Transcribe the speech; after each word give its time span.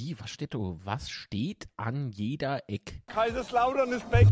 Wie, 0.00 0.14
was 0.20 0.30
steht 0.30 0.54
da? 0.54 0.58
Was 0.84 1.10
steht 1.10 1.66
an 1.76 2.12
jeder 2.12 2.62
Eck? 2.68 3.02
Kaiserslautern 3.08 3.90
ist 3.90 4.08
back. 4.08 4.28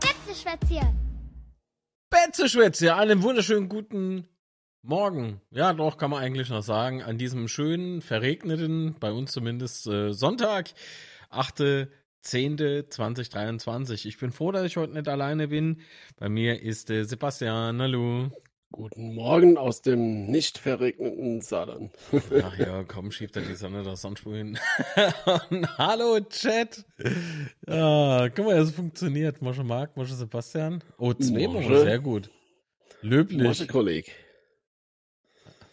Betzeschwätzchen. 0.00 0.88
Betzeschwätze, 2.10 2.96
einen 2.96 3.22
wunderschönen 3.22 3.68
guten 3.68 4.26
Morgen. 4.82 5.40
Ja, 5.52 5.72
doch, 5.72 5.96
kann 5.96 6.10
man 6.10 6.20
eigentlich 6.20 6.48
noch 6.48 6.64
sagen. 6.64 7.04
An 7.04 7.16
diesem 7.16 7.46
schönen, 7.46 8.02
verregneten, 8.02 8.96
bei 8.98 9.12
uns 9.12 9.30
zumindest 9.30 9.86
äh, 9.86 10.12
Sonntag, 10.12 10.70
8.10.2023. 12.24 14.06
Ich 14.06 14.18
bin 14.18 14.32
froh, 14.32 14.52
dass 14.52 14.64
ich 14.64 14.76
heute 14.76 14.92
nicht 14.92 15.08
alleine 15.08 15.48
bin. 15.48 15.80
Bei 16.18 16.28
mir 16.28 16.62
ist 16.62 16.90
äh, 16.90 17.04
Sebastian. 17.04 17.80
Hallo. 17.80 18.30
Guten 18.72 19.14
Morgen 19.14 19.56
aus 19.56 19.82
dem 19.82 20.26
nicht 20.26 20.56
verregneten 20.56 21.40
Saarland. 21.40 21.92
Ach 22.44 22.56
ja, 22.56 22.84
komm, 22.84 23.10
schiebt 23.10 23.34
er 23.34 23.42
die 23.42 23.56
Sonne 23.56 23.82
da 23.82 23.96
sonst 23.96 24.22
hin. 24.22 24.58
Hallo, 25.76 26.20
Chat. 26.20 26.84
Ah, 27.66 28.28
guck 28.28 28.46
mal, 28.46 28.58
es 28.58 28.70
funktioniert. 28.70 29.42
Mosche 29.42 29.64
Marc, 29.64 29.96
Mosche 29.96 30.14
Sebastian. 30.14 30.84
Oh, 30.98 31.12
zwei 31.14 31.48
Mosche. 31.48 31.68
Mosche, 31.68 31.80
sehr 31.80 31.98
gut. 31.98 32.30
Löblich. 33.02 33.42
Porsche 33.42 33.66
Kolleg. 33.66 34.12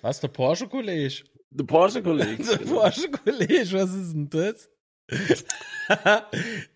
Was, 0.01 0.19
der 0.19 0.29
Porsche-Kollege? 0.29 1.23
Der 1.51 1.65
Porsche 1.65 2.01
Kolleg. 2.01 2.37
Der 2.37 2.57
Porsche-Kollege, 2.57 3.71
was 3.73 3.93
ist 3.93 4.13
denn 4.13 4.29
das? 4.29 4.69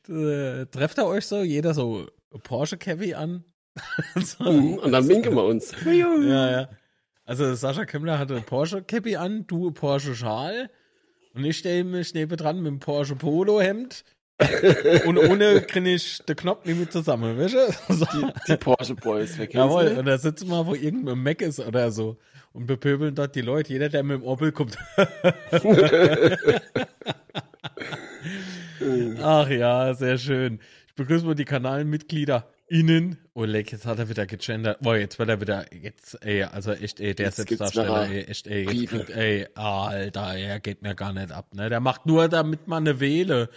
Äh, 0.07 0.65
Trefft 0.67 0.97
er 0.97 1.05
euch 1.07 1.25
so, 1.25 1.41
jeder 1.43 1.73
so 1.73 2.07
Porsche-Cavi 2.43 3.13
an? 3.13 3.43
so. 4.15 4.43
Mhm, 4.51 4.75
Und 4.75 4.91
dann 4.91 5.07
winken 5.07 5.35
wir 5.35 5.43
uns. 5.43 5.73
Ja, 5.85 6.51
ja. 6.51 6.69
Also 7.25 7.53
Sascha 7.55 7.85
Kemmler 7.85 8.19
hatte 8.19 8.41
Porsche 8.41 8.81
Cappy 8.81 9.15
an, 9.15 9.45
du 9.47 9.71
Porsche 9.71 10.15
Schal 10.15 10.69
und 11.33 11.45
ich 11.45 11.57
stehe 11.59 11.83
mich 11.85 12.13
nebendran 12.13 12.57
mit 12.57 12.67
dem 12.67 12.79
Porsche 12.79 13.15
Polo 13.15 13.61
Hemd 13.61 14.03
und 15.05 15.17
ohne 15.17 15.61
krieg 15.61 15.85
ich 15.85 16.19
den 16.25 16.35
Knopf 16.35 16.65
nicht 16.65 16.79
mit 16.79 16.91
zusammen, 16.91 17.37
weißt 17.37 17.53
du? 17.53 17.73
So. 17.93 18.05
Die, 18.05 18.25
die 18.47 18.57
Porsche 18.57 18.95
Boys. 18.95 19.37
Wer 19.37 19.49
Jawohl, 19.49 19.95
und 19.99 20.05
da 20.05 20.17
sitzen 20.17 20.49
wir, 20.49 20.65
wo 20.65 20.73
irgendein 20.73 21.19
Mac 21.19 21.41
ist 21.41 21.59
oder 21.59 21.91
so 21.91 22.17
und 22.53 22.65
bepöbeln 22.65 23.15
dort 23.15 23.35
die 23.35 23.41
Leute, 23.41 23.71
jeder, 23.71 23.87
der 23.87 24.03
mit 24.03 24.17
dem 24.21 24.23
Opel 24.23 24.51
kommt. 24.51 24.77
Ach 29.21 29.49
ja, 29.49 29.93
sehr 29.93 30.17
schön. 30.17 30.59
Ich 30.87 30.95
begrüße 30.95 31.25
mal 31.25 31.35
die 31.35 31.45
Kanalmitglieder 31.45 32.47
innen. 32.67 33.17
Oh, 33.33 33.43
leck, 33.43 33.71
jetzt 33.71 33.85
hat 33.85 33.99
er 33.99 34.07
wieder 34.07 34.25
gegendert. 34.25 34.79
Boah, 34.81 34.95
jetzt 34.95 35.19
wird 35.19 35.29
er 35.29 35.41
wieder, 35.41 35.65
jetzt, 35.73 36.17
ey, 36.23 36.43
also 36.43 36.71
echt, 36.71 36.99
ey, 36.99 37.13
der 37.13 37.27
Jetzt 37.27 37.35
Selbstdarsteller, 37.35 38.09
ey, 38.09 38.23
echt, 38.23 38.47
ey, 38.47 38.63
jetzt 38.63 38.89
kriegt, 38.89 39.09
ey, 39.09 39.47
Alter, 39.55 40.35
er 40.35 40.59
geht 40.61 40.81
mir 40.81 40.95
gar 40.95 41.11
nicht 41.11 41.31
ab, 41.31 41.53
ne? 41.53 41.69
Der 41.69 41.81
macht 41.81 42.05
nur, 42.05 42.29
damit 42.29 42.67
man 42.67 42.87
eine 42.87 42.99
wähle. 42.99 43.49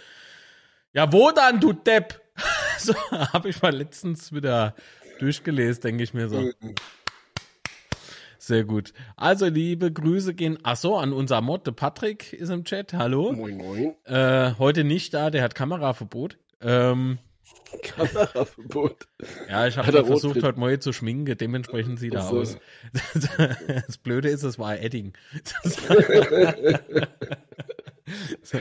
Ja, 0.93 1.11
wo 1.11 1.31
dann, 1.31 1.59
du 1.59 1.71
Depp? 1.71 2.21
so, 2.77 2.93
hab 3.11 3.45
ich 3.45 3.61
mal 3.61 3.73
letztens 3.73 4.33
wieder 4.33 4.75
durchgelesen, 5.19 5.81
denke 5.81 6.03
ich 6.03 6.13
mir 6.13 6.27
so. 6.27 6.51
Sehr 8.45 8.63
gut. 8.63 8.93
Also, 9.15 9.47
liebe 9.47 9.91
Grüße 9.91 10.35
gehen, 10.35 10.59
ach 10.61 10.75
so, 10.75 10.97
an 10.97 11.13
unser 11.13 11.41
Mod, 11.41 11.65
der 11.65 11.71
Patrick 11.71 12.31
ist 12.31 12.49
im 12.49 12.63
Chat, 12.63 12.93
hallo. 12.93 13.33
Moin, 13.33 13.57
moin. 13.57 13.95
Äh, 14.03 14.51
heute 14.59 14.83
nicht 14.83 15.15
da, 15.15 15.31
der 15.31 15.41
hat 15.41 15.55
Kameraverbot. 15.55 16.37
Ähm, 16.61 17.17
Kameraverbot. 17.81 19.07
ja, 19.49 19.65
ich 19.65 19.79
habe 19.79 19.97
er 19.97 20.05
versucht, 20.05 20.43
heute 20.43 20.59
mal 20.59 20.77
zu 20.77 20.93
schminken, 20.93 21.35
dementsprechend 21.35 21.97
sieht 21.97 22.13
er 22.13 22.29
aus. 22.29 22.59
Das 23.87 23.97
Blöde 23.97 24.29
ist, 24.29 24.43
es 24.43 24.59
war 24.59 24.79
Edding. 24.79 25.13
so. 28.43 28.59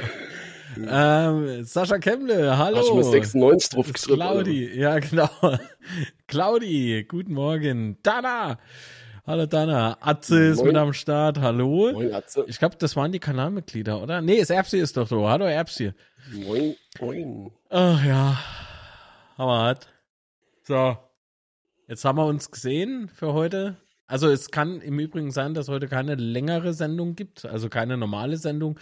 ähm, 0.79 1.63
Sascha 1.63 1.99
Kemble, 1.99 2.57
hallo. 2.57 2.79
Hast 2.79 2.89
du 2.89 2.95
mir 2.95 3.05
96 3.05 3.69
drauf? 3.69 3.93
Claudi, 3.93 4.81
ja 4.81 4.99
genau. 4.99 5.29
Claudi, 6.27 7.05
guten 7.07 7.35
Morgen. 7.35 7.99
Dana, 8.03 8.59
hallo 9.27 9.47
Dana. 9.47 9.97
Atze 10.01 10.49
ist 10.49 10.59
Moin. 10.59 10.69
mit 10.69 10.77
am 10.77 10.93
Start, 10.93 11.41
hallo. 11.41 11.93
Moin, 11.93 12.13
Atze. 12.13 12.45
Ich 12.47 12.59
glaube, 12.59 12.77
das 12.79 12.97
waren 12.97 13.13
die 13.13 13.21
Kanalmitglieder, 13.21 14.03
oder? 14.03 14.21
Nee, 14.21 14.41
das 14.41 14.51
Erbsi 14.51 14.79
ist 14.79 14.97
doch 14.97 15.09
so. 15.09 15.29
Hallo 15.29 15.47
Erbsi. 15.47 15.93
Moin, 16.33 16.77
moin. 17.01 17.51
Ach 17.71 18.05
ja, 18.05 18.39
Hammerhart. 19.39 19.89
So, 20.63 20.97
jetzt 21.89 22.05
haben 22.05 22.19
wir 22.19 22.27
uns 22.27 22.51
gesehen 22.51 23.09
für 23.09 23.33
heute. 23.33 23.77
Also 24.07 24.29
es 24.29 24.51
kann 24.51 24.81
im 24.81 24.99
Übrigen 24.99 25.31
sein, 25.31 25.55
dass 25.55 25.69
heute 25.69 25.89
keine 25.89 26.15
längere 26.15 26.75
Sendung 26.75 27.17
gibt, 27.17 27.45
also 27.47 27.69
keine 27.69 27.97
normale 27.97 28.37
Sendung. 28.37 28.79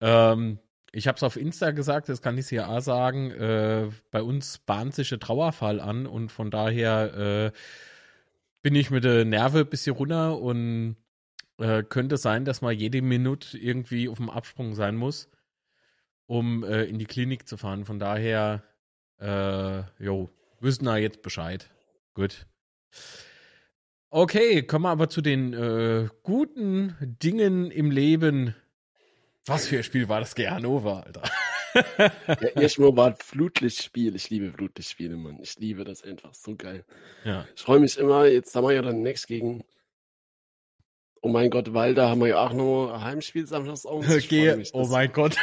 Ähm, 0.00 0.58
ich 0.92 1.08
habe 1.08 1.16
es 1.16 1.22
auf 1.22 1.36
Insta 1.36 1.72
gesagt, 1.72 2.08
das 2.08 2.22
kann 2.22 2.38
ich 2.38 2.48
hier 2.48 2.68
auch 2.68 2.80
sagen. 2.80 3.30
Äh, 3.32 3.88
bei 4.10 4.22
uns 4.22 4.58
bahnt 4.58 4.94
sich 4.94 5.12
ein 5.12 5.20
Trauerfall 5.20 5.80
an 5.80 6.06
und 6.06 6.30
von 6.30 6.50
daher 6.50 7.52
äh, 7.52 7.58
bin 8.66 8.74
ich 8.74 8.90
mit 8.90 9.04
der 9.04 9.24
Nerve 9.24 9.60
ein 9.60 9.68
bisschen 9.68 9.94
runter 9.94 10.40
und 10.40 10.96
äh, 11.60 11.84
könnte 11.84 12.16
sein, 12.16 12.44
dass 12.44 12.62
mal 12.62 12.72
jede 12.72 13.00
Minute 13.00 13.56
irgendwie 13.56 14.08
auf 14.08 14.16
dem 14.16 14.28
Absprung 14.28 14.74
sein 14.74 14.96
muss, 14.96 15.28
um 16.26 16.64
äh, 16.64 16.82
in 16.82 16.98
die 16.98 17.04
Klinik 17.04 17.46
zu 17.46 17.58
fahren. 17.58 17.84
Von 17.84 18.00
daher, 18.00 18.64
äh, 19.20 19.82
jo, 20.04 20.30
wissen 20.58 20.84
wir 20.84 20.98
jetzt 20.98 21.22
Bescheid. 21.22 21.70
Gut. 22.12 22.48
Okay, 24.10 24.64
kommen 24.64 24.82
wir 24.82 24.90
aber 24.90 25.08
zu 25.08 25.20
den 25.20 25.54
äh, 25.54 26.08
guten 26.24 26.96
Dingen 27.22 27.70
im 27.70 27.92
Leben. 27.92 28.56
Was 29.44 29.68
für 29.68 29.76
ein 29.76 29.84
Spiel 29.84 30.08
war 30.08 30.18
das 30.18 30.34
gegen 30.34 30.50
Alter? 30.50 31.22
Ja, 31.96 32.48
erstmal 32.60 32.96
war 32.96 33.08
ein 33.08 33.16
Flutlichtspiel. 33.16 34.14
Ich 34.14 34.30
liebe 34.30 34.52
Flutlichtspiele, 34.52 35.16
Mann. 35.16 35.38
Ich 35.40 35.58
liebe 35.58 35.84
das 35.84 36.02
einfach. 36.02 36.34
So 36.34 36.56
geil. 36.56 36.84
Ja. 37.24 37.46
Ich 37.54 37.62
freue 37.62 37.80
mich 37.80 37.96
immer. 37.98 38.26
Jetzt 38.26 38.54
haben 38.54 38.64
wir 38.66 38.72
ja 38.72 38.82
dann 38.82 39.02
next 39.02 39.26
gegen. 39.26 39.64
Oh 41.22 41.28
mein 41.28 41.50
Gott, 41.50 41.74
weil 41.74 41.94
da 41.94 42.08
haben 42.08 42.20
wir 42.20 42.28
ja 42.28 42.46
auch 42.46 42.52
noch 42.52 42.92
ein 42.92 43.02
Heimspiel 43.02 43.46
Gehe, 44.28 44.50
freue 44.50 44.58
mich, 44.58 44.74
oh 44.74 44.86
mein 44.86 45.12
Gott. 45.12 45.36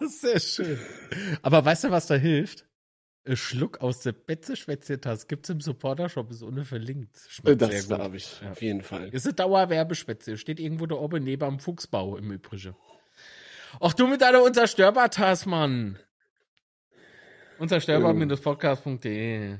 Sehr 0.00 0.38
schön. 0.38 0.78
Aber 1.42 1.64
weißt 1.64 1.84
du, 1.84 1.90
was 1.90 2.06
da 2.06 2.14
hilft? 2.14 2.68
Ein 3.24 3.36
Schluck 3.36 3.80
aus 3.80 4.00
der 4.00 4.12
Betze-Schwätze-Tasse 4.12 5.26
gibt's 5.26 5.50
im 5.50 5.60
Supporter-Shop, 5.60 6.30
ist 6.30 6.42
ohne 6.42 6.64
verlinkt. 6.64 7.18
Schmeckt 7.28 7.60
Das 7.60 7.88
glaube 7.88 8.16
ich. 8.16 8.40
Ja. 8.40 8.52
Auf 8.52 8.62
jeden 8.62 8.82
Fall. 8.82 9.08
Ist 9.08 9.26
eine 9.26 9.34
Dauerwerbespätze. 9.34 10.38
Steht 10.38 10.60
irgendwo 10.60 10.86
da 10.86 10.94
oben 10.94 11.24
neben 11.24 11.42
am 11.42 11.58
Fuchsbau 11.58 12.16
im 12.16 12.30
Übrigen. 12.30 12.74
Ach, 13.80 13.94
du 13.94 14.06
mit 14.06 14.20
deiner 14.20 14.42
Unzerstörbar-Tasse, 14.42 15.48
Mann. 15.48 15.98
Unzerstörbar-podcast.de. 17.58 19.56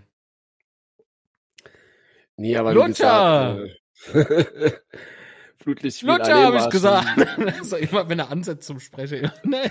Nee, 2.36 2.56
aber 2.56 2.72
Lutscher! 2.72 3.66
gesagt, 4.12 4.30
äh, 4.30 4.72
Flutlichtspiel. 5.56 6.08
Lutscher, 6.08 6.44
habe 6.44 6.58
ich 6.58 6.70
gesagt. 6.70 7.06
Also 7.58 7.76
immer, 7.76 8.08
wenn 8.08 8.20
er 8.20 8.30
ansetzt 8.30 8.66
zum 8.66 8.78
Sprechen. 8.80 9.30
nee. 9.42 9.70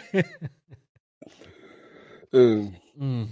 schon, 2.31 2.33
äh, 2.33 2.71
Hm. 2.99 3.29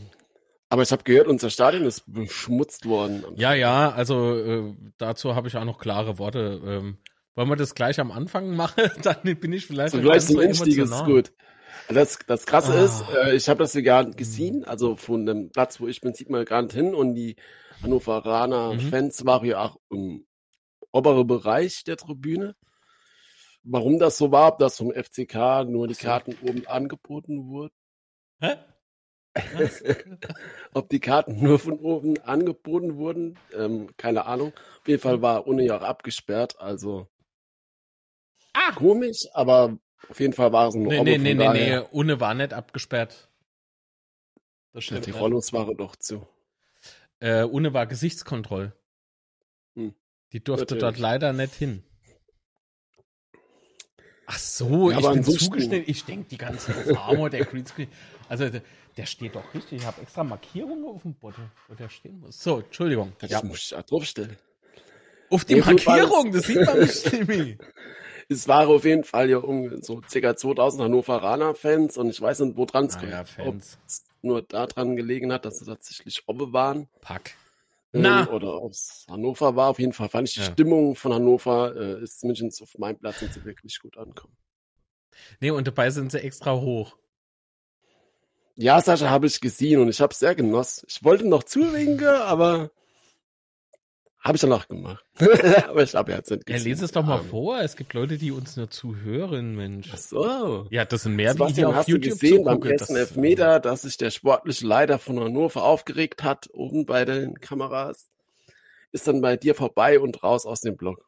aber 0.69 0.83
ich 0.83 0.91
habe 0.91 1.03
gehört, 1.03 1.27
unser 1.27 1.49
Stadion 1.49 1.85
ist 1.85 2.03
beschmutzt 2.05 2.87
worden. 2.87 3.25
Ja, 3.35 3.53
ja, 3.53 3.91
also 3.91 4.37
äh, 4.37 4.73
dazu 4.97 5.35
habe 5.35 5.47
ich 5.49 5.57
auch 5.57 5.65
noch 5.65 5.79
klare 5.79 6.17
Worte. 6.19 6.61
Ähm, 6.65 6.97
wollen 7.35 7.49
wir 7.49 7.55
das 7.55 7.75
gleich 7.75 7.99
am 7.99 8.11
Anfang 8.11 8.55
machen? 8.55 8.83
Dann 9.03 9.21
bin 9.39 9.53
ich 9.53 9.67
vielleicht 9.67 9.93
So 9.93 10.01
ganz 10.01 10.27
zum 10.27 10.39
Einstieg 10.39 10.77
ist 10.77 11.05
gut. 11.05 11.33
Das, 11.89 12.17
das 12.25 12.45
Krasse 12.45 12.73
Ah. 12.73 12.83
ist, 12.85 13.03
äh, 13.15 13.35
ich 13.35 13.47
habe 13.49 13.59
das 13.59 13.73
sogar 13.73 14.05
gesehen, 14.09 14.63
also 14.65 14.95
von 14.95 15.25
dem 15.25 15.51
Platz, 15.51 15.79
wo 15.79 15.87
ich 15.87 16.01
bin, 16.01 16.13
sieht 16.15 16.29
man 16.29 16.43
gar 16.45 16.61
nicht 16.63 16.73
hin 16.73 16.95
und 16.95 17.13
die 17.15 17.35
Hannoveraner 17.83 18.73
Mhm. 18.73 18.79
Fans 18.79 19.25
waren 19.25 19.45
ja 19.45 19.59
auch 19.61 19.77
im 19.91 20.25
oberen 20.91 21.27
Bereich 21.27 21.83
der 21.83 21.97
Tribüne. 21.97 22.55
Warum 23.63 23.99
das 23.99 24.17
so 24.17 24.31
war, 24.31 24.53
ob 24.53 24.57
das 24.59 24.77
vom 24.77 24.91
FCK 24.91 25.65
nur 25.67 25.87
die. 25.87 25.95
Karten 25.95 26.35
oben 26.47 26.65
angeboten 26.67 27.47
wurden, 27.47 27.73
Hä? 28.39 28.55
Ob 30.73 30.89
die 30.89 30.99
Karten 31.01 31.41
nur 31.43 31.59
von 31.59 31.73
oben 31.79 32.17
angeboten 32.21 32.95
wurden, 32.95 33.37
ähm, 33.57 33.89
keine 33.97 34.25
Ahnung. 34.25 34.53
Auf 34.81 34.87
jeden 34.87 35.01
Fall 35.01 35.21
war 35.21 35.45
Uni 35.47 35.69
auch 35.71 35.81
abgesperrt, 35.81 36.59
also 36.59 37.07
Ah! 38.55 38.71
komisch, 38.73 39.25
aber 39.33 39.77
auf 40.09 40.19
jeden 40.19 40.33
Fall 40.33 40.51
war 40.53 40.67
es 40.69 40.75
ein 40.75 40.83
Nee, 40.83 41.03
nee, 41.03 41.17
nee, 41.17 41.33
nee, 41.33 41.49
nee. 41.49 41.79
Une 41.91 42.19
war 42.19 42.33
nicht 42.33 42.53
abgesperrt. 42.53 43.29
Das 44.71 44.75
Ja, 44.75 44.81
stimmt. 44.81 45.05
die 45.07 45.11
nicht. 45.11 45.19
Rollos 45.19 45.51
waren 45.53 45.75
doch 45.77 45.95
zu. 45.95 46.27
Äh, 47.19 47.43
Une 47.45 47.73
war 47.73 47.85
Gesichtskontroll. 47.87 48.73
Hm. 49.75 49.95
Die 50.31 50.43
durfte 50.43 50.75
Natürlich. 50.75 50.81
dort 50.81 50.97
leider 50.99 51.33
nicht 51.33 51.53
hin. 51.53 51.83
Ach 54.27 54.37
so, 54.39 54.91
Ja, 54.91 54.99
ich 54.99 55.09
bin 55.09 55.23
zugeschnitten. 55.23 55.83
Ich 55.87 56.03
denke, 56.05 56.29
die 56.29 56.37
ganzen 56.37 56.73
Farmer, 56.73 57.29
der 57.29 57.45
Greenscreen. 57.45 57.89
Also, 58.27 58.49
Der 58.97 59.05
steht 59.05 59.35
doch 59.35 59.53
richtig. 59.53 59.81
Ich 59.81 59.85
habe 59.85 60.01
extra 60.01 60.23
Markierungen 60.23 60.85
auf 60.85 61.01
dem 61.03 61.15
Bottle, 61.15 61.51
wo 61.67 61.75
der 61.75 61.89
stehen 61.89 62.19
muss. 62.19 62.39
So, 62.41 62.59
Entschuldigung. 62.61 63.13
Das 63.19 63.29
ja. 63.29 63.43
muss 63.43 63.63
ich 63.63 63.69
da 63.69 63.81
draufstellen. 63.81 64.37
Auf 65.29 65.43
die 65.45 65.55
nee, 65.55 65.61
Markierung, 65.61 66.31
das 66.31 66.45
sieht 66.47 66.65
man 66.65 66.79
nicht, 66.79 67.03
Timmy. 67.03 67.57
es 68.29 68.47
waren 68.47 68.69
auf 68.69 68.85
jeden 68.85 69.03
Fall 69.03 69.29
ja 69.29 69.37
um 69.37 69.81
so 69.81 70.01
ca. 70.01 70.35
2000 70.35 70.83
Hannoveraner-Fans 70.83 71.97
und 71.97 72.09
ich 72.09 72.21
weiß 72.21 72.39
nicht, 72.41 72.57
wo 72.57 72.65
dran 72.65 72.85
es 72.85 72.97
ah, 72.97 73.03
ja, 73.05 73.53
nur 74.21 74.41
daran 74.41 74.95
gelegen 74.95 75.31
hat, 75.31 75.45
dass 75.45 75.59
sie 75.59 75.65
tatsächlich 75.65 76.23
Obbe 76.27 76.51
waren. 76.51 76.89
Pack. 77.01 77.35
Ähm, 77.93 78.01
Na. 78.01 78.29
Oder 78.29 78.61
ob 78.61 78.71
es 78.71 79.05
Hannover 79.09 79.55
war. 79.55 79.69
Auf 79.69 79.79
jeden 79.79 79.93
Fall 79.93 80.09
fand 80.09 80.27
ich 80.27 80.33
die 80.33 80.41
ja. 80.41 80.51
Stimmung 80.51 80.95
von 80.95 81.13
Hannover 81.13 81.75
äh, 81.75 82.03
ist 82.03 82.19
zumindest 82.19 82.61
auf 82.61 82.77
meinem 82.77 82.97
Platz 82.97 83.19
sind 83.19 83.33
sie 83.33 83.45
wirklich 83.45 83.79
gut 83.79 83.97
ankommen. 83.97 84.35
Nee, 85.39 85.51
und 85.51 85.65
dabei 85.65 85.89
sind 85.91 86.11
sie 86.11 86.21
extra 86.21 86.53
hoch. 86.53 86.97
Ja, 88.57 88.81
Sascha, 88.81 89.09
habe 89.09 89.27
ich 89.27 89.41
gesehen 89.41 89.81
und 89.81 89.89
ich 89.89 90.01
habe 90.01 90.11
es 90.11 90.19
sehr 90.19 90.35
genossen. 90.35 90.87
Ich 90.89 91.03
wollte 91.03 91.27
noch 91.27 91.43
zuwinken, 91.43 92.07
aber 92.07 92.71
habe 94.25 94.37
ich 94.37 94.41
danach 94.41 94.67
gemacht. 94.67 95.05
aber 95.67 95.83
ich 95.83 95.93
habe 95.93 96.11
jetzt 96.11 96.31
nicht 96.31 96.47
gesehen. 96.47 96.63
Ja, 96.63 96.69
lese 96.69 96.85
es 96.85 96.91
doch 96.91 97.05
mal 97.05 97.21
vor. 97.21 97.61
Es 97.61 97.75
gibt 97.75 97.93
Leute, 97.93 98.17
die 98.17 98.31
uns 98.31 98.57
nur 98.57 98.71
zuhören, 98.71 99.55
Mensch. 99.55 99.91
Ach 99.93 99.97
so. 99.99 100.67
Ja, 100.71 100.83
das 100.83 101.03
sind 101.03 101.15
mehr, 101.15 101.33
Sebastian, 101.33 101.55
wie 101.55 101.61
die 101.61 101.65
auf 101.65 101.75
hast 101.75 101.87
YouTube 101.87 102.03
du 102.03 102.19
gesehen 102.19 102.43
beim 102.43 102.61
ersten 102.63 102.95
Elfmeter, 102.95 103.59
dass 103.59 103.83
sich 103.83 103.97
der 103.97 104.09
sportliche 104.09 104.65
Leiter 104.65 104.97
von 104.97 105.19
Hannover 105.19 105.63
aufgeregt 105.63 106.23
hat, 106.23 106.49
oben 106.53 106.87
bei 106.87 107.05
den 107.05 107.39
Kameras. 107.39 108.09
Ist 108.91 109.07
dann 109.07 109.21
bei 109.21 109.37
dir 109.37 109.53
vorbei 109.53 109.99
und 109.99 110.23
raus 110.23 110.47
aus 110.47 110.61
dem 110.61 110.75
Blog. 110.75 111.07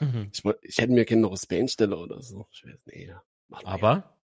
ich, 0.32 0.42
ich 0.62 0.78
hätte 0.78 0.92
mir 0.92 1.04
gerne 1.04 1.22
noch 1.22 1.38
eine 1.48 1.68
Stelle 1.68 1.96
oder 1.96 2.20
so. 2.22 2.48
Ich 2.50 2.64
weiß, 2.64 2.74
nee, 2.86 3.14
aber? 3.50 4.16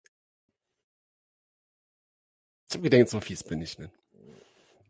Ich 2.70 2.76
habe 2.76 2.88
gedacht, 2.88 3.10
so 3.10 3.20
fies 3.20 3.44
bin 3.44 3.60
ich 3.60 3.78
nicht. 3.78 3.92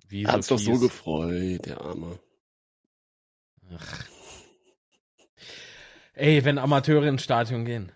Wie 0.07 0.23
er 0.23 0.33
hat 0.33 0.45
sich 0.45 0.51
doch 0.51 0.59
so 0.59 0.79
gefreut, 0.79 1.67
der 1.67 1.81
Arme. 1.81 2.21
Ach. 3.77 4.05
Ey, 6.15 6.45
wenn 6.45 6.59
Amateure 6.59 7.07
ins 7.07 7.23
Stadion 7.23 7.65
gehen. 7.65 7.93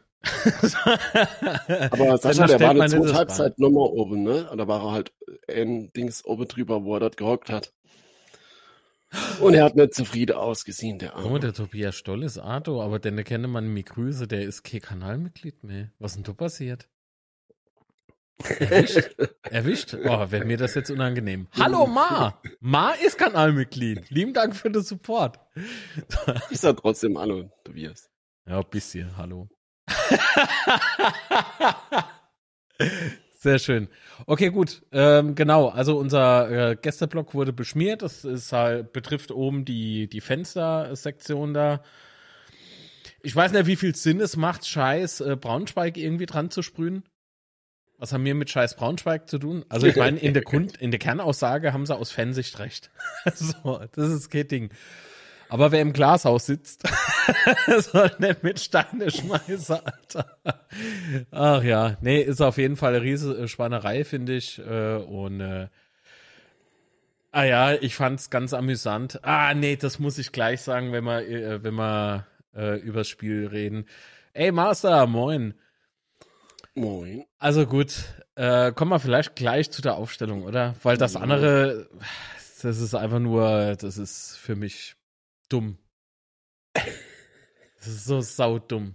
Aber 1.90 2.18
Sascha, 2.18 2.46
der 2.46 2.60
war 2.60 2.70
eine 2.70 2.88
zweite 2.88 3.14
Halbzeit 3.14 3.58
nochmal 3.58 3.88
oben, 3.88 4.22
ne? 4.22 4.50
Und 4.50 4.58
da 4.58 4.66
war 4.66 4.82
er 4.82 4.92
halt 4.92 5.12
ein 5.48 5.92
Dings 5.92 6.24
oben 6.24 6.48
drüber, 6.48 6.84
wo 6.84 6.94
er 6.94 7.00
dort 7.00 7.16
gehockt 7.16 7.50
hat. 7.50 7.72
Und 9.40 9.54
er 9.54 9.64
hat 9.64 9.76
nicht 9.76 9.94
zufrieden 9.94 10.36
ausgesehen, 10.36 10.98
der 10.98 11.14
Arme. 11.14 11.30
Oh, 11.30 11.38
der 11.38 11.52
Tobias 11.52 11.94
Stoll 11.94 12.24
ist 12.24 12.38
Arto, 12.38 12.82
aber 12.82 12.98
den 12.98 13.22
kenne 13.22 13.46
man 13.48 13.68
mir 13.68 13.84
Grüße, 13.84 14.26
der 14.26 14.42
ist 14.42 14.64
kein 14.64 14.80
Kanalmitglied 14.80 15.62
mehr. 15.62 15.92
Was 15.98 16.12
ist 16.12 16.16
denn 16.16 16.24
da 16.24 16.32
passiert? 16.32 16.88
Erwischt? 18.44 19.16
Erwischt? 19.42 19.94
Oh, 20.04 20.30
wäre 20.30 20.44
mir 20.44 20.56
das 20.56 20.74
jetzt 20.74 20.90
unangenehm. 20.90 21.48
Hallo 21.58 21.86
Ma! 21.86 22.40
Ma 22.60 22.90
ist 22.90 23.18
Kanalmitglied. 23.18 24.10
Lieben 24.10 24.34
Dank 24.34 24.54
für 24.54 24.70
den 24.70 24.82
Support. 24.82 25.38
Ich 26.50 26.60
sag 26.60 26.76
trotzdem 26.76 27.18
Hallo, 27.18 27.50
Tobias. 27.64 28.10
Ja, 28.46 28.60
bisschen 28.62 29.16
Hallo. 29.16 29.48
Sehr 33.32 33.58
schön. 33.58 33.88
Okay, 34.26 34.50
gut. 34.50 34.82
Ähm, 34.92 35.34
genau, 35.34 35.68
also 35.68 35.98
unser 35.98 36.70
äh, 36.70 36.76
Gästeblock 36.76 37.32
wurde 37.34 37.52
beschmiert. 37.52 38.02
Das 38.02 38.24
ist 38.24 38.52
halt, 38.52 38.92
betrifft 38.92 39.30
oben 39.30 39.64
die, 39.64 40.08
die 40.08 40.20
Fenstersektion 40.20 41.54
da. 41.54 41.82
Ich 43.22 43.34
weiß 43.34 43.52
nicht, 43.52 43.66
wie 43.66 43.76
viel 43.76 43.94
Sinn 43.94 44.20
es 44.20 44.36
macht, 44.36 44.66
scheiß 44.66 45.20
äh, 45.20 45.36
Braunschweig 45.36 45.96
irgendwie 45.96 46.26
dran 46.26 46.50
zu 46.50 46.62
sprühen. 46.62 47.02
Was 47.98 48.12
haben 48.12 48.24
wir 48.24 48.34
mit 48.34 48.50
Scheiß 48.50 48.76
Braunschweig 48.76 49.28
zu 49.28 49.38
tun? 49.38 49.64
Also 49.68 49.86
ich 49.86 49.96
meine, 49.96 50.18
in 50.18 50.34
der 50.34 50.42
Grund, 50.44 50.76
in 50.76 50.90
der 50.90 51.00
Kernaussage 51.00 51.72
haben 51.72 51.86
sie 51.86 51.96
aus 51.96 52.12
Fansicht 52.12 52.58
recht. 52.58 52.90
so, 53.34 53.80
das 53.92 54.08
ist 54.10 54.30
kein 54.30 54.48
Ding. 54.48 54.70
Aber 55.48 55.70
wer 55.70 55.80
im 55.80 55.92
Glashaus 55.92 56.46
sitzt, 56.46 56.82
soll 57.78 58.10
nicht 58.18 58.42
mit 58.42 58.58
Steine 58.58 59.10
schmeißen, 59.10 59.76
Alter. 59.76 60.38
Ach 61.30 61.62
ja, 61.62 61.96
nee, 62.00 62.20
ist 62.20 62.40
auf 62.40 62.58
jeden 62.58 62.76
Fall 62.76 62.94
eine 62.94 63.04
riesige 63.04 63.46
Schwanerei, 63.46 64.04
finde 64.04 64.34
ich. 64.34 64.58
Äh, 64.58 64.96
und 64.96 65.40
äh, 65.40 65.68
ah 67.30 67.44
ja, 67.44 67.74
ich 67.74 67.94
fand's 67.94 68.28
ganz 68.28 68.54
amüsant. 68.54 69.20
Ah, 69.22 69.54
nee, 69.54 69.76
das 69.76 70.00
muss 70.00 70.18
ich 70.18 70.32
gleich 70.32 70.62
sagen, 70.62 70.92
wenn 70.92 71.04
wir, 71.04 71.20
äh, 71.28 71.62
wenn 71.62 71.74
wir 71.74 72.26
äh, 72.54 72.80
übers 72.80 73.08
Spiel 73.08 73.46
reden. 73.46 73.86
Ey, 74.32 74.50
Master, 74.50 75.06
moin. 75.06 75.54
Moin. 76.76 77.24
Also 77.38 77.66
gut, 77.66 78.04
äh, 78.34 78.70
kommen 78.72 78.90
wir 78.90 79.00
vielleicht 79.00 79.34
gleich 79.34 79.70
zu 79.70 79.80
der 79.80 79.96
Aufstellung, 79.96 80.42
oder? 80.42 80.74
Weil 80.82 80.98
das 80.98 81.16
andere, 81.16 81.88
das 82.62 82.80
ist 82.80 82.94
einfach 82.94 83.18
nur, 83.18 83.76
das 83.76 83.96
ist 83.96 84.36
für 84.36 84.56
mich 84.56 84.94
dumm. 85.48 85.78
Das 86.74 87.88
ist 87.88 88.04
so 88.04 88.20
saudumm. 88.20 88.94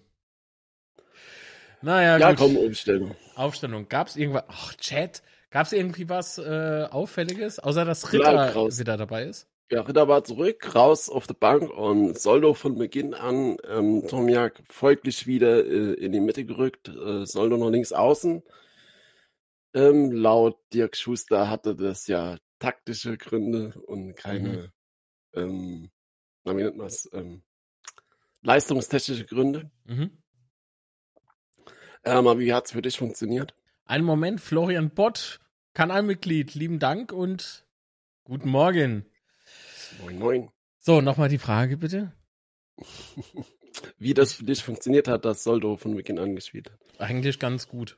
Naja, 1.82 2.18
ja, 2.18 2.30
gut. 2.30 2.38
komm, 2.38 2.58
Aufstellung. 2.58 3.16
Aufstellung. 3.36 3.90
Gab 3.90 4.08
es 4.08 4.16
irgendwas, 4.16 4.44
ach, 4.48 4.76
Chat, 4.76 5.24
gab 5.50 5.66
es 5.66 5.74
irgendwie 5.74 6.08
was 6.08 6.38
äh, 6.38 6.88
Auffälliges, 6.92 7.58
außer 7.58 7.86
dass 7.86 8.14
Ritter 8.14 8.54
wieder 8.54 8.98
dabei 8.98 9.24
ist? 9.24 9.48
Ja, 9.72 9.84
Ritter 9.84 10.10
war 10.10 10.26
zurück, 10.26 10.76
raus 10.76 11.08
auf 11.08 11.28
der 11.28 11.34
Bank 11.34 11.72
und 11.72 12.20
Soldo 12.20 12.54
von 12.54 12.78
Beginn 12.78 13.14
an, 13.14 13.56
ähm, 13.70 14.06
Tomiak 14.06 14.62
folglich 14.70 15.28
wieder 15.28 15.66
äh, 15.66 15.94
in 15.94 16.12
die 16.12 16.20
Mitte 16.20 16.44
gerückt, 16.44 16.90
äh, 16.90 17.26
Soldo 17.26 17.56
noch 17.56 17.70
links 17.70 17.94
außen. 17.94 18.44
Ähm, 19.74 20.12
laut 20.12 20.58
Dirk 20.74 20.98
Schuster 20.98 21.50
hatte 21.50 21.74
das 21.74 22.08
ja 22.08 22.38
taktische 22.60 23.18
Gründe 23.18 23.82
und 23.86 24.16
keine, 24.16 24.74
mhm. 25.34 25.42
ähm, 25.42 25.92
na, 26.44 26.58
wie 26.58 26.64
nennt 26.64 26.76
man 26.76 26.88
es, 26.88 27.10
ähm, 27.14 27.42
leistungstechnische 28.42 29.24
Gründe. 29.24 29.72
Mhm. 29.86 30.22
Ähm, 32.04 32.28
aber 32.28 32.40
wie 32.40 32.54
hat 32.54 32.66
es 32.66 32.72
für 32.74 32.82
dich 32.82 32.98
funktioniert? 32.98 33.56
Einen 33.86 34.04
Moment, 34.04 34.42
Florian 34.42 34.90
Bott, 34.90 35.40
Kanalmitglied, 35.74 36.56
lieben 36.56 36.80
Dank 36.80 37.14
und 37.14 37.66
guten 38.26 38.50
Morgen. 38.50 39.06
Moin, 40.00 40.20
moin. 40.20 40.50
So, 40.80 41.02
nochmal 41.02 41.30
die 41.30 41.38
Frage 41.38 41.78
bitte. 41.78 42.12
Wie 43.98 44.14
das 44.14 44.34
für 44.34 44.44
dich 44.44 44.64
funktioniert 44.64 45.08
hat, 45.08 45.26
dass 45.26 45.44
Soldo 45.44 45.76
von 45.78 45.96
Beginn 45.96 46.20
an 46.20 46.36
gespielt 46.36 46.72
hat. 46.72 46.80
Eigentlich 47.00 47.40
ganz 47.40 47.68
gut, 47.68 47.98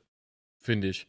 finde 0.58 0.88
ich. 0.88 1.08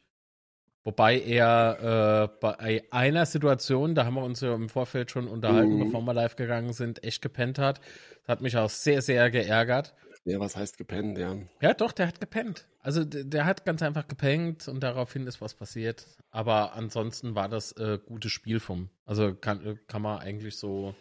Wobei 0.84 1.20
er 1.20 2.30
äh, 2.32 2.38
bei 2.40 2.84
einer 2.92 3.26
Situation, 3.26 3.96
da 3.96 4.06
haben 4.06 4.14
wir 4.14 4.24
uns 4.24 4.42
ja 4.42 4.54
im 4.54 4.70
Vorfeld 4.70 5.10
schon 5.10 5.28
unterhalten, 5.28 5.78
mhm. 5.78 5.86
bevor 5.86 6.02
wir 6.02 6.14
live 6.14 6.36
gegangen 6.36 6.74
sind, 6.74 7.04
echt 7.04 7.24
gepennt 7.24 7.58
hat. 7.58 7.80
Das 8.22 8.28
hat 8.28 8.42
mich 8.42 8.56
auch 8.56 8.70
sehr, 8.70 9.02
sehr 9.02 9.32
geärgert. 9.32 9.96
Ja, 10.26 10.40
was 10.40 10.56
heißt 10.56 10.78
gepennt, 10.80 11.20
ja? 11.20 11.38
Ja, 11.62 11.76
doch, 11.76 11.92
der 11.92 12.08
hat 12.08 12.20
gepennt. 12.20 12.68
Also 12.80 13.06
der, 13.06 13.24
der 13.24 13.46
hat 13.46 13.64
ganz 13.64 13.84
einfach 13.84 14.08
gepennt 14.08 14.68
und 14.68 14.82
daraufhin 14.82 15.28
ist 15.28 15.40
was 15.40 15.54
passiert. 15.54 16.08
Aber 16.32 16.74
ansonsten 16.74 17.36
war 17.36 17.48
das 17.48 17.74
äh, 17.74 18.00
gutes 18.04 18.32
Spiel 18.32 18.60
vom. 18.60 18.90
Also 19.06 19.36
kann, 19.36 19.64
äh, 19.64 19.76
kann 19.88 20.02
man 20.02 20.20
eigentlich 20.20 20.58
so. 20.58 20.96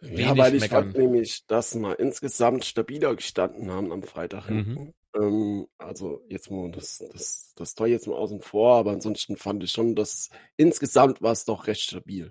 Ja, 0.00 0.36
weil 0.38 0.54
ich 0.54 0.62
meckern. 0.62 0.84
fand 0.84 0.96
nämlich, 0.96 1.46
dass 1.46 1.74
wir 1.74 2.00
insgesamt 2.00 2.64
stabiler 2.64 3.14
gestanden 3.14 3.70
haben 3.70 3.92
am 3.92 4.02
Freitag 4.02 4.48
Mhm. 4.48 4.94
Ähm, 5.12 5.66
also 5.76 6.22
jetzt 6.28 6.50
mal 6.52 6.70
das, 6.70 7.04
das, 7.12 7.52
das 7.56 7.74
Tor 7.74 7.88
jetzt 7.88 8.06
mal 8.06 8.14
außen 8.14 8.40
vor, 8.40 8.76
aber 8.76 8.92
ansonsten 8.92 9.36
fand 9.36 9.62
ich 9.64 9.72
schon, 9.72 9.96
dass 9.96 10.30
insgesamt 10.56 11.20
war 11.20 11.32
es 11.32 11.44
doch 11.44 11.66
recht 11.66 11.82
stabil. 11.82 12.30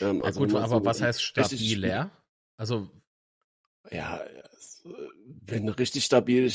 Ähm, 0.00 0.18
ja, 0.18 0.24
also 0.24 0.40
gut, 0.40 0.54
aber 0.54 0.68
so 0.68 0.84
was 0.84 1.00
heißt 1.00 1.22
stabiler? 1.22 2.10
Also 2.58 2.90
ja, 3.90 4.20
wenn 5.46 5.66
du 5.66 5.78
richtig 5.78 6.04
stabil 6.04 6.50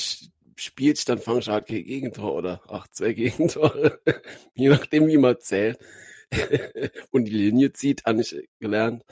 spielst, 0.55 1.09
dann 1.09 1.19
fangst 1.19 1.47
du 1.47 1.51
halt 1.51 1.67
kein 1.67 1.83
Gegentor 1.83 2.33
oder 2.33 2.61
ach, 2.67 2.87
zwei 2.89 3.13
Gegentore, 3.13 4.01
je 4.55 4.69
nachdem, 4.69 5.07
wie 5.07 5.17
man 5.17 5.39
zählt 5.39 5.79
und 7.11 7.25
die 7.25 7.31
Linie 7.31 7.73
zieht, 7.73 8.05
habe 8.05 8.21
ich 8.21 8.49
gelernt. 8.59 9.03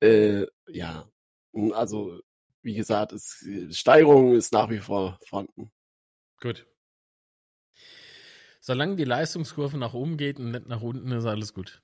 Äh, 0.00 0.46
ja, 0.68 1.08
also 1.72 2.20
wie 2.62 2.74
gesagt, 2.74 3.12
es, 3.12 3.46
Steigerung 3.70 4.34
ist 4.34 4.52
nach 4.52 4.70
wie 4.70 4.78
vor 4.78 5.18
vorhanden. 5.24 5.70
Gut. 6.40 6.66
Solange 8.60 8.96
die 8.96 9.04
Leistungskurve 9.04 9.78
nach 9.78 9.94
oben 9.94 10.16
geht 10.16 10.40
und 10.40 10.50
nicht 10.50 10.66
nach 10.66 10.82
unten, 10.82 11.12
ist 11.12 11.24
alles 11.24 11.54
gut. 11.54 11.82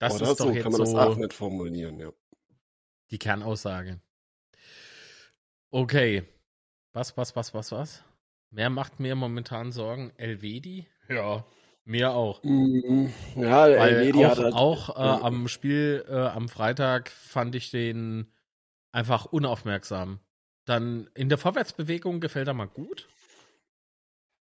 Das 0.00 0.16
Oder 0.16 0.32
ist 0.32 0.38
so 0.38 0.46
doch 0.46 0.54
jetzt 0.54 0.62
kann 0.64 0.72
man 0.72 0.86
so 0.86 0.96
das 0.96 1.06
auch 1.06 1.16
nicht 1.16 1.32
formulieren, 1.32 2.00
ja. 2.00 2.12
Die 3.10 3.18
Kernaussage. 3.18 4.00
Okay. 5.70 6.24
Was, 6.92 7.16
was, 7.16 7.36
was, 7.36 7.54
was, 7.54 7.72
was? 7.72 8.04
Wer 8.50 8.70
macht 8.70 8.98
mir 8.98 9.14
momentan 9.14 9.70
Sorgen? 9.70 10.12
Elvedi? 10.16 10.86
Ja, 11.08 11.44
mir 11.84 12.12
auch. 12.12 12.42
Mhm. 12.42 13.12
Ja, 13.36 13.62
Weil 13.62 13.94
Elvedi 13.94 14.24
auch, 14.24 14.30
hat 14.30 14.38
halt, 14.38 14.54
auch 14.54 14.96
äh, 14.96 15.00
ja. 15.00 15.20
am 15.22 15.46
Spiel 15.48 16.04
äh, 16.08 16.14
am 16.14 16.48
Freitag 16.48 17.10
fand 17.10 17.54
ich 17.54 17.70
den 17.70 18.32
einfach 18.92 19.26
unaufmerksam. 19.26 20.18
Dann 20.64 21.08
in 21.14 21.28
der 21.28 21.38
Vorwärtsbewegung 21.38 22.20
gefällt 22.20 22.48
er 22.48 22.54
mal 22.54 22.66
gut. 22.66 23.08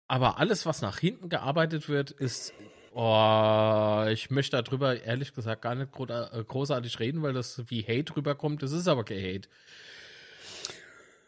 Aber 0.08 0.38
alles, 0.38 0.66
was 0.66 0.82
nach 0.82 0.98
hinten 0.98 1.28
gearbeitet 1.28 1.88
wird, 1.88 2.12
ist. 2.12 2.52
Oh, 2.92 4.06
ich 4.08 4.30
möchte 4.30 4.62
darüber 4.62 5.02
ehrlich 5.02 5.34
gesagt 5.34 5.60
gar 5.62 5.74
nicht 5.74 5.90
äh, 5.98 6.44
großartig 6.44 6.98
reden, 6.98 7.22
weil 7.22 7.34
das 7.34 7.62
wie 7.68 7.82
Hate 7.82 8.16
rüberkommt. 8.16 8.62
Das 8.62 8.72
ist 8.72 8.88
aber 8.88 9.04
kein 9.04 9.18
Hate. 9.18 9.48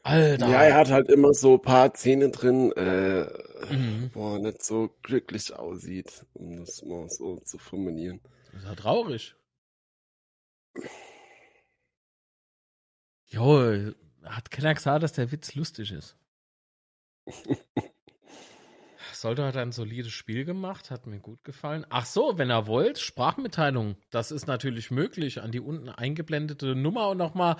Alter. 0.08 0.48
Ja, 0.48 0.62
er 0.62 0.74
hat 0.74 0.90
halt 0.90 1.10
immer 1.10 1.34
so 1.34 1.54
ein 1.54 1.62
paar 1.62 1.94
Szenen 1.94 2.32
drin, 2.32 2.72
äh, 2.72 3.26
mhm. 3.70 4.10
wo 4.14 4.34
er 4.34 4.38
nicht 4.38 4.62
so 4.62 4.88
glücklich 5.02 5.54
aussieht, 5.54 6.24
um 6.32 6.56
das 6.56 6.82
mal 6.82 7.10
so 7.10 7.36
zu 7.40 7.58
formulieren. 7.58 8.20
Das 8.52 8.62
ist 8.62 8.68
ja 8.68 8.74
traurig. 8.74 9.34
Jo, 13.26 13.92
hat 14.24 14.50
keiner 14.50 14.72
gesagt, 14.72 15.02
dass 15.02 15.12
der 15.12 15.30
Witz 15.30 15.54
lustig 15.54 15.92
ist. 15.92 16.16
Sollte 19.12 19.44
hat 19.44 19.56
ein 19.56 19.72
solides 19.72 20.12
Spiel 20.12 20.44
gemacht, 20.44 20.90
hat 20.90 21.06
mir 21.06 21.18
gut 21.18 21.42
gefallen. 21.44 21.84
Ach 21.90 22.06
so, 22.06 22.38
wenn 22.38 22.50
er 22.50 22.66
wollt, 22.68 22.98
Sprachmitteilung. 22.98 23.96
Das 24.10 24.30
ist 24.30 24.46
natürlich 24.46 24.90
möglich. 24.92 25.42
An 25.42 25.50
die 25.50 25.60
unten 25.60 25.88
eingeblendete 25.88 26.76
Nummer 26.76 27.08
und 27.10 27.18
nochmal 27.18 27.56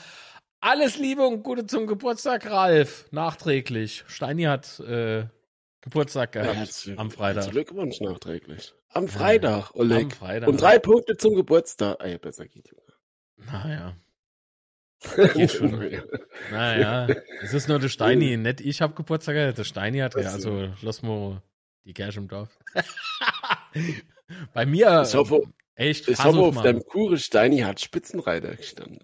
alles 0.61 0.99
Liebe 0.99 1.27
und 1.27 1.43
Gute 1.43 1.67
zum 1.67 1.87
Geburtstag, 1.87 2.51
Ralf. 2.51 3.07
Nachträglich. 3.11 4.05
Steini 4.09 4.45
hat 4.45 4.81
äh, 4.81 5.27
Geburtstag 5.81 6.33
gehabt 6.33 6.55
Herzlich, 6.55 6.99
am 6.99 7.11
Freitag. 7.11 7.45
Herzlichen 7.45 7.53
Glückwunsch 7.53 8.01
nachträglich. 8.01 8.75
Am 8.91 9.09
Freitag, 9.09 9.71
ja, 9.71 9.75
Oleg. 9.75 10.05
Am 10.05 10.11
Freitag. 10.11 10.49
Und 10.49 10.61
drei 10.61 10.79
Punkte 10.79 11.17
zum 11.17 11.35
Geburtstag. 11.35 11.97
Ah, 12.01 12.07
ja, 12.07 12.19
besser 12.19 12.47
geht. 12.47 12.75
Naja. 13.37 13.97
Geht 15.35 15.53
schon. 15.53 15.71
naja, 16.51 17.07
es 17.43 17.55
ist 17.55 17.69
nur 17.69 17.79
der 17.79 17.89
Steini, 17.89 18.37
nicht 18.37 18.61
ich 18.61 18.83
habe 18.83 18.95
Geburtstag, 18.95 19.55
der 19.55 19.65
Steini 19.65 19.99
hat, 19.99 20.17
ja, 20.17 20.33
also 20.33 20.73
lass 20.83 21.03
mal 21.03 21.41
die 21.85 21.95
Kirche 21.95 22.19
im 22.19 22.27
Dorf. 22.27 22.59
Bei 24.53 24.67
mir, 24.67 25.05
ich 25.07 25.15
hoffe, 25.15 25.43
echt, 25.77 26.09
ich 26.09 26.19
hoffe 26.19 26.41
auf 26.41 26.55
mal. 26.57 26.63
deinem 26.63 26.85
Kure 26.85 27.17
Steini 27.17 27.59
hat 27.61 27.81
Spitzenreiter 27.81 28.57
gestanden. 28.57 28.99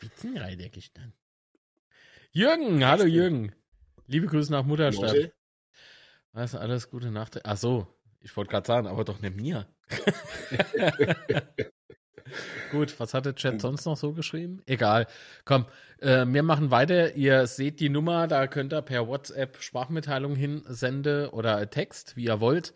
Spitzenreiter 0.00 0.70
gestanden. 0.70 1.12
Jürgen, 2.32 2.86
hallo 2.86 3.04
Jürgen. 3.04 3.54
Liebe 4.06 4.26
Grüße 4.28 4.50
nach 4.50 4.64
Mutterstadt. 4.64 5.10
Okay. 5.10 5.30
Was, 6.32 6.54
alles 6.54 6.88
Gute 6.88 7.10
Nacht. 7.10 7.44
Ach 7.44 7.58
so, 7.58 7.86
ich 8.20 8.34
wollte 8.34 8.50
gerade 8.50 8.66
sagen, 8.66 8.86
aber 8.86 9.04
doch 9.04 9.20
nicht 9.20 9.36
mir. 9.36 9.66
Gut, 12.70 12.98
was 12.98 13.12
hat 13.12 13.26
der 13.26 13.34
Chat 13.34 13.52
hm. 13.54 13.60
sonst 13.60 13.84
noch 13.84 13.98
so 13.98 14.14
geschrieben? 14.14 14.62
Egal. 14.64 15.06
Komm, 15.44 15.66
äh, 15.98 16.24
wir 16.26 16.44
machen 16.44 16.70
weiter. 16.70 17.14
Ihr 17.14 17.46
seht 17.46 17.78
die 17.78 17.90
Nummer, 17.90 18.26
da 18.26 18.46
könnt 18.46 18.72
ihr 18.72 18.80
per 18.80 19.06
WhatsApp 19.06 19.62
Sprachmitteilung 19.62 20.34
hinsenden 20.34 21.28
oder 21.28 21.68
Text, 21.68 22.16
wie 22.16 22.24
ihr 22.24 22.40
wollt. 22.40 22.72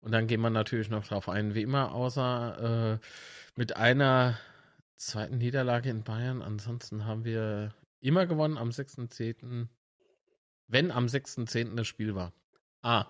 Und 0.00 0.10
dann 0.10 0.26
gehen 0.26 0.40
wir 0.40 0.50
natürlich 0.50 0.90
noch 0.90 1.06
drauf 1.06 1.28
ein, 1.28 1.54
wie 1.54 1.62
immer, 1.62 1.94
außer 1.94 2.98
äh, 2.98 3.06
mit 3.54 3.76
einer 3.76 4.38
zweiten 4.98 5.38
Niederlage 5.38 5.88
in 5.90 6.04
Bayern. 6.04 6.42
Ansonsten 6.42 7.06
haben 7.06 7.24
wir 7.24 7.74
immer 8.00 8.26
gewonnen 8.26 8.58
am 8.58 8.70
6.10., 8.70 9.68
wenn 10.66 10.90
am 10.90 11.06
6.10. 11.06 11.74
das 11.74 11.86
Spiel 11.86 12.14
war. 12.14 12.32
Ah, 12.82 13.06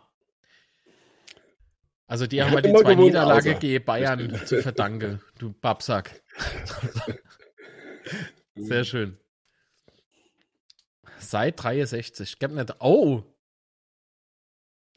also 2.09 2.27
die 2.27 2.43
haben 2.43 2.55
wir 2.55 2.63
die 2.63 2.73
zwei 2.73 2.95
Niederlage 2.95 3.55
gegen 3.57 3.85
Bayern 3.85 4.35
zu 4.47 4.63
verdanken, 4.63 5.21
du 5.39 5.53
Babsack. 5.53 6.23
Sehr 8.57 8.85
schön. 8.85 9.19
Seit 11.19 11.63
63. 11.63 12.39
Gab 12.39 12.53
nicht. 12.53 12.75
Oh! 12.81 13.23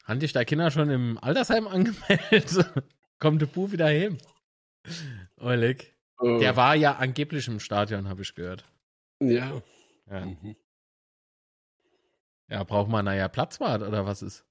Haben 0.05 0.21
dich 0.21 0.31
deine 0.31 0.45
Kinder 0.45 0.71
schon 0.71 0.89
im 0.89 1.17
Altersheim 1.17 1.67
angemeldet? 1.67 2.65
Kommt 3.19 3.41
der 3.41 3.47
Bu 3.47 3.73
wieder 3.73 3.87
heim? 3.87 4.17
Oleg. 5.37 5.93
Oh. 6.21 6.37
Der 6.39 6.55
war 6.55 6.75
ja 6.75 6.95
angeblich 6.97 7.47
im 7.47 7.59
Stadion, 7.59 8.07
habe 8.07 8.21
ich 8.21 8.35
gehört. 8.35 8.63
Ja. 9.19 9.61
Ja, 10.09 10.25
mhm. 10.25 10.55
ja 12.47 12.63
braucht 12.63 12.89
man 12.89 13.05
naja 13.05 13.27
Platzwart 13.27 13.81
oder 13.81 14.05
was 14.05 14.21
ist? 14.21 14.45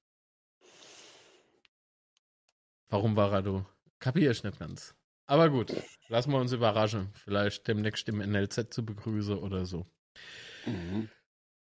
Warum 2.88 3.14
war 3.14 3.32
er 3.32 3.42
du? 3.42 3.64
Kapier 4.00 4.32
ich 4.32 4.42
nicht 4.42 4.58
ganz. 4.58 4.94
Aber 5.26 5.48
gut, 5.48 5.72
lassen 6.08 6.32
wir 6.32 6.40
uns 6.40 6.52
überraschen. 6.52 7.10
Vielleicht 7.14 7.68
demnächst 7.68 8.08
im 8.08 8.18
NLZ 8.18 8.74
zu 8.74 8.84
begrüßen 8.84 9.38
oder 9.38 9.64
so. 9.64 9.86
Mhm. 10.66 11.08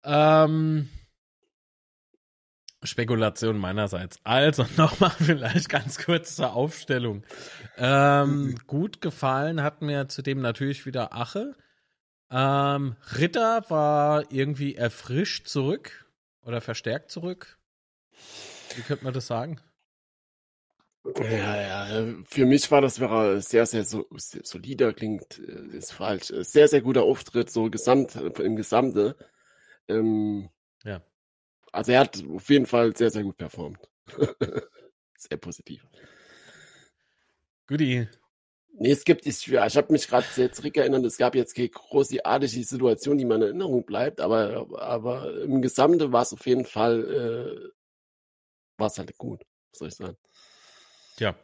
Ähm, 0.04 0.88
Spekulation 2.82 3.58
meinerseits. 3.58 4.18
Also 4.25 4.64
nochmal 4.76 5.11
vielleicht 5.11 5.68
ganz 5.68 5.99
kurz 5.99 6.37
zur 6.37 6.52
Aufstellung. 6.52 7.25
Ähm, 7.76 8.42
mhm. 8.42 8.58
Gut 8.66 9.00
gefallen 9.00 9.62
hat 9.62 9.82
mir 9.82 10.08
zudem 10.08 10.40
natürlich 10.40 10.87
wieder 10.87 11.14
Ache. 11.14 11.54
Ähm, 12.30 12.97
Ritter 13.16 13.64
war 13.68 14.30
irgendwie 14.30 14.75
erfrischt 14.75 15.47
zurück 15.49 16.06
oder 16.42 16.61
verstärkt 16.61 17.11
zurück. 17.11 17.58
Wie 18.75 18.82
könnte 18.82 19.04
man 19.04 19.14
das 19.14 19.26
sagen? 19.26 19.61
Ja, 21.16 21.90
ja, 21.90 22.04
für 22.26 22.44
mich 22.44 22.70
war 22.70 22.82
das 22.82 22.97
sehr, 22.97 23.66
sehr 23.66 23.85
so, 23.85 24.06
solider, 24.16 24.92
klingt, 24.92 25.38
äh, 25.38 25.76
ist 25.76 25.92
falsch. 25.92 26.30
Äh, 26.30 26.44
sehr, 26.44 26.68
sehr 26.68 26.82
guter 26.82 27.02
Auftritt, 27.02 27.50
so 27.50 27.70
gesamt, 27.70 28.14
im 28.16 28.56
Gesamte. 28.56 29.16
Ähm, 29.88 30.50
ja. 30.85 31.00
Also 31.72 31.92
er 31.92 32.00
hat 32.00 32.22
auf 32.34 32.48
jeden 32.48 32.66
Fall 32.66 32.96
sehr, 32.96 33.10
sehr 33.10 33.22
gut 33.22 33.37
performt. 33.37 33.78
sehr 35.16 35.37
positiv. 35.37 35.87
Goodie. 37.66 38.08
Nee, 38.80 38.92
es 38.92 39.04
gibt, 39.04 39.26
ich, 39.26 39.50
ich 39.50 39.76
habe 39.76 39.92
mich 39.92 40.06
gerade 40.06 40.26
sehr 40.32 40.52
zurückerinnert, 40.52 41.04
es 41.04 41.18
gab 41.18 41.34
jetzt 41.34 41.56
keine 41.56 41.68
großartige 41.68 42.64
Situation, 42.64 43.18
die 43.18 43.25
mir 43.25 43.34
in 43.34 43.42
Erinnerung 43.42 43.84
bleibt, 43.84 44.20
aber, 44.20 44.68
aber 44.80 45.42
im 45.42 45.60
Gesamte 45.62 46.12
war 46.12 46.22
es 46.22 46.32
auf 46.32 46.46
jeden 46.46 46.64
Fall, 46.64 47.04
äh, 47.04 47.70
war 48.78 48.87
es 48.87 48.98
halt 48.98 49.16
gut, 49.18 49.42
soll 49.72 49.88
ich 49.88 49.96
sagen. 49.96 50.16
Ja. 51.18 51.34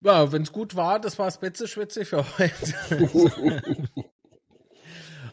Ja, 0.00 0.32
wenn 0.32 0.42
es 0.42 0.52
gut 0.52 0.74
war, 0.74 0.98
das 0.98 1.18
war 1.18 1.30
Spätze 1.30 1.68
Schwitze 1.68 2.06
für 2.06 2.24
heute. 2.38 3.82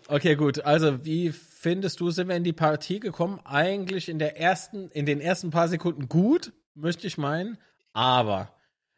okay, 0.09 0.35
gut. 0.35 0.59
Also, 0.59 1.05
wie 1.05 1.33
findest 1.59 1.99
du, 1.99 2.09
sind 2.09 2.29
wir 2.29 2.37
in 2.37 2.45
die 2.45 2.53
Partie 2.53 3.01
gekommen? 3.01 3.41
Eigentlich 3.43 4.07
in 4.07 4.17
der 4.17 4.39
ersten, 4.39 4.89
in 4.91 5.05
den 5.05 5.19
ersten 5.19 5.49
paar 5.49 5.67
Sekunden 5.67 6.07
gut, 6.07 6.53
möchte 6.73 7.05
ich 7.05 7.17
meinen. 7.17 7.57
Aber 7.91 8.55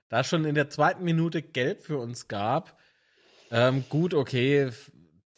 da 0.10 0.24
schon 0.24 0.46
in 0.46 0.54
der 0.54 0.70
zweiten 0.70 1.04
Minute 1.04 1.42
gelb 1.42 1.82
für 1.82 1.98
uns 1.98 2.28
gab, 2.28 2.78
ähm, 3.50 3.84
gut, 3.90 4.14
okay, 4.14 4.70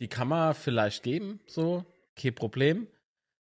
die 0.01 0.09
kann 0.09 0.27
man 0.27 0.53
vielleicht 0.53 1.03
geben, 1.03 1.39
so, 1.47 1.85
kein 2.17 2.35
Problem. 2.35 2.87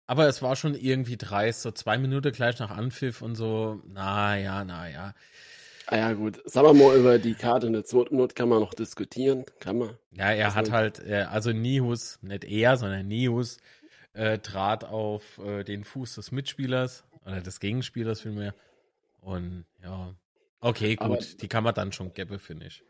Aber 0.08 0.28
es 0.28 0.42
war 0.42 0.58
schon 0.58 0.76
irgendwie 0.76 1.16
dreist, 1.16 1.62
so 1.62 1.72
zwei 1.72 1.98
Minuten 1.98 2.34
gleich 2.34 2.60
nach 2.60 2.72
Anpfiff 2.72 3.22
und 3.22 3.36
so, 3.36 3.82
naja, 3.88 4.66
naja. 4.66 5.14
Ah 5.88 5.98
ja, 5.98 6.14
gut. 6.14 6.42
Sagen 6.46 6.68
wir 6.68 6.74
mal, 6.74 6.98
über 6.98 7.20
die 7.20 7.34
Karte 7.34 7.68
in 7.68 7.74
der 7.74 7.84
zweiten 7.84 8.16
Not 8.16 8.36
kann 8.36 8.50
man 8.50 8.60
noch 8.60 8.74
diskutieren. 8.74 9.46
Kann 9.60 9.78
man. 9.78 9.98
Ja, 10.12 10.32
er 10.32 10.46
das 10.46 10.56
hat 10.56 10.72
halt, 10.72 11.00
äh, 11.06 11.26
also 11.30 11.52
Nihus, 11.52 12.20
nicht 12.22 12.46
er, 12.46 12.78
sondern 12.78 13.08
Nihus, 13.08 13.58
äh, 14.14 14.40
trat 14.40 14.84
auf 14.86 15.40
äh, 15.40 15.64
den 15.64 15.84
Fuß 15.84 16.16
des 16.16 16.32
Mitspielers 16.32 17.04
oder 17.26 17.42
des 17.42 17.60
Gegenspielers 17.60 18.22
vielmehr. 18.22 18.54
Und 19.22 19.66
ja, 19.84 20.14
okay, 20.60 20.96
gut, 20.96 21.06
aber, 21.06 21.18
die 21.18 21.48
kann 21.48 21.64
man 21.64 21.74
dann 21.74 21.92
schon 21.92 22.14
gäbe, 22.14 22.40
finde 22.40 22.68
ich. 22.68 22.84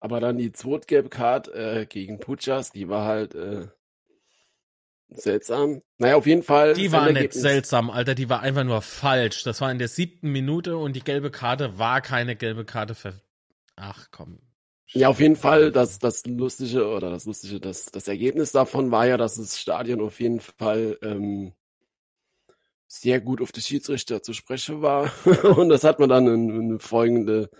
Aber 0.00 0.18
dann 0.18 0.36
die 0.36 0.52
zweitgelbe 0.52 1.08
Karte 1.08 1.52
äh, 1.52 1.86
gegen 1.86 2.18
Puchas, 2.18 2.72
die 2.72 2.88
war 2.88 3.04
halt, 3.04 3.34
äh, 3.34 3.68
Seltsam. 5.14 5.82
Naja, 5.98 6.16
auf 6.16 6.26
jeden 6.26 6.42
Fall. 6.42 6.74
Die 6.74 6.92
war 6.92 7.10
nicht 7.10 7.32
seltsam, 7.32 7.90
Alter. 7.90 8.14
Die 8.14 8.28
war 8.28 8.40
einfach 8.40 8.64
nur 8.64 8.82
falsch. 8.82 9.44
Das 9.44 9.60
war 9.60 9.70
in 9.70 9.78
der 9.78 9.88
siebten 9.88 10.30
Minute 10.30 10.76
und 10.76 10.94
die 10.94 11.02
gelbe 11.02 11.30
Karte 11.30 11.78
war 11.78 12.00
keine 12.00 12.36
gelbe 12.36 12.64
Karte 12.64 12.94
für. 12.94 13.14
Ach 13.76 14.08
komm. 14.10 14.38
Ja, 14.94 15.08
auf 15.08 15.20
jeden 15.20 15.36
Fall. 15.36 15.72
Das, 15.72 15.98
das 15.98 16.26
Lustige 16.26 16.86
oder 16.86 17.10
das 17.10 17.24
Lustige, 17.24 17.60
das, 17.60 17.86
das 17.86 18.08
Ergebnis 18.08 18.52
davon 18.52 18.90
war 18.90 19.06
ja, 19.06 19.16
dass 19.16 19.36
das 19.36 19.58
Stadion 19.58 20.00
auf 20.00 20.20
jeden 20.20 20.40
Fall 20.40 20.98
ähm, 21.02 21.52
sehr 22.88 23.20
gut 23.20 23.40
auf 23.40 23.52
die 23.52 23.62
Schiedsrichter 23.62 24.22
zu 24.22 24.34
sprechen 24.34 24.82
war. 24.82 25.10
und 25.56 25.70
das 25.70 25.84
hat 25.84 25.98
man 25.98 26.10
dann 26.10 26.26
in, 26.26 26.50
in 26.72 26.78
folgende 26.78 27.50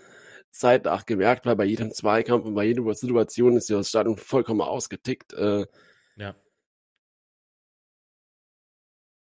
Zeit 0.51 0.87
auch 0.87 1.05
gemerkt, 1.05 1.45
weil 1.47 1.55
bei 1.55 1.65
jedem 1.65 1.91
Zweikampf 1.91 2.45
und 2.45 2.53
bei 2.53 2.65
jeder 2.65 2.93
Situation 2.93 3.57
ist 3.57 3.69
ja 3.69 3.77
das 3.77 3.89
Stadion 3.89 4.17
vollkommen 4.17 4.61
ausgetickt. 4.61 5.33
Äh, 5.33 5.65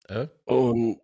Äh? 0.08 0.28
Und 0.44 1.00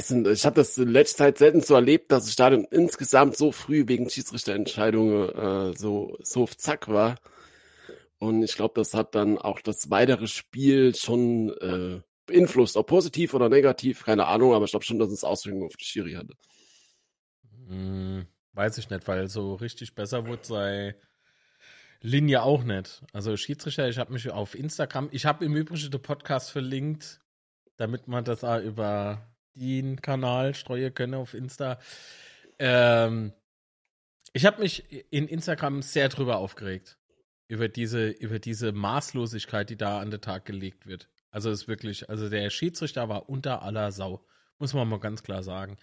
sind, 0.00 0.26
ich 0.26 0.46
habe 0.46 0.56
das 0.56 0.78
in 0.78 0.88
letzter 0.88 1.24
Zeit 1.24 1.38
selten 1.38 1.60
so 1.60 1.74
erlebt, 1.74 2.10
dass 2.10 2.24
das 2.24 2.32
Stadion 2.32 2.66
insgesamt 2.70 3.36
so 3.36 3.52
früh 3.52 3.86
wegen 3.88 4.08
Schiedsrichterentscheidungen 4.08 5.28
äh, 5.72 5.76
so, 5.76 6.16
so 6.22 6.44
auf 6.44 6.56
Zack 6.56 6.88
war. 6.88 7.16
Und 8.18 8.42
ich 8.42 8.54
glaube, 8.54 8.74
das 8.76 8.94
hat 8.94 9.14
dann 9.14 9.36
auch 9.36 9.60
das 9.60 9.90
weitere 9.90 10.28
Spiel 10.28 10.94
schon 10.94 11.50
äh, 11.60 12.00
beeinflusst, 12.26 12.76
ob 12.76 12.86
positiv 12.86 13.34
oder 13.34 13.48
negativ, 13.48 14.04
keine 14.04 14.26
Ahnung, 14.26 14.54
aber 14.54 14.64
ich 14.64 14.70
glaube 14.70 14.84
schon, 14.84 14.98
dass 14.98 15.10
es 15.10 15.24
Auswirkungen 15.24 15.66
auf 15.66 15.76
die 15.76 15.84
Schiri 15.84 16.12
hatte. 16.12 16.34
Hm, 17.68 18.26
weiß 18.54 18.78
ich 18.78 18.88
nicht, 18.88 19.06
weil 19.08 19.28
so 19.28 19.54
richtig 19.54 19.94
besser 19.94 20.26
wurde 20.26 20.44
sei 20.44 20.94
Linie 22.00 22.42
auch 22.42 22.64
nicht. 22.64 23.02
Also 23.12 23.36
Schiedsrichter, 23.36 23.88
ich 23.88 23.98
habe 23.98 24.12
mich 24.12 24.30
auf 24.30 24.54
Instagram, 24.54 25.08
ich 25.12 25.26
habe 25.26 25.44
im 25.44 25.54
Übrigen 25.54 25.90
den 25.90 26.02
Podcast 26.02 26.50
verlinkt, 26.50 27.20
damit 27.76 28.08
man 28.08 28.24
das 28.24 28.44
auch 28.44 28.60
über 28.60 29.26
den 29.54 30.00
Kanal 30.00 30.54
streuen 30.54 30.94
können 30.94 31.14
auf 31.14 31.34
Insta. 31.34 31.78
Ähm, 32.58 33.32
ich 34.32 34.46
habe 34.46 34.60
mich 34.60 34.84
in 35.12 35.28
Instagram 35.28 35.82
sehr 35.82 36.08
drüber 36.08 36.38
aufgeregt. 36.38 36.98
Über 37.48 37.68
diese, 37.68 38.08
über 38.08 38.38
diese 38.38 38.72
Maßlosigkeit, 38.72 39.68
die 39.68 39.76
da 39.76 40.00
an 40.00 40.10
den 40.10 40.22
Tag 40.22 40.46
gelegt 40.46 40.86
wird. 40.86 41.08
Also 41.30 41.50
ist 41.50 41.68
wirklich, 41.68 42.08
also 42.08 42.28
der 42.28 42.48
Schiedsrichter 42.50 43.08
war 43.08 43.28
unter 43.28 43.62
aller 43.62 43.92
Sau. 43.92 44.24
Muss 44.58 44.74
man 44.74 44.88
mal 44.88 45.00
ganz 45.00 45.22
klar 45.22 45.42
sagen. 45.42 45.76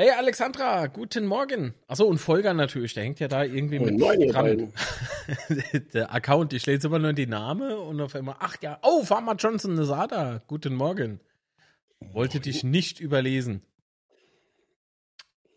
Hey 0.00 0.12
Alexandra, 0.12 0.86
guten 0.86 1.26
Morgen. 1.26 1.74
Achso, 1.86 2.06
und 2.06 2.16
Folger 2.16 2.54
natürlich, 2.54 2.94
der 2.94 3.02
hängt 3.02 3.20
ja 3.20 3.28
da 3.28 3.44
irgendwie 3.44 3.80
mit 3.80 4.00
dran. 4.32 4.72
der 5.92 6.14
Account, 6.14 6.54
ich 6.54 6.64
lese 6.64 6.86
immer 6.86 6.98
nur 6.98 7.12
die 7.12 7.26
Name 7.26 7.78
und 7.78 8.00
auf 8.00 8.14
einmal, 8.14 8.36
ach 8.38 8.56
ja, 8.62 8.78
oh, 8.80 9.04
Farmer 9.04 9.34
Johnson 9.34 9.74
Nesada, 9.74 10.40
guten 10.46 10.74
Morgen. 10.74 11.20
Wollte 12.14 12.40
dich 12.40 12.64
nicht 12.64 12.98
überlesen. 12.98 13.60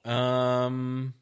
Ähm. 0.03 1.13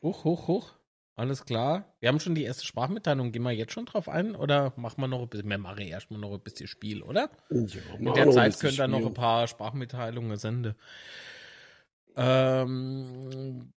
Hoch, 0.00 0.24
hoch, 0.24 0.48
hoch. 0.48 0.72
Alles 1.16 1.44
klar. 1.44 1.84
Wir 2.00 2.08
haben 2.08 2.18
schon 2.18 2.34
die 2.34 2.44
erste 2.44 2.64
Sprachmitteilung. 2.64 3.30
Gehen 3.30 3.42
wir 3.42 3.50
jetzt 3.50 3.74
schon 3.74 3.84
drauf 3.84 4.08
ein 4.08 4.34
oder 4.34 4.72
machen 4.76 5.02
wir 5.02 5.06
noch 5.06 5.20
ein 5.20 5.28
bisschen, 5.28 5.50
wir 5.50 5.58
machen 5.58 5.80
erstmal 5.80 6.18
noch 6.18 6.32
ein 6.32 6.40
bisschen 6.40 6.66
Spiel, 6.66 7.02
oder? 7.02 7.28
Ja, 7.50 7.60
In 7.98 8.14
der 8.14 8.30
Zeit 8.30 8.58
können 8.58 8.78
wir 8.78 8.88
noch 8.88 9.04
ein 9.04 9.12
paar 9.12 9.46
Sprachmitteilungen 9.46 10.38
senden. 10.38 10.76
Ähm, 12.16 13.72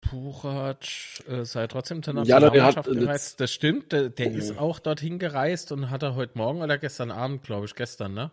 Puchac 0.00 0.86
äh, 1.28 1.44
sei 1.44 1.66
trotzdem 1.66 2.02
zur 2.02 2.14
Nationalmannschaft 2.14 2.88
ja, 2.88 2.94
gereist. 2.94 3.40
Das 3.40 3.52
stimmt, 3.52 3.92
der, 3.92 4.10
der 4.10 4.30
mhm. 4.30 4.36
ist 4.36 4.58
auch 4.58 4.78
dorthin 4.78 5.18
gereist 5.18 5.72
und 5.72 5.90
hat 5.90 6.02
er 6.02 6.14
heute 6.14 6.36
Morgen 6.36 6.62
oder 6.62 6.78
gestern 6.78 7.10
Abend, 7.10 7.42
glaube 7.42 7.66
ich, 7.66 7.74
gestern, 7.74 8.14
ne? 8.14 8.30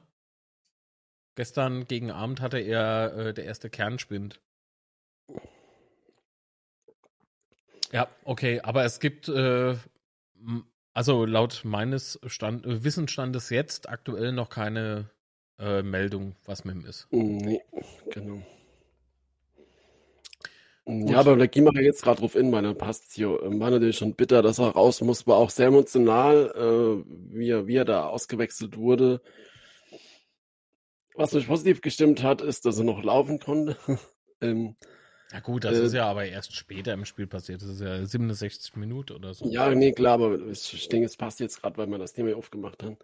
Gestern 1.35 1.87
gegen 1.87 2.11
Abend 2.11 2.41
hatte 2.41 2.59
er 2.59 3.13
äh, 3.15 3.33
der 3.33 3.45
erste 3.45 3.69
Kernspind. 3.69 4.41
Ja, 7.93 8.07
okay, 8.23 8.61
aber 8.61 8.83
es 8.83 8.99
gibt, 8.99 9.27
äh, 9.29 9.75
also 10.93 11.25
laut 11.25 11.61
meines 11.63 12.19
Stand, 12.25 12.65
äh, 12.65 12.83
Wissensstandes 12.83 13.49
jetzt 13.49 13.87
aktuell 13.89 14.33
noch 14.33 14.49
keine 14.49 15.09
äh, 15.57 15.81
Meldung, 15.83 16.35
was 16.45 16.65
mit 16.65 16.75
ihm 16.75 16.85
ist. 16.85 17.07
Nee, 17.11 17.61
genau. 18.11 18.41
Ja, 20.87 21.19
aber 21.19 21.35
da 21.35 21.45
gehen 21.45 21.65
wir 21.65 21.81
jetzt 21.81 22.01
gerade 22.01 22.19
drauf 22.19 22.35
in, 22.35 22.49
meine 22.49 22.73
passt 22.73 23.13
hier. 23.13 23.39
Ähm, 23.43 23.59
war 23.59 23.69
natürlich 23.69 23.97
schon 23.97 24.15
bitter, 24.15 24.41
dass 24.41 24.59
er 24.59 24.69
raus 24.69 25.01
muss, 25.01 25.27
war 25.27 25.37
auch 25.37 25.51
sehr 25.51 25.67
emotional, 25.67 26.51
äh, 26.55 27.11
wie, 27.35 27.49
er, 27.49 27.67
wie 27.67 27.75
er 27.75 27.85
da 27.85 28.07
ausgewechselt 28.07 28.77
wurde. 28.77 29.21
Was 31.13 31.33
mich 31.33 31.47
positiv 31.47 31.81
gestimmt 31.81 32.23
hat, 32.23 32.41
ist, 32.41 32.65
dass 32.65 32.79
er 32.79 32.83
noch 32.83 33.03
laufen 33.03 33.39
konnte. 33.39 33.77
ähm, 34.41 34.75
ja 35.31 35.39
gut, 35.39 35.63
das 35.63 35.77
äh, 35.77 35.85
ist 35.85 35.93
ja 35.93 36.09
aber 36.09 36.25
erst 36.25 36.55
später 36.55 36.93
im 36.93 37.05
Spiel 37.05 37.27
passiert. 37.27 37.61
Das 37.61 37.69
ist 37.69 37.81
ja 37.81 38.03
67 38.03 38.75
Minuten 38.75 39.13
oder 39.13 39.33
so. 39.33 39.47
Ja, 39.49 39.73
nee, 39.73 39.91
klar, 39.91 40.13
aber 40.13 40.39
ich 40.47 40.89
denke, 40.89 41.05
es 41.05 41.15
passt 41.15 41.39
jetzt 41.39 41.61
gerade, 41.61 41.77
weil 41.77 41.87
wir 41.87 41.99
das 41.99 42.13
Thema 42.13 42.35
aufgemacht 42.35 42.81
haben. 42.81 42.97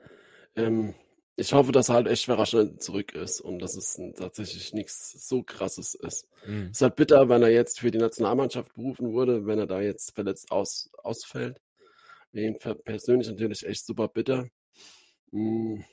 Ähm, 0.56 0.96
ich 1.40 1.54
hoffe, 1.54 1.72
dass 1.72 1.90
er 1.90 1.96
halt 1.96 2.08
echt 2.08 2.24
schnell 2.24 2.78
zurück 2.80 3.14
ist 3.14 3.42
und 3.42 3.60
dass 3.60 3.76
es 3.76 4.02
tatsächlich 4.16 4.74
nichts 4.74 5.28
so 5.30 5.44
krasses 5.44 5.94
ist. 5.94 6.28
Mhm. 6.48 6.70
Es 6.72 6.78
ist 6.78 6.82
halt 6.82 6.96
bitter, 6.96 7.30
wenn 7.30 7.44
er 7.44 7.52
jetzt 7.52 7.80
für 7.80 7.92
die 7.92 8.00
Nationalmannschaft 8.00 8.74
berufen 8.74 9.14
wurde, 9.14 9.46
wenn 9.46 9.60
er 9.60 9.68
da 9.68 9.80
jetzt 9.80 10.16
verletzt 10.16 10.52
aus, 10.52 10.90
ausfällt. 10.98 11.62
Wegen 12.32 12.58
persönlich 12.58 13.28
natürlich 13.28 13.66
echt 13.68 13.86
super 13.86 14.08
bitter. 14.08 14.50
Mhm. 15.32 15.86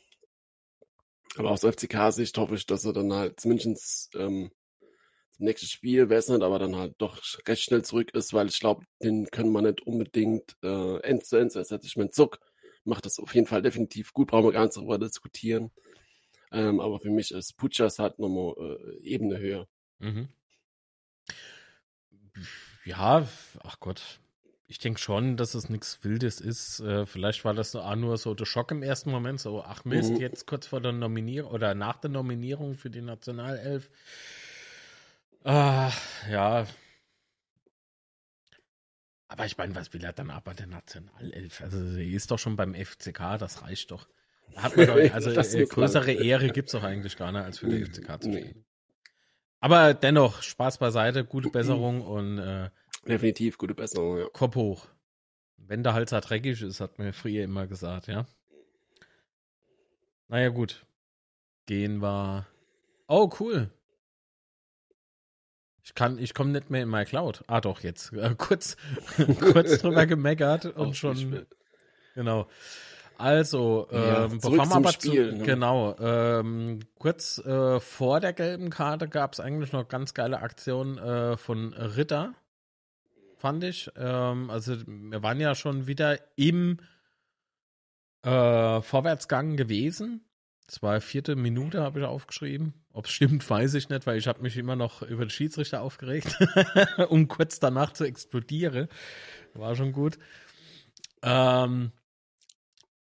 Aber 1.36 1.50
aus 1.50 1.62
FCK-Sicht 1.62 2.38
hoffe 2.38 2.54
ich, 2.54 2.64
dass 2.64 2.86
er 2.86 2.94
dann 2.94 3.12
halt 3.12 3.38
zumindest 3.38 4.14
ähm, 4.16 4.50
zum 5.32 5.44
nächsten 5.44 5.66
Spiel, 5.66 6.08
weiß 6.08 6.28
nicht, 6.28 6.42
aber 6.42 6.58
dann 6.58 6.76
halt 6.76 6.94
doch 6.98 7.20
recht 7.46 7.62
schnell 7.62 7.82
zurück 7.82 8.14
ist, 8.14 8.32
weil 8.32 8.48
ich 8.48 8.60
glaube, 8.60 8.86
den 9.02 9.26
können 9.26 9.52
wir 9.52 9.60
nicht 9.60 9.82
unbedingt 9.86 10.56
äh, 10.62 11.00
end 11.00 11.26
zu 11.26 11.36
end 11.36 11.54
ersetzen. 11.54 11.86
Ich 11.86 11.96
meine, 11.96 12.10
Zuck 12.10 12.38
macht 12.84 13.06
das 13.06 13.18
auf 13.18 13.34
jeden 13.34 13.46
Fall 13.46 13.62
definitiv 13.62 14.12
gut, 14.12 14.28
brauchen 14.28 14.44
wir 14.44 14.52
gar 14.52 14.64
nicht 14.64 14.76
darüber 14.76 14.98
diskutieren. 14.98 15.70
Ähm, 16.52 16.80
aber 16.80 17.00
für 17.00 17.10
mich 17.10 17.32
ist 17.32 17.56
Puchas 17.56 17.98
halt 17.98 18.18
nochmal 18.18 18.54
äh, 18.58 19.02
Ebene 19.02 19.38
höher. 19.38 19.68
Mhm. 19.98 20.28
Ja, 22.84 23.26
ach 23.62 23.80
Gott. 23.80 24.20
Ich 24.66 24.78
denke 24.78 24.98
schon, 24.98 25.36
dass 25.36 25.54
es 25.54 25.68
nichts 25.68 26.02
Wildes 26.04 26.40
ist. 26.40 26.80
Äh, 26.80 27.06
vielleicht 27.06 27.44
war 27.44 27.54
das 27.54 27.74
auch 27.76 27.96
nur 27.96 28.16
so 28.16 28.34
der 28.34 28.46
Schock 28.46 28.70
im 28.70 28.82
ersten 28.82 29.10
Moment, 29.10 29.40
so, 29.40 29.62
ach 29.62 29.84
Mist, 29.84 30.12
mhm. 30.12 30.20
jetzt 30.20 30.46
kurz 30.46 30.66
vor 30.66 30.80
der 30.80 30.92
Nominierung 30.92 31.50
oder 31.50 31.74
nach 31.74 31.96
der 31.98 32.10
Nominierung 32.10 32.74
für 32.74 32.90
die 32.90 33.02
Nationalelf. 33.02 33.90
Ah, 35.44 35.92
ja, 36.30 36.66
aber 39.34 39.46
ich 39.46 39.58
meine, 39.58 39.74
was 39.74 39.92
will 39.92 40.04
er 40.04 40.12
dann 40.12 40.30
aber 40.30 40.54
der 40.54 40.68
Nationalelf? 40.68 41.60
Also, 41.60 41.78
er 41.78 42.06
ist 42.06 42.30
doch 42.30 42.38
schon 42.38 42.54
beim 42.54 42.72
FCK, 42.72 43.36
das 43.36 43.62
reicht 43.62 43.90
doch. 43.90 44.06
Hat 44.54 44.76
man 44.76 44.86
doch, 44.86 44.94
also 45.12 45.30
äh, 45.30 45.66
größere 45.66 46.12
Ehre 46.12 46.50
gibt 46.50 46.68
es 46.68 46.72
doch 46.72 46.84
eigentlich 46.84 47.16
gar 47.16 47.32
nicht, 47.32 47.42
als 47.42 47.58
für 47.58 47.66
den 47.66 47.84
FCK 47.84 48.22
zu 48.22 48.30
stehen. 48.30 48.52
Nee. 48.54 48.64
Aber 49.58 49.92
dennoch, 49.92 50.40
Spaß 50.40 50.78
beiseite, 50.78 51.24
gute 51.24 51.50
Besserung 51.50 52.02
und 52.02 52.38
äh, 52.38 52.70
definitiv 53.08 53.58
gute 53.58 53.74
Besserung, 53.74 54.18
ja. 54.18 54.26
Kopf 54.32 54.54
hoch. 54.54 54.86
Wenn 55.56 55.82
der 55.82 55.94
Hals 55.94 56.10
dreckig 56.10 56.62
ist, 56.62 56.78
hat 56.78 57.00
mir 57.00 57.12
früher 57.12 57.42
immer 57.42 57.66
gesagt, 57.66 58.06
ja. 58.06 58.26
Naja, 60.28 60.50
gut. 60.50 60.86
Gehen 61.66 62.00
wir. 62.00 62.46
Oh, 63.08 63.28
cool. 63.40 63.72
Ich 65.84 65.94
kann, 65.94 66.18
ich 66.18 66.34
komme 66.34 66.50
nicht 66.50 66.70
mehr 66.70 66.82
in 66.82 66.88
my 66.88 67.04
Cloud. 67.04 67.44
Ah, 67.46 67.60
doch, 67.60 67.80
jetzt. 67.80 68.12
Äh, 68.12 68.34
kurz, 68.36 68.76
kurz 69.40 69.78
drüber 69.78 70.06
gemeckert 70.06 70.66
und 70.76 70.96
schon. 70.96 71.46
Genau. 72.14 72.48
Also, 73.16 73.86
ja, 73.92 74.24
ähm, 74.24 74.38
bevor 74.38 74.52
wir 74.52 74.76
aber 74.76 74.92
Spiel, 74.92 75.30
zu, 75.30 75.36
ne? 75.36 75.44
genau, 75.44 75.96
ähm, 76.00 76.80
kurz 76.98 77.38
äh, 77.38 77.78
vor 77.78 78.18
der 78.18 78.32
gelben 78.32 78.70
Karte 78.70 79.08
gab 79.08 79.34
es 79.34 79.40
eigentlich 79.40 79.72
noch 79.72 79.86
ganz 79.86 80.14
geile 80.14 80.40
Aktionen 80.40 80.98
äh, 80.98 81.36
von 81.36 81.72
Ritter, 81.74 82.34
fand 83.36 83.62
ich. 83.62 83.88
Ähm, 83.96 84.50
also, 84.50 84.74
wir 84.86 85.22
waren 85.22 85.38
ja 85.38 85.54
schon 85.54 85.86
wieder 85.86 86.18
im 86.34 86.80
äh, 88.22 88.82
Vorwärtsgang 88.82 89.56
gewesen 89.56 90.24
das 90.66 90.82
war 90.82 91.00
vierte 91.00 91.36
Minute, 91.36 91.82
habe 91.82 92.00
ich 92.00 92.06
aufgeschrieben. 92.06 92.74
Ob 92.94 93.06
es 93.06 93.12
stimmt, 93.12 93.48
weiß 93.50 93.74
ich 93.74 93.90
nicht, 93.90 94.06
weil 94.06 94.16
ich 94.16 94.26
habe 94.26 94.40
mich 94.40 94.56
immer 94.56 94.76
noch 94.76 95.02
über 95.02 95.26
den 95.26 95.30
Schiedsrichter 95.30 95.82
aufgeregt, 95.82 96.38
um 97.08 97.28
kurz 97.28 97.60
danach 97.60 97.92
zu 97.92 98.04
explodieren. 98.04 98.88
War 99.52 99.76
schon 99.76 99.92
gut. 99.92 100.18
Ähm, 101.22 101.92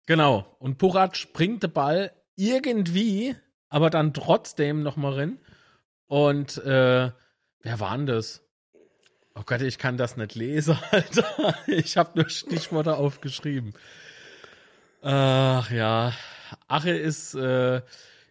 genau. 0.06 0.56
Und 0.60 0.78
Purat 0.78 1.32
bringt 1.32 1.62
den 1.64 1.72
Ball 1.72 2.12
irgendwie, 2.36 3.34
aber 3.68 3.90
dann 3.90 4.14
trotzdem 4.14 4.82
nochmal 4.82 5.14
rein. 5.14 5.38
Und 6.06 6.58
äh, 6.58 7.10
wer 7.60 7.80
war 7.80 7.96
denn 7.96 8.06
das? 8.06 8.42
Oh 9.34 9.42
Gott, 9.46 9.62
ich 9.62 9.78
kann 9.78 9.96
das 9.96 10.16
nicht 10.16 10.34
lesen, 10.34 10.78
Alter. 10.90 11.54
Ich 11.66 11.96
habe 11.96 12.18
nur 12.18 12.28
Stichworte 12.28 12.96
aufgeschrieben. 12.96 13.74
Ach 15.02 15.70
ja, 15.70 16.12
Ache 16.68 16.90
ist, 16.90 17.34
äh, 17.34 17.80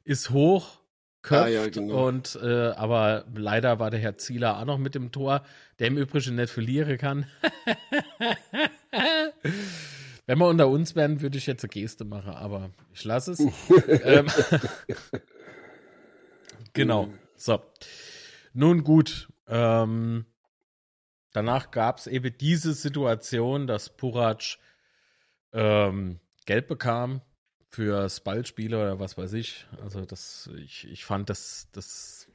ist 0.04 0.30
hoch, 0.30 0.79
köpft 1.22 1.44
ah, 1.44 1.48
ja, 1.48 1.68
genau. 1.68 2.08
und 2.08 2.40
äh, 2.42 2.70
aber 2.70 3.26
leider 3.36 3.80
war 3.80 3.92
der 3.92 4.00
Herr 4.00 4.18
Zieler 4.18 4.58
auch 4.58 4.66
noch 4.66 4.78
mit 4.78 4.96
dem 4.96 5.12
Tor, 5.12 5.44
der 5.80 5.88
im 5.88 5.98
Übrigen 5.98 6.36
nicht 6.36 6.52
verlieren 6.52 6.98
kann. 6.98 7.26
Wenn 10.26 10.38
wir 10.38 10.48
unter 10.48 10.68
uns 10.68 10.96
wären, 10.96 11.22
würde 11.22 11.38
ich 11.38 11.48
jetzt 11.48 11.64
eine 11.64 11.70
Geste 11.70 12.06
machen, 12.06 12.34
aber 12.34 12.70
ich 12.94 13.04
lasse 13.04 13.32
es. 13.32 13.40
ähm, 14.04 14.28
genau. 16.74 17.10
So. 17.36 17.62
Nun 18.54 18.84
gut. 18.84 19.28
Ähm, 19.48 20.26
danach 21.34 21.72
gab 21.72 21.98
es 21.98 22.08
eben 22.08 22.38
diese 22.38 22.74
Situation, 22.74 23.66
dass 23.66 23.90
Purac 23.90 24.58
ähm, 25.52 26.20
gelb 26.46 26.68
bekam 26.68 27.22
fürs 27.70 28.20
Ballspiel 28.22 28.74
oder 28.74 29.00
was 29.00 29.18
weiß 29.18 29.34
ich. 29.34 29.66
Also 29.82 30.06
das, 30.06 30.50
ich, 30.58 30.88
ich 30.90 31.06
fand 31.06 31.30
das, 31.30 31.70
das 31.72 32.28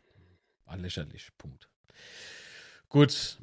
war 0.65 0.77
lächerlich. 0.77 1.31
Punkt. 1.37 1.69
Gut. 2.89 3.39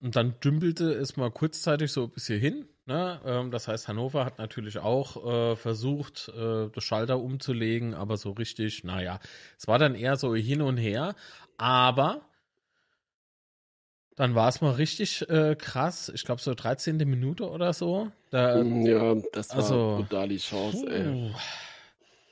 Und 0.00 0.14
dann 0.14 0.38
dümpelte 0.40 0.92
es 0.92 1.16
mal 1.16 1.30
kurzzeitig 1.30 1.90
so 1.90 2.08
bis 2.08 2.26
hierhin. 2.26 2.68
Ne? 2.84 3.20
Ähm, 3.24 3.50
das 3.50 3.66
heißt, 3.66 3.88
Hannover 3.88 4.24
hat 4.24 4.38
natürlich 4.38 4.78
auch 4.78 5.24
äh, 5.24 5.56
versucht, 5.56 6.28
äh, 6.28 6.68
das 6.68 6.84
Schalter 6.84 7.18
umzulegen, 7.18 7.94
aber 7.94 8.16
so 8.16 8.32
richtig, 8.32 8.84
naja, 8.84 9.20
es 9.58 9.66
war 9.66 9.78
dann 9.78 9.94
eher 9.94 10.16
so 10.16 10.34
hin 10.34 10.60
und 10.60 10.76
her. 10.76 11.14
Aber 11.56 12.28
dann 14.16 14.34
war 14.34 14.48
es 14.48 14.60
mal 14.60 14.72
richtig 14.72 15.28
äh, 15.28 15.54
krass. 15.56 16.10
Ich 16.14 16.24
glaube, 16.24 16.40
so 16.40 16.54
13. 16.54 16.96
Minute 17.08 17.48
oder 17.48 17.72
so. 17.72 18.10
Da, 18.30 18.62
Ja, 18.62 19.14
das 19.32 19.50
war 19.50 19.56
also, 19.58 19.94
brutal 19.98 20.28
die 20.28 20.38
Chance, 20.38 20.86
ey. 20.90 21.04
puh, 21.04 21.30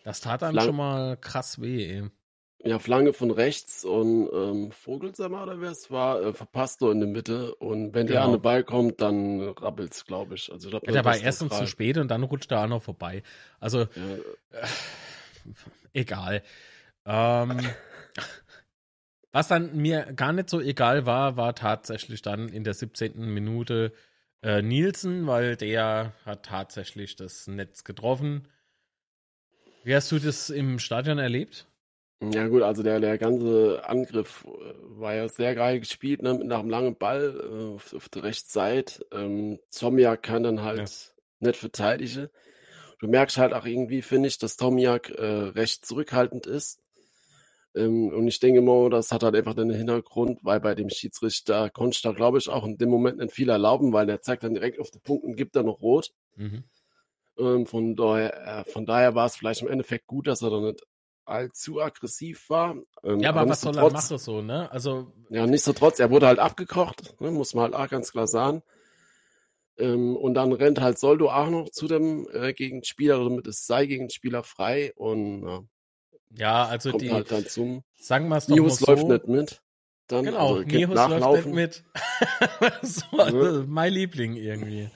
das 0.03 0.21
tat 0.21 0.43
dann 0.43 0.53
Flank- 0.53 0.67
schon 0.67 0.77
mal 0.77 1.17
krass 1.17 1.61
weh. 1.61 1.85
Ey. 2.01 2.11
Ja, 2.67 2.79
Flanke 2.79 3.13
von 3.13 3.31
rechts 3.31 3.85
und 3.85 4.31
ähm, 4.33 4.71
Vogelsammer 4.73 5.43
oder 5.43 5.61
wer 5.61 5.71
es 5.71 5.91
war, 5.91 6.23
äh, 6.23 6.33
verpasst 6.33 6.81
nur 6.81 6.93
in 6.93 7.01
der 7.01 7.09
Mitte. 7.11 7.55
Und 7.57 7.93
wenn 7.93 8.07
der 8.07 8.17
Genau. 8.17 8.25
an 8.29 8.33
den 8.33 8.41
Ball 8.41 8.65
kommt, 8.65 9.03
dann 9.03 9.43
rappelt's, 9.51 10.07
glaube 10.07 10.37
ich. 10.37 10.51
Also, 10.51 10.71
glaub, 10.71 10.87
Ja, 10.87 10.93
der 10.93 11.05
war 11.05 11.19
erstens 11.19 11.55
zu 11.59 11.67
spät 11.67 11.99
und 11.99 12.09
dann 12.09 12.23
rutscht 12.23 12.51
er 12.53 12.65
auch 12.65 12.69
noch 12.69 12.83
vorbei. 12.83 13.23
Also, 13.61 13.81
Ja, 13.81 14.67
egal. 15.93 16.43
Ähm, 17.05 17.61
was 19.35 19.49
dann 19.49 19.77
mir 19.77 20.13
gar 20.15 20.33
nicht 20.33 20.49
so 20.49 20.61
egal 20.61 21.07
war, 21.07 21.37
war 21.37 21.57
tatsächlich 21.57 22.23
dann 22.23 22.49
in 22.49 22.63
der 22.63 22.73
17. 22.73 23.17
Minute 23.35 23.93
äh, 24.43 24.63
Nielsen, 24.63 25.27
weil 25.27 25.57
der 25.57 26.13
hat 26.25 26.47
tatsächlich 26.47 27.17
das 27.17 27.49
Netz 27.49 27.83
getroffen. 27.83 28.47
Wie 29.83 29.93
hast 29.97 30.13
du 30.13 30.21
das 30.21 30.51
im 30.51 30.79
Stadion 30.79 31.19
erlebt? 31.19 31.67
Ja 32.23 32.47
gut, 32.47 32.63
also 32.63 32.85
der, 32.85 33.01
der 33.01 33.19
ganze 33.19 33.83
Angriff 33.89 34.47
äh, 34.47 34.73
war 35.01 35.15
ja 35.15 35.29
sehr 35.29 35.57
geil 35.57 35.81
gespielt, 35.81 36.23
ne, 36.23 36.35
nach 36.35 36.61
einem 36.61 36.71
langen 36.71 36.97
Ball 36.97 37.35
äh, 37.41 37.75
auf, 37.75 37.93
auf 37.93 38.09
der 38.11 38.23
Rechtsseite. 38.23 39.05
Ähm, 39.11 39.59
Tomiak 39.77 40.23
kann 40.23 40.45
dann 40.45 40.63
halt 40.63 40.79
Ja. 40.79 41.47
nicht 41.49 41.59
verteidigen. 41.59 42.29
Du 43.01 43.09
merkst 43.09 43.37
halt 43.37 43.53
auch 43.53 43.67
irgendwie, 43.67 44.01
finde 44.01 44.29
ich, 44.29 44.39
dass 44.39 44.57
Tomiak 44.57 45.11
äh, 45.11 45.25
recht 45.25 45.85
zurückhaltend 45.85 46.47
ist. 46.47 46.84
Ähm, 47.75 48.09
und 48.09 48.29
ich 48.29 48.39
denke 48.41 48.63
mal, 48.63 48.89
das 48.91 49.11
hat 49.11 49.23
halt 49.23 49.35
einfach 49.35 49.55
den 49.55 49.71
Hintergrund, 49.71 50.41
weil 50.43 50.61
bei 50.61 50.75
dem 50.75 50.91
Schiedsrichter 50.91 51.71
konnte 51.71 51.97
ich 51.97 52.03
da, 52.03 52.13
glaube 52.13 52.39
ich, 52.39 52.49
auch 52.49 52.65
in 52.65 52.77
dem 52.79 52.91
Moment 52.91 53.19
nicht 53.19 53.33
viel 53.33 53.49
erlauben, 53.49 53.93
weil 53.93 54.07
der 54.07 54.23
zeigt 54.23 54.45
dann 54.45 54.55
direkt 54.55 54.79
auf 54.79 54.91
den 54.91 55.01
Punkt 55.01 55.25
und 55.25 55.37
gibt 55.37 55.57
dann 55.57 55.67
noch 55.67 55.81
rot. 55.81 56.13
Mhm. 56.37 56.65
Ähm, 57.39 57.67
von 57.67 57.97
daher, 57.97 58.61
äh, 58.61 58.71
von 58.71 58.87
daher 58.87 59.15
war 59.15 59.27
es 59.27 59.37
vielleicht 59.37 59.63
im 59.63 59.69
Endeffekt 59.69 60.07
gut, 60.07 60.27
dass 60.27 60.43
er 60.43 60.51
da 60.51 60.61
nicht 60.61 60.83
allzu 61.25 61.81
aggressiv 61.81 62.49
war. 62.49 62.77
Ähm, 63.03 63.21
Ja, 63.21 63.31
aber 63.31 63.49
was 63.49 63.63
soll 63.63 63.77
er 63.77 63.91
machen 63.91 64.19
so, 64.19 64.43
ne? 64.43 64.71
Also, 64.71 65.13
Ja, 65.31 65.47
nichtsdestotrotz, 65.47 65.99
er 65.99 66.11
wurde 66.11 66.27
halt 66.27 66.39
abgekocht, 66.39 67.21
ne, 67.21 67.31
muss 67.31 67.55
man 67.55 67.65
halt 67.65 67.75
auch 67.75 67.91
ganz 67.91 68.13
klar 68.13 68.27
sagen. 68.27 68.63
Ähm, 69.77 70.17
und 70.17 70.35
dann 70.35 70.53
rennt 70.53 70.81
halt 70.81 70.99
Soldo 70.99 71.31
auch 71.31 71.51
noch 71.51 71.69
zu 71.71 71.89
dem 71.89 72.29
äh, 72.33 72.53
Gegenspieler, 72.53 73.19
damit 73.19 73.47
es 73.49 73.67
sei 73.67 73.87
Gegenspieler 73.87 74.45
frei 74.45 74.93
und 74.95 75.43
ja, 75.43 75.65
ja, 76.37 76.67
also 76.67 76.91
kommt 76.91 77.03
die, 77.03 77.11
halt 77.11 77.31
dann 77.31 77.47
zum. 77.47 77.83
sagen 77.99 78.29
wir 78.29 78.37
es 78.37 78.47
doch 78.47 78.57
News 78.57 78.79
so. 78.79 78.87
läuft 78.87 79.09
nicht 79.09 79.29
mit. 79.29 79.61
Dann, 80.07 80.25
Genau, 80.25 80.57
also, 80.57 80.69
Nihus 80.69 80.95
läuft 80.95 81.47
nicht 81.47 81.55
mit. 81.55 81.85
so, 82.83 83.19
also 83.19 83.65
mein 83.67 83.93
Liebling 83.93 84.37
irgendwie. 84.37 84.91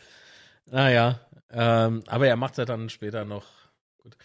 Naja, 0.66 1.20
ähm, 1.50 2.02
aber 2.06 2.26
er 2.26 2.36
macht 2.36 2.58
ja 2.58 2.66
dann 2.66 2.90
später 2.90 3.24
noch. 3.24 3.46
Gut. 4.02 4.16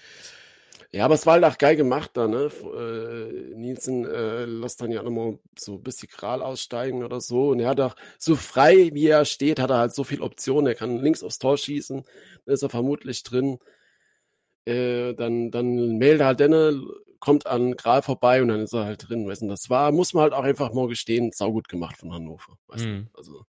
Ja, 0.92 1.06
aber 1.06 1.16
es 1.16 1.26
war 1.26 1.34
halt 1.34 1.46
auch 1.46 1.58
geil 1.58 1.76
gemacht 1.76 2.12
da, 2.14 2.28
ne? 2.28 2.52
Äh, 2.62 3.56
Nielsen 3.56 4.06
äh, 4.06 4.46
lässt 4.46 4.80
dann 4.80 4.92
ja 4.92 5.02
nochmal 5.02 5.40
so 5.58 5.76
ein 5.76 5.82
bisschen 5.82 6.08
Kral 6.08 6.44
aussteigen 6.44 7.04
oder 7.04 7.20
so. 7.20 7.50
Und 7.50 7.62
er 7.62 7.70
hat 7.70 7.80
auch 7.80 7.96
so 8.20 8.36
frei, 8.36 8.92
wie 8.94 9.08
er 9.08 9.26
steht, 9.26 9.60
hat 9.60 9.72
er 9.72 9.78
halt 9.80 9.96
so 9.96 10.04
viel 10.04 10.22
Optionen. 10.22 10.68
Er 10.68 10.76
kann 10.76 11.00
links 11.00 11.24
aufs 11.24 11.40
Tor 11.40 11.58
schießen, 11.58 12.04
dann 12.46 12.54
ist 12.54 12.62
er 12.62 12.70
vermutlich 12.70 13.24
drin. 13.24 13.58
Äh, 14.66 15.14
dann, 15.16 15.52
dann 15.52 15.98
mailt 15.98 16.22
er 16.22 16.28
halt 16.28 16.40
denne, 16.40 16.82
kommt 17.20 17.48
an 17.48 17.76
Kral 17.78 18.02
vorbei 18.02 18.42
und 18.42 18.50
dann 18.50 18.62
ist 18.62 18.74
er 18.74 18.86
halt 18.86 19.10
drin. 19.10 19.28
Weißt 19.28 19.42
du, 19.42 19.48
das 19.48 19.70
war, 19.70 19.92
muss 19.92 20.14
man 20.14 20.24
halt 20.24 20.34
auch 20.34 20.44
einfach 20.44 20.74
mal 20.74 20.88
gestehen, 20.88 21.32
saugut 21.34 21.68
gemacht 21.70 21.98
von 21.98 22.14
Hannover. 22.14 22.58
Weißt 22.68 22.86
Mhm. 22.86 23.08
du? 23.12 23.18
Also, 23.18 23.46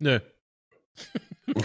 Nö. 0.00 0.20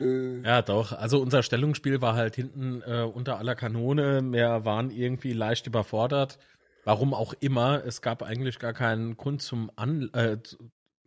äh, 0.00 0.40
Ja, 0.44 0.62
doch. 0.62 0.92
Also 0.92 1.20
unser 1.20 1.42
Stellungsspiel 1.42 2.00
war 2.00 2.14
halt 2.14 2.36
hinten 2.36 2.82
äh, 2.82 3.02
unter 3.02 3.38
aller 3.38 3.54
Kanone. 3.54 4.22
Wir 4.32 4.64
waren 4.64 4.90
irgendwie 4.90 5.32
leicht 5.32 5.66
überfordert. 5.66 6.38
Warum 6.84 7.14
auch 7.14 7.34
immer. 7.40 7.82
Es 7.84 8.02
gab 8.02 8.22
eigentlich 8.22 8.58
gar 8.58 8.72
keinen 8.72 9.16
Grund 9.16 9.42
zum 9.42 9.70
An 9.76 10.10
äh, 10.12 10.38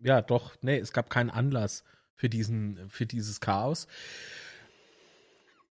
ja, 0.02 0.22
doch, 0.22 0.56
nee, 0.62 0.78
es 0.78 0.94
gab 0.94 1.10
keinen 1.10 1.30
Anlass 1.30 1.84
für 2.20 2.28
diesen, 2.28 2.90
für 2.90 3.06
dieses 3.06 3.40
Chaos. 3.40 3.88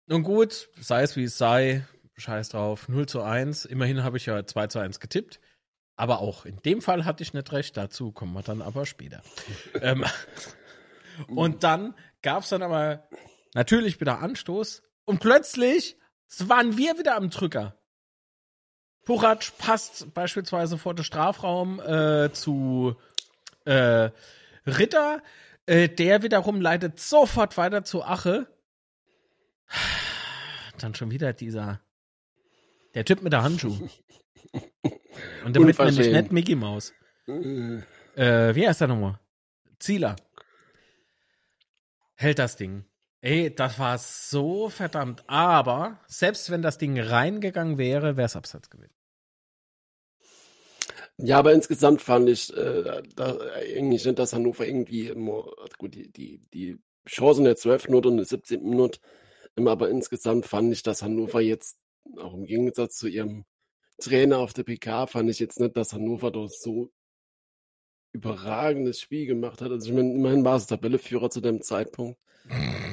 Nun 0.07 0.23
gut, 0.23 0.69
sei 0.79 1.03
es 1.03 1.15
wie 1.15 1.25
es 1.25 1.37
sei, 1.37 1.85
scheiß 2.17 2.49
drauf, 2.49 2.89
0 2.89 3.05
zu 3.07 3.21
1. 3.21 3.65
Immerhin 3.65 4.03
habe 4.03 4.17
ich 4.17 4.25
ja 4.25 4.43
2 4.43 4.67
zu 4.67 4.79
1 4.79 4.99
getippt. 4.99 5.39
Aber 5.95 6.19
auch 6.19 6.45
in 6.45 6.57
dem 6.63 6.81
Fall 6.81 7.05
hatte 7.05 7.21
ich 7.21 7.35
nicht 7.35 7.51
recht, 7.51 7.77
dazu 7.77 8.11
kommen 8.11 8.33
wir 8.33 8.41
dann 8.41 8.63
aber 8.63 8.87
später. 8.87 9.21
ähm, 9.81 10.03
und 11.27 11.63
dann 11.63 11.93
gab 12.23 12.41
es 12.41 12.49
dann 12.49 12.63
aber 12.63 13.07
natürlich 13.53 13.99
wieder 14.01 14.19
Anstoß 14.19 14.81
und 15.05 15.19
plötzlich 15.19 15.95
waren 16.39 16.75
wir 16.75 16.97
wieder 16.97 17.15
am 17.15 17.29
Drücker. 17.29 17.77
Puratsch 19.05 19.51
passt 19.59 20.11
beispielsweise 20.15 20.79
vor 20.79 20.95
den 20.95 21.03
Strafraum 21.03 21.79
äh, 21.81 22.31
zu 22.33 22.95
äh, 23.65 24.09
Ritter. 24.65 25.21
Äh, 25.65 25.89
der 25.89 26.23
wiederum 26.23 26.59
leitet 26.61 26.99
sofort 26.99 27.57
weiter 27.57 27.83
zu 27.83 28.03
Ache. 28.03 28.47
Dann 30.79 30.95
schon 30.95 31.11
wieder 31.11 31.33
dieser. 31.33 31.81
Der 32.95 33.05
Typ 33.05 33.21
mit 33.21 33.31
der 33.33 33.43
Handschuh. 33.43 33.77
Und 35.45 35.55
damit 35.55 35.77
meine 35.77 35.91
ich 35.91 35.97
Unverschämt. 35.97 36.13
nicht 36.13 36.31
Mickey 36.31 36.55
Mouse. 36.55 36.93
äh, 37.27 37.81
Äh, 38.15 38.55
wie 38.55 38.67
heißt 38.67 38.81
der 38.81 38.87
nochmal? 38.89 39.19
Zieler. 39.79 40.15
Hält 42.15 42.39
das 42.39 42.55
Ding. 42.57 42.85
Ey, 43.21 43.53
das 43.53 43.77
war 43.79 43.97
so 43.97 44.69
verdammt. 44.69 45.23
Aber 45.27 45.99
selbst 46.07 46.49
wenn 46.49 46.61
das 46.61 46.77
Ding 46.79 46.99
reingegangen 46.99 47.77
wäre, 47.77 48.17
wäre 48.17 48.25
es 48.25 48.35
Absatz 48.35 48.69
gewesen. 48.69 48.93
Ja, 51.23 51.37
aber 51.39 51.53
insgesamt 51.53 52.01
fand 52.01 52.29
ich 52.29 52.55
äh, 52.55 53.03
da, 53.15 53.37
eigentlich 53.55 54.05
nicht, 54.05 54.17
dass 54.19 54.33
Hannover 54.33 54.65
irgendwie 54.65 55.07
immer, 55.07 55.51
gut, 55.77 55.93
die, 55.95 56.11
die, 56.11 56.39
die 56.53 56.77
Chancen 57.07 57.43
der 57.45 57.55
12. 57.55 57.89
Minute 57.89 58.09
und 58.09 58.17
der 58.17 58.25
17. 58.25 58.63
Minute, 58.67 58.99
ähm, 59.57 59.67
aber 59.67 59.89
insgesamt 59.89 60.45
fand 60.47 60.73
ich, 60.73 60.83
dass 60.83 61.03
Hannover 61.03 61.41
jetzt, 61.41 61.77
auch 62.17 62.33
im 62.33 62.45
Gegensatz 62.45 62.97
zu 62.97 63.07
ihrem 63.07 63.45
Trainer 63.99 64.39
auf 64.39 64.53
der 64.53 64.63
PK, 64.63 65.07
fand 65.07 65.29
ich 65.29 65.39
jetzt 65.39 65.59
nicht, 65.59 65.77
dass 65.77 65.93
Hannover 65.93 66.31
dort 66.31 66.53
so 66.53 66.91
überragendes 68.13 68.99
Spiel 68.99 69.25
gemacht 69.25 69.61
hat. 69.61 69.71
Also 69.71 69.89
ich 69.89 69.95
meine, 69.95 70.13
immerhin 70.13 70.43
war 70.43 70.57
es 70.57 70.67
Tabelleführer 70.67 71.29
zu 71.29 71.41
dem 71.41 71.61
Zeitpunkt. 71.61 72.19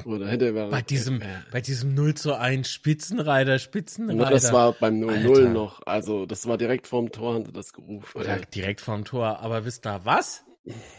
Oder 0.04 0.28
hätte 0.28 0.54
er 0.54 0.68
Bei 0.70 0.82
diesem, 0.82 1.20
äh, 1.20 1.26
bei 1.50 1.60
diesem 1.60 1.94
0 1.94 2.14
zu 2.14 2.34
1 2.34 2.70
Spitzenreiter, 2.70 3.58
Spitzenreiter. 3.58 4.18
na, 4.18 4.30
das 4.30 4.52
war 4.52 4.72
beim 4.72 5.00
0-0 5.00 5.28
Alter. 5.28 5.48
noch. 5.50 5.80
Also 5.86 6.26
das 6.26 6.46
war 6.46 6.58
direkt 6.58 6.86
vorm 6.86 7.10
Tor, 7.10 7.34
hat 7.34 7.46
er 7.46 7.52
das 7.52 7.72
gerufen. 7.72 8.18
Oder 8.18 8.38
direkt 8.38 8.80
vorm 8.80 9.04
Tor. 9.04 9.40
Aber 9.40 9.64
wisst 9.64 9.86
ihr 9.86 10.00
was? 10.04 10.44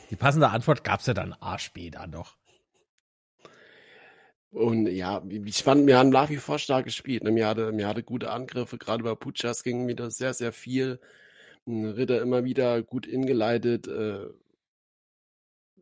Die 0.10 0.16
passende 0.16 0.50
Antwort 0.50 0.84
gab 0.84 1.00
es 1.00 1.06
ja 1.06 1.14
dann 1.14 1.34
A 1.40 1.58
später 1.60 2.08
noch. 2.08 2.38
Und 4.52 4.88
ja, 4.88 5.22
ich 5.46 5.64
fand, 5.64 5.86
wir 5.86 5.98
haben 5.98 6.10
nach 6.10 6.30
wie 6.30 6.38
vor 6.38 6.58
stark 6.58 6.86
gespielt. 6.86 7.24
ne? 7.24 7.36
Wir 7.36 7.48
hatte, 7.48 7.76
wir 7.78 7.88
hatte 7.88 8.02
gute 8.02 8.32
Angriffe, 8.32 8.78
gerade 8.80 9.04
bei 9.04 9.14
Puchas 9.14 9.64
ging 9.64 9.88
wieder 9.88 10.10
sehr, 10.10 10.34
sehr 10.34 10.52
viel. 10.52 11.00
Ritter 11.68 12.22
immer 12.22 12.46
wieder 12.46 12.82
gut 12.82 13.06
ingeleitet, 13.06 13.88
äh, 13.88 14.26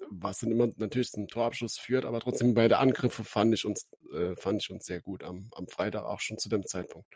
was 0.10 0.40
dann 0.40 0.52
immer 0.52 0.68
natürlich 0.78 1.12
zum 1.12 1.28
Torabschluss 1.28 1.78
führt, 1.78 2.06
aber 2.06 2.20
trotzdem 2.20 2.54
bei 2.54 2.68
der 2.68 2.80
Angriffe 2.80 3.24
fand 3.24 3.54
ich 3.54 3.66
uns, 3.66 3.88
äh, 4.14 4.36
fand 4.36 4.62
ich 4.62 4.70
uns 4.72 4.86
sehr 4.86 5.02
gut 5.02 5.24
am, 5.24 5.50
am 5.56 5.68
Freitag 5.68 6.06
auch 6.06 6.20
schon 6.20 6.38
zu 6.38 6.50
dem 6.50 6.66
Zeitpunkt. 6.66 7.08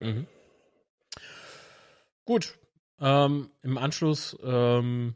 Mhm. 0.00 0.26
Gut. 2.24 2.58
Ähm, 3.00 3.50
Im 3.62 3.78
Anschluss, 3.78 4.36
ähm, 4.42 5.14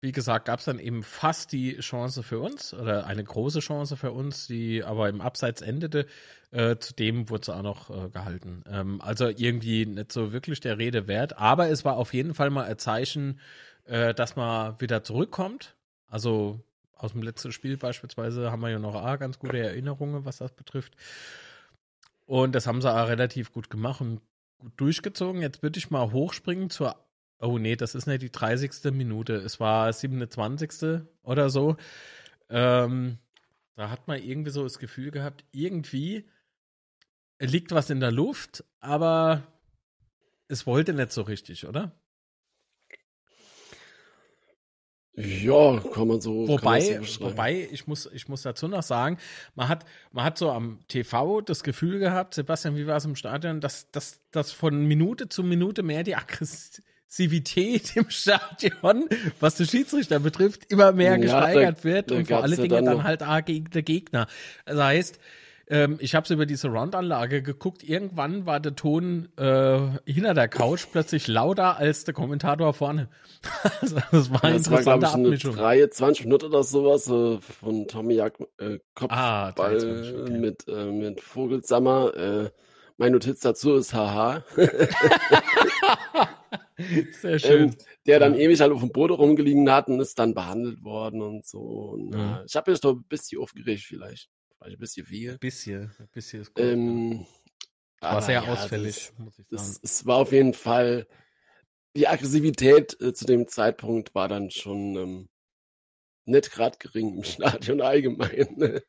wie 0.00 0.12
gesagt, 0.12 0.46
gab 0.46 0.58
es 0.58 0.64
dann 0.64 0.80
eben 0.80 1.04
fast 1.04 1.52
die 1.52 1.78
Chance 1.78 2.22
für 2.24 2.40
uns 2.40 2.74
oder 2.74 3.06
eine 3.06 3.22
große 3.22 3.60
Chance 3.60 3.96
für 3.96 4.10
uns, 4.10 4.48
die 4.48 4.82
aber 4.82 5.08
im 5.08 5.20
Abseits 5.20 5.62
endete. 5.62 6.06
Äh, 6.50 6.76
zudem 6.78 7.30
wurde 7.30 7.44
sie 7.46 7.54
auch 7.54 7.62
noch 7.62 7.90
äh, 7.90 8.08
gehalten. 8.10 8.64
Ähm, 8.66 9.00
also 9.00 9.28
irgendwie 9.28 9.86
nicht 9.86 10.10
so 10.10 10.32
wirklich 10.32 10.58
der 10.60 10.78
Rede 10.78 11.06
wert, 11.06 11.38
aber 11.38 11.68
es 11.70 11.84
war 11.84 11.96
auf 11.96 12.12
jeden 12.12 12.34
Fall 12.34 12.50
mal 12.50 12.64
ein 12.64 12.78
Zeichen, 12.78 13.38
äh, 13.84 14.14
dass 14.14 14.36
man 14.36 14.80
wieder 14.80 15.04
zurückkommt. 15.04 15.76
Also 16.08 16.60
aus 16.94 17.12
dem 17.12 17.22
letzten 17.22 17.52
Spiel 17.52 17.76
beispielsweise 17.76 18.50
haben 18.50 18.60
wir 18.60 18.70
ja 18.70 18.78
noch 18.78 18.94
auch 18.94 19.18
ganz 19.18 19.38
gute 19.38 19.58
Erinnerungen, 19.58 20.24
was 20.24 20.38
das 20.38 20.52
betrifft. 20.52 20.94
Und 22.26 22.54
das 22.54 22.66
haben 22.66 22.80
sie 22.80 22.92
auch 22.92 23.08
relativ 23.08 23.52
gut 23.52 23.70
gemacht 23.70 24.00
und 24.00 24.20
gut 24.58 24.72
durchgezogen. 24.76 25.42
Jetzt 25.42 25.62
würde 25.62 25.78
ich 25.78 25.90
mal 25.90 26.12
hochspringen 26.12 26.70
zur 26.70 26.96
oh 27.42 27.58
nee, 27.58 27.76
das 27.76 27.94
ist 27.94 28.06
nicht 28.06 28.22
die 28.22 28.30
30. 28.30 28.92
Minute, 28.92 29.34
es 29.34 29.60
war 29.60 29.92
27. 29.92 31.02
oder 31.22 31.50
so. 31.50 31.76
Ähm, 32.48 33.18
da 33.74 33.90
hat 33.90 34.06
man 34.06 34.22
irgendwie 34.22 34.50
so 34.50 34.62
das 34.62 34.78
Gefühl 34.78 35.10
gehabt, 35.10 35.44
irgendwie 35.50 36.28
liegt 37.40 37.72
was 37.72 37.90
in 37.90 38.00
der 38.00 38.12
Luft, 38.12 38.64
aber 38.80 39.42
es 40.48 40.66
wollte 40.66 40.92
nicht 40.92 41.12
so 41.12 41.22
richtig, 41.22 41.66
oder? 41.66 41.92
Ja, 45.14 45.78
kann 45.92 46.08
man 46.08 46.20
so. 46.22 46.48
Wobei, 46.48 46.80
man 46.98 47.04
so 47.04 47.20
wobei 47.20 47.68
ich 47.70 47.86
muss, 47.86 48.08
ich 48.14 48.28
muss 48.28 48.42
dazu 48.42 48.66
noch 48.66 48.82
sagen, 48.82 49.18
man 49.54 49.68
hat, 49.68 49.84
man 50.10 50.24
hat 50.24 50.38
so 50.38 50.50
am 50.50 50.78
TV 50.88 51.42
das 51.42 51.62
Gefühl 51.62 51.98
gehabt, 51.98 52.32
Sebastian, 52.34 52.76
wie 52.76 52.86
war 52.86 52.96
es 52.96 53.04
im 53.04 53.14
Stadion, 53.14 53.60
dass, 53.60 53.90
dass, 53.90 54.20
dass 54.30 54.52
von 54.52 54.86
Minute 54.86 55.28
zu 55.28 55.42
Minute 55.42 55.82
mehr 55.82 56.02
die 56.02 56.16
Aggressivität 56.16 57.94
im 57.96 58.08
Stadion, 58.08 59.08
was 59.40 59.56
den 59.56 59.66
Schiedsrichter 59.66 60.18
betrifft, 60.18 60.70
immer 60.72 60.92
mehr 60.92 61.12
Ja, 61.12 61.16
gesteigert 61.18 61.78
da- 61.80 61.84
wird 61.84 62.10
da 62.10 62.14
und 62.16 62.28
vor 62.28 62.42
allen 62.42 62.56
Dingen 62.56 62.68
dann 62.70 62.84
dann 62.86 63.04
halt 63.04 63.22
auch 63.22 63.44
gegen 63.44 63.70
den 63.70 63.84
Gegner. 63.84 64.26
Das 64.64 64.78
heißt, 64.78 65.18
ähm, 65.72 65.96
ich 66.00 66.14
habe 66.14 66.24
es 66.24 66.30
über 66.30 66.46
diese 66.46 66.68
Roundanlage 66.68 67.42
geguckt. 67.42 67.82
Irgendwann 67.82 68.46
war 68.46 68.60
der 68.60 68.76
Ton 68.76 69.28
äh, 69.38 69.78
hinter 70.06 70.34
der 70.34 70.48
Couch 70.48 70.86
plötzlich 70.92 71.26
lauter 71.28 71.78
als 71.78 72.04
der 72.04 72.14
Kommentator 72.14 72.74
vorne. 72.74 73.08
also, 73.80 73.96
das 74.12 74.30
war 74.30 74.44
eine 74.44 74.58
Das 74.58 74.70
war, 74.70 74.78
interessante 74.78 74.82
glaube 74.82 75.04
ich, 75.06 75.14
eine 75.14 75.26
Abmischung. 75.26 75.56
23 75.56 76.24
Minuten 76.26 76.44
oder 76.46 76.62
sowas 76.62 77.08
äh, 77.08 77.40
von 77.40 77.88
Tommy 77.88 78.14
Jack 78.14 78.38
äh, 78.58 78.78
Kopfball 78.94 79.18
Ah, 79.18 79.52
23, 79.52 80.14
okay. 80.20 80.38
mit, 80.38 80.68
äh, 80.68 80.84
mit 80.92 81.20
Vogelsammer. 81.20 82.14
Äh, 82.16 82.50
meine 82.98 83.12
Notiz 83.12 83.40
dazu 83.40 83.74
ist 83.76 83.94
haha. 83.94 84.44
Sehr 87.20 87.38
schön. 87.38 87.62
Ähm, 87.70 87.76
der 88.06 88.18
dann 88.18 88.34
Ja. 88.34 88.40
ewig 88.40 88.60
halt 88.60 88.72
auf 88.72 88.80
dem 88.80 88.92
Boden 88.92 89.14
rumgelegen 89.14 89.70
hat 89.70 89.88
und 89.88 90.00
ist 90.00 90.18
dann 90.18 90.34
behandelt 90.34 90.82
worden 90.84 91.22
und 91.22 91.46
so. 91.46 91.60
Und, 91.60 92.10
Mhm. 92.10 92.20
äh, 92.20 92.44
ich 92.46 92.56
habe 92.56 92.70
mich 92.70 92.80
doch 92.80 92.92
ein 92.94 93.04
bisschen 93.04 93.40
aufgeregt 93.40 93.82
vielleicht. 93.82 94.28
Ein 94.62 94.78
bisschen 94.78 95.06
viel. 95.06 95.38
bisschen, 95.38 95.92
ein 95.98 96.08
bisschen 96.12 96.42
ist 96.42 96.54
gut. 96.54 96.64
Ähm, 96.64 97.26
war 98.00 98.22
sehr 98.22 98.42
ja, 98.42 98.52
ausfällig, 98.52 99.12
Das, 99.16 99.18
muss 99.18 99.38
ich 99.38 99.46
sagen. 99.48 99.78
es 99.82 100.06
war 100.06 100.16
auf 100.16 100.32
jeden 100.32 100.54
Fall, 100.54 101.06
die 101.96 102.08
Aggressivität 102.08 103.00
äh, 103.00 103.12
zu 103.12 103.24
dem 103.26 103.46
Zeitpunkt 103.48 104.14
war 104.14 104.28
dann 104.28 104.50
schon 104.50 104.96
ähm, 104.96 105.28
nicht 106.24 106.50
gerade 106.50 106.78
gering 106.78 107.16
im 107.16 107.24
Stadion 107.24 107.80
allgemein. 107.80 108.48
ne? 108.56 108.82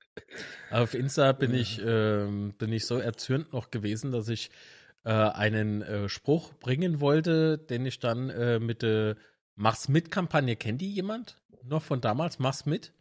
Auf 0.71 0.93
Insta 0.93 1.31
bin 1.31 1.53
ich, 1.53 1.79
ähm, 1.83 2.53
bin 2.57 2.71
ich 2.71 2.85
so 2.85 2.97
erzürnt 2.97 3.53
noch 3.53 3.71
gewesen, 3.71 4.11
dass 4.11 4.29
ich 4.29 4.49
äh, 5.03 5.11
einen 5.11 5.81
äh, 5.81 6.09
Spruch 6.09 6.53
bringen 6.53 6.99
wollte, 6.99 7.57
den 7.57 7.85
ich 7.85 7.99
dann 7.99 8.29
äh, 8.29 8.59
mit 8.59 8.81
der 8.81 9.17
Mach's 9.55 9.87
mit-Kampagne, 9.87 10.55
kennt 10.55 10.81
die 10.81 10.91
jemand? 10.91 11.39
Noch 11.63 11.83
von 11.83 12.01
damals, 12.01 12.39
Mach's 12.39 12.65
mit? 12.65 12.93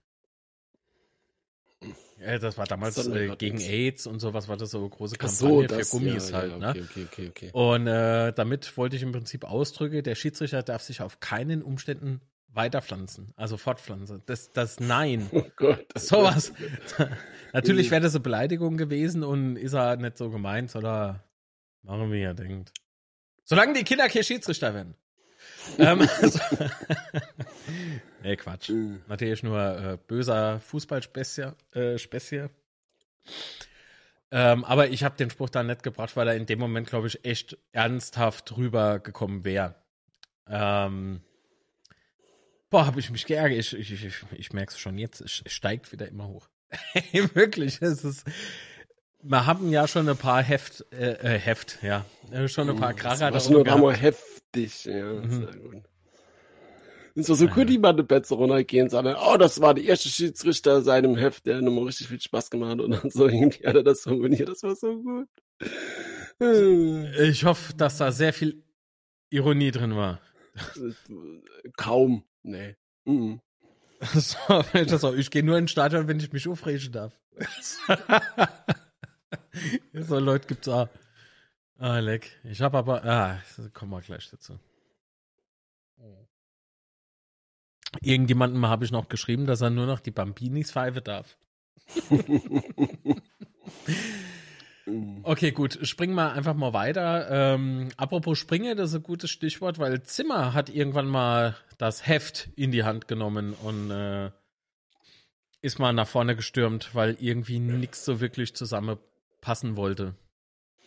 Ja, 2.25 2.39
das 2.39 2.57
war 2.57 2.67
damals 2.67 2.95
Das 2.95 3.09
äh, 3.09 3.35
gegen. 3.37 3.59
AIDS 3.61 4.07
und 4.07 4.21
sowas 4.21 4.49
war 4.49 4.57
das 4.57 4.71
so 4.71 4.79
eine 4.79 4.89
große 4.89 5.17
Kampagne 5.17 5.67
das, 5.67 5.91
für 5.91 5.99
Gummis 5.99 6.31
ja, 6.31 6.37
halt, 6.37 6.53
ja, 6.53 6.59
ne? 6.59 6.69
okay, 6.71 6.83
okay, 6.83 7.07
okay, 7.11 7.29
okay. 7.29 7.51
Und 7.53 7.87
äh, 7.87 8.33
damit 8.33 8.77
wollte 8.77 8.97
ich 8.97 9.03
im 9.03 9.13
Prinzip 9.13 9.45
ausdrücken, 9.45 10.03
der 10.03 10.15
Schiedsrichter 10.15 10.63
darf 10.63 10.83
sich 10.83 11.03
auf 11.03 11.21
keinen 11.21 11.63
Umständen 11.63 12.21
weiterpflanzen, 12.49 13.33
also 13.37 13.57
fortpflanzen. 13.57 14.23
Das, 14.27 14.53
das 14.53 14.79
Nein. 14.79 15.29
Oh 15.33 15.45
Gott. 15.57 15.87
Sowas. 15.97 16.53
Natürlich 17.53 17.91
wäre 17.91 18.03
das 18.03 18.15
eine 18.15 18.23
Beleidigung 18.23 18.77
gewesen 18.77 19.25
und 19.25 19.57
ist 19.57 19.73
er 19.73 19.97
nicht 19.97 20.19
so 20.19 20.31
gemeint, 20.31 20.75
oder 20.77 21.25
machen 21.83 22.13
wie 22.13 22.23
er 22.23 22.35
denkt. 22.35 22.73
Solange 23.45 23.73
die 23.75 23.85
Kinder 23.85 24.09
kein 24.09 24.23
Schiedsrichter 24.23 24.75
werden. 24.75 24.95
Ähm, 25.79 26.09
so, 26.23 26.41
nee, 28.23 28.37
Quatsch. 28.37 28.71
Mhm. 28.71 29.03
Natürlich 29.09 29.43
nur 29.43 29.61
äh, 29.61 29.99
böser 30.07 30.61
Fußballspezier. 30.61 31.55
Äh, 31.73 31.99
Spezier. 31.99 32.51
ähm, 34.31 34.65
aber 34.65 34.89
ich 34.89 35.05
habe 35.05 35.17
den 35.17 35.31
Spruch 35.31 35.51
da 35.51 35.63
nicht 35.63 35.83
gebracht, 35.83 36.17
weil 36.17 36.29
er 36.29 36.37
in 36.37 36.47
dem 36.47 36.59
Moment, 36.59 36.89
glaube 36.89 37.07
ich, 37.07 37.25
echt 37.25 37.59
ernsthaft 37.73 38.57
rübergekommen 38.57 39.45
wäre. 39.45 39.75
Ähm, 40.49 41.23
boah, 42.71 42.87
habe 42.87 43.01
ich 43.01 43.11
mich 43.11 43.27
geärgert. 43.27 43.59
Ich, 43.59 43.73
ich, 43.75 44.05
ich, 44.05 44.25
ich 44.33 44.53
merke 44.53 44.73
es 44.73 44.79
schon 44.79 44.99
jetzt. 44.99 45.21
Es 45.21 45.43
steigt 45.47 45.93
wieder 45.93 46.09
immer 46.09 46.29
hoch. 46.29 46.49
Wirklich, 47.35 47.81
es 47.83 48.05
ist. 48.05 48.25
Wir 49.23 49.47
haben 49.47 49.71
ja 49.71 49.87
schon 49.87 50.09
ein 50.09 50.17
paar 50.17 50.43
Heft, 50.43 50.85
äh, 50.93 51.13
äh, 51.13 51.39
Heft, 51.39 51.79
ja, 51.83 52.05
schon 52.49 52.69
ein 52.69 52.77
paar 52.77 52.93
Das 52.93 53.01
Kracher 53.03 53.33
war 53.33 53.41
schon. 53.41 53.63
Mal 53.63 53.95
heftig, 53.95 54.85
ja. 54.85 55.13
Mhm. 55.13 55.31
Sehr 55.31 55.57
gut. 55.57 55.83
Es 57.15 57.29
war 57.29 57.37
so 57.37 57.47
gut, 57.47 57.69
die 57.69 57.79
mal 57.79 57.91
eine 57.91 58.05
Betze 58.05 58.35
runtergehen, 58.35 58.89
sondern, 58.89 59.17
oh, 59.17 59.37
das 59.37 59.61
war 59.61 59.75
der 59.75 59.85
erste 59.85 60.09
Schiedsrichter 60.09 60.81
seinem 60.83 61.17
Heft, 61.17 61.47
der 61.47 61.61
nochmal 61.61 61.85
richtig 61.85 62.09
viel 62.09 62.21
Spaß 62.21 62.51
gemacht 62.51 62.73
hat 62.73 62.81
und 62.81 62.91
dann 62.93 63.11
so 63.11 63.29
irgendwie 63.29 63.67
hat 63.67 63.77
er 63.77 63.83
das 63.83 64.03
formuliert, 64.03 64.49
das 64.49 64.63
war 64.63 64.75
so 64.75 64.97
gut. 65.03 65.29
Ich 67.21 67.45
hoffe, 67.45 67.75
dass 67.75 67.99
da 67.99 68.11
sehr 68.13 68.33
viel 68.33 68.65
Ironie 69.31 69.71
drin 69.71 69.95
war. 69.95 70.21
Kaum, 71.77 72.25
nee. 72.43 72.77
Mhm. 73.05 73.41
So, 74.15 74.65
das 74.73 75.05
ich 75.17 75.31
gehe 75.31 75.45
nur 75.45 75.59
ins 75.59 75.71
Stadion, 75.71 76.09
wenn 76.09 76.19
ich 76.19 76.33
mich 76.33 76.49
aufregen 76.49 76.91
darf. 76.91 77.13
so 79.93 80.19
Leute 80.19 80.49
gibt's 80.49 80.69
auch. 80.69 80.89
Ah, 81.79 81.99
leck. 81.99 82.41
Ich 82.45 82.61
habe 82.61 82.79
aber, 82.79 83.05
ah, 83.05 83.43
kommen 83.73 83.93
wir 83.93 84.01
gleich 84.01 84.31
dazu. 84.31 84.59
Irgendjemandem 88.01 88.67
habe 88.67 88.85
ich 88.85 88.93
noch 88.93 89.09
geschrieben, 89.09 89.47
dass 89.47 89.61
er 89.61 89.71
nur 89.71 89.87
noch 89.87 90.01
die 90.01 90.11
Bambinis 90.11 90.73
pfeife 90.73 91.03
darf. 91.03 91.37
Okay, 95.23 95.53
gut, 95.53 95.79
springen 95.87 96.15
wir 96.15 96.33
einfach 96.33 96.55
mal 96.55 96.73
weiter. 96.73 97.29
Ähm, 97.31 97.91
apropos 97.97 98.39
Springe, 98.39 98.75
das 98.75 98.91
ist 98.91 98.97
ein 98.97 99.03
gutes 99.03 99.31
Stichwort, 99.31 99.79
weil 99.79 100.03
Zimmer 100.03 100.55
hat 100.55 100.69
irgendwann 100.69 101.07
mal 101.07 101.57
das 101.79 102.07
Heft 102.07 102.51
in 102.57 102.73
die 102.73 102.83
Hand 102.83 103.07
genommen 103.07 103.55
und 103.55 103.91
äh, 103.91 104.31
ist 105.61 105.79
mal 105.79 105.93
nach 105.93 106.09
vorne 106.09 106.35
gestürmt, 106.35 106.95
weil 106.95 107.17
irgendwie 107.21 107.61
nichts 107.61 108.05
so 108.05 108.21
wirklich 108.21 108.55
zusammenpassen 109.43 109.77
wollte. 109.77 110.15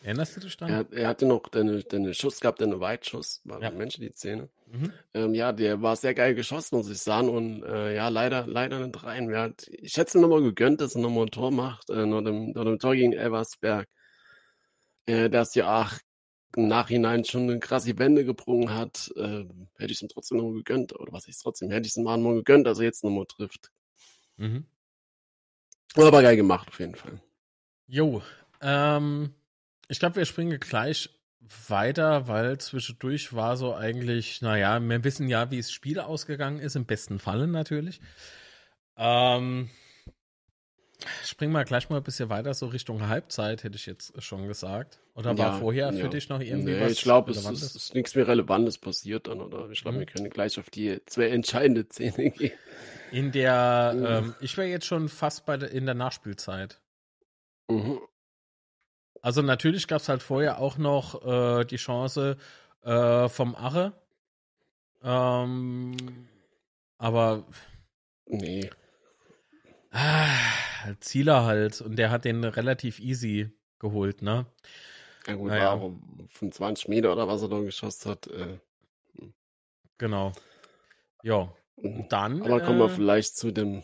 Erinnerst 0.03 0.35
du 0.35 0.39
dich 0.41 0.55
dann? 0.57 0.69
Er, 0.69 0.85
er 0.91 1.07
hatte 1.07 1.25
noch 1.25 1.47
den, 1.47 1.83
den 1.91 2.13
Schuss 2.13 2.39
gehabt, 2.39 2.61
den 2.61 2.79
Weitschuss, 2.79 3.41
war 3.43 3.61
Ja. 3.61 3.69
ja. 3.69 3.75
Mensch 3.75 3.97
die 3.97 4.13
Zähne. 4.13 4.49
Mhm. 4.67 4.93
Ähm, 5.13 5.33
ja, 5.33 5.51
der 5.51 5.81
war 5.81 5.95
sehr 5.95 6.13
geil 6.13 6.35
geschossen, 6.35 6.77
muss 6.77 6.89
ich 6.89 6.99
sagen. 6.99 7.29
Und 7.29 7.63
äh, 7.63 7.95
ja, 7.95 8.09
leider, 8.09 8.45
leider 8.45 8.85
nicht 8.85 9.03
rein. 9.03 9.35
Hat, 9.35 9.67
ich 9.67 9.97
hätte 9.97 10.09
es 10.09 10.15
ihm 10.15 10.21
nochmal 10.21 10.43
gegönnt, 10.43 10.79
dass 10.81 10.95
er 10.95 11.01
nochmal 11.01 11.25
ein 11.25 11.31
Tor 11.31 11.51
macht, 11.51 11.89
äh, 11.89 12.05
nach, 12.05 12.23
dem, 12.23 12.51
nach 12.51 12.63
dem 12.63 12.79
Tor 12.79 12.95
gegen 12.95 13.13
Elversberg. 13.13 13.87
Äh, 15.07 15.29
dass 15.29 15.55
ja 15.55 15.81
auch 15.81 15.91
im 16.55 16.67
Nachhinein 16.67 17.25
schon 17.25 17.49
eine 17.49 17.59
krasse 17.59 17.97
Wende 17.97 18.25
gebrungen 18.25 18.73
hat, 18.73 19.11
äh, 19.15 19.45
hätte 19.77 19.91
ich 19.91 19.97
es 19.97 20.01
ihm 20.03 20.09
trotzdem 20.09 20.37
nochmal 20.37 20.53
gegönnt. 20.57 20.93
Oder 20.99 21.11
was 21.13 21.27
ich 21.27 21.37
trotzdem, 21.41 21.71
hätte 21.71 21.87
ich 21.87 21.93
es 21.93 21.97
ihm 21.97 22.03
mal 22.03 22.17
nochmal 22.17 22.35
gegönnt, 22.35 22.67
dass 22.67 22.77
er 22.79 22.85
jetzt 22.85 23.03
nochmal 23.03 23.25
trifft. 23.25 23.71
Mhm. 24.37 24.65
Aber 25.95 26.21
geil 26.21 26.35
gemacht, 26.35 26.67
auf 26.67 26.79
jeden 26.79 26.95
Fall. 26.95 27.21
Jo, 27.87 28.21
ähm, 28.61 29.33
ich 29.87 29.99
glaube, 29.99 30.17
wir 30.17 30.25
springen 30.25 30.59
gleich 30.59 31.09
weiter, 31.67 32.27
weil 32.27 32.57
zwischendurch 32.57 33.33
war 33.33 33.55
so 33.57 33.75
eigentlich, 33.75 34.41
naja, 34.41 34.79
wir 34.79 35.03
wissen 35.03 35.27
ja, 35.27 35.51
wie 35.51 35.57
das 35.57 35.71
Spiel 35.71 35.99
ausgegangen 35.99 36.59
ist, 36.59 36.75
im 36.75 36.85
besten 36.85 37.19
Falle 37.19 37.47
natürlich. 37.47 38.01
Ähm, 38.97 39.69
springen 41.23 41.51
wir 41.51 41.63
gleich 41.65 41.89
mal 41.89 41.97
ein 41.97 42.03
bisschen 42.03 42.29
weiter, 42.29 42.53
so 42.53 42.67
Richtung 42.67 43.07
Halbzeit, 43.07 43.63
hätte 43.63 43.75
ich 43.75 43.85
jetzt 43.85 44.21
schon 44.23 44.47
gesagt. 44.47 44.99
Oder 45.13 45.37
war 45.37 45.51
Ja, 45.51 45.51
vorher 45.51 45.93
für 45.93 45.99
ja. 46.03 46.07
dich 46.09 46.29
noch 46.29 46.39
irgendwie 46.39 46.73
Nee, 46.73 46.81
was 46.81 46.93
ich 46.93 47.01
glaube, 47.03 47.31
es 47.31 47.45
ist, 47.45 47.75
ist 47.75 47.93
nichts 47.93 48.15
mehr 48.15 48.27
Relevantes 48.27 48.77
passiert 48.77 49.27
dann, 49.27 49.39
oder? 49.41 49.69
Ich 49.69 49.81
glaube, 49.81 49.97
Mhm. 49.97 49.99
wir 50.01 50.05
können 50.07 50.29
gleich 50.29 50.57
auf 50.59 50.69
die 50.69 50.99
zwei 51.05 51.27
entscheidende 51.29 51.85
Szene 51.89 52.31
gehen. 52.31 52.53
In 53.11 53.31
der, 53.31 53.93
Mhm. 53.95 54.05
ähm, 54.05 54.35
ich 54.41 54.57
wäre 54.57 54.67
jetzt 54.67 54.85
schon 54.87 55.09
fast 55.09 55.45
bei 55.45 55.57
der, 55.57 55.71
in 55.71 55.85
der 55.85 55.95
Nachspielzeit. 55.95 56.81
Mhm. 57.69 57.99
Also 59.25 59.41
natürlich 59.41 59.87
gab 59.87 60.01
es 60.01 60.07
halt 60.07 60.21
vorher 60.21 60.59
auch 60.59 60.77
noch 60.77 61.25
äh, 61.25 61.65
die 61.65 61.77
Chance 61.77 62.37
äh, 62.83 63.27
vom 63.27 63.55
Ache. 63.55 63.91
Ähm, 65.01 65.97
aber 66.99 67.43
Nee. 68.27 68.69
ah, 69.89 70.27
Zieler 70.99 71.43
halt 71.43 71.81
und 71.81 71.95
der 71.95 72.11
hat 72.11 72.23
den 72.23 72.43
relativ 72.43 72.99
easy 72.99 73.49
geholt, 73.79 74.21
ne? 74.21 74.45
Ja 75.25 75.33
gut, 75.33 75.47
Naja. 75.49 75.71
war 75.71 75.81
auch 75.81 75.93
von 76.29 76.51
20 76.51 76.87
Meter 76.87 77.11
oder 77.11 77.27
was 77.27 77.41
er 77.41 77.49
da 77.49 77.59
geschossen 77.61 78.11
hat. 78.11 78.27
Äh, 78.27 78.59
Genau. 79.97 80.33
Ja. 81.23 81.51
Und 81.77 82.09
dann. 82.11 82.43
aber 82.43 82.61
kommen 82.61 82.77
wir 82.77 82.85
äh, 82.85 82.89
vielleicht 82.89 83.37
zu 83.37 83.49
dem 83.51 83.81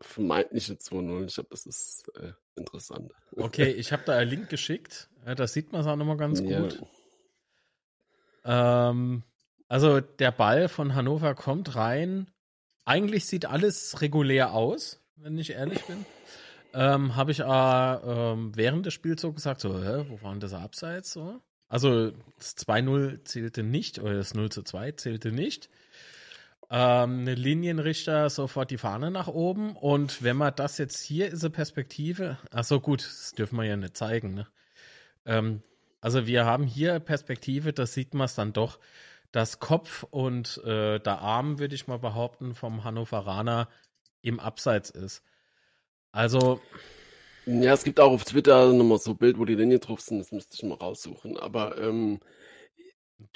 vermeintlichen 0.00 0.78
2-0. 0.78 1.26
Ich 1.26 1.34
glaube, 1.34 1.50
das 1.50 1.66
ist 1.66 2.08
äh, 2.16 2.32
interessant. 2.56 3.12
okay, 3.36 3.70
ich 3.76 3.92
habe 3.92 4.02
da 4.04 4.16
einen 4.16 4.30
Link 4.30 4.48
geschickt. 4.48 5.08
Das 5.36 5.52
sieht 5.52 5.72
man 5.72 5.86
auch 5.86 5.96
nochmal 5.96 6.16
ganz 6.16 6.42
Ja. 6.42 6.60
gut. 6.60 6.82
Ähm, 8.44 9.22
Also 9.68 10.00
der 10.00 10.30
Ball 10.30 10.68
von 10.68 10.94
Hannover 10.94 11.34
kommt 11.34 11.74
rein. 11.74 12.30
Eigentlich 12.84 13.24
sieht 13.26 13.46
alles 13.46 14.00
regulär 14.00 14.52
aus, 14.54 15.00
wenn 15.16 15.36
ich 15.38 15.50
ehrlich 15.50 15.84
bin. 15.86 16.06
Ähm, 16.72 17.16
Habe 17.16 17.32
ich 17.32 17.40
äh, 17.40 17.44
ähm, 17.44 18.52
während 18.54 18.86
des 18.86 18.94
Spiels 18.94 19.22
so 19.22 19.32
gesagt, 19.32 19.60
so, 19.60 19.82
hä, 19.82 20.04
wo 20.08 20.22
waren 20.22 20.38
das 20.38 20.52
Abseits 20.52 21.12
so? 21.12 21.40
Also 21.68 22.12
das 22.38 22.54
2-0 22.56 23.24
zählte 23.24 23.64
nicht, 23.64 23.98
oder 23.98 24.14
das 24.14 24.34
0 24.34 24.50
zu 24.52 24.62
2 24.62 24.92
zählte 24.92 25.32
nicht. 25.32 25.68
Ähm, 26.68 27.20
eine 27.20 27.34
Linienrichter 27.34 28.28
sofort 28.28 28.70
die 28.70 28.78
Fahne 28.78 29.10
nach 29.10 29.28
oben. 29.28 29.76
Und 29.76 30.22
wenn 30.22 30.36
man 30.36 30.54
das 30.54 30.78
jetzt 30.78 31.00
hier 31.00 31.28
ist, 31.28 31.44
eine 31.44 31.50
Perspektive. 31.50 32.38
Achso, 32.50 32.80
gut, 32.80 33.04
das 33.04 33.32
dürfen 33.32 33.56
wir 33.56 33.64
ja 33.64 33.76
nicht 33.76 33.96
zeigen. 33.96 34.34
Ne? 34.34 34.46
Ähm, 35.24 35.62
also 36.00 36.26
wir 36.26 36.44
haben 36.44 36.64
hier 36.64 36.98
Perspektive, 36.98 37.72
das 37.72 37.94
sieht 37.94 38.14
man 38.14 38.24
es 38.24 38.34
dann 38.34 38.52
doch, 38.52 38.78
dass 39.32 39.60
Kopf 39.60 40.04
und 40.10 40.58
äh, 40.64 40.98
der 40.98 41.18
Arm, 41.20 41.58
würde 41.58 41.74
ich 41.74 41.86
mal 41.86 41.98
behaupten, 41.98 42.54
vom 42.54 42.84
Hannoveraner 42.84 43.68
im 44.22 44.40
Abseits 44.40 44.90
ist. 44.90 45.22
Also. 46.10 46.60
Ja, 47.44 47.74
es 47.74 47.84
gibt 47.84 48.00
auch 48.00 48.10
auf 48.10 48.24
Twitter 48.24 48.72
nochmal 48.72 48.98
so 48.98 49.12
ein 49.12 49.18
Bild, 49.18 49.38
wo 49.38 49.44
die 49.44 49.54
Linie 49.54 49.78
drauf 49.78 50.00
sind, 50.00 50.18
das 50.18 50.32
müsste 50.32 50.54
ich 50.54 50.62
mal 50.64 50.74
raussuchen. 50.74 51.36
Aber 51.36 51.78
ähm, 51.78 52.18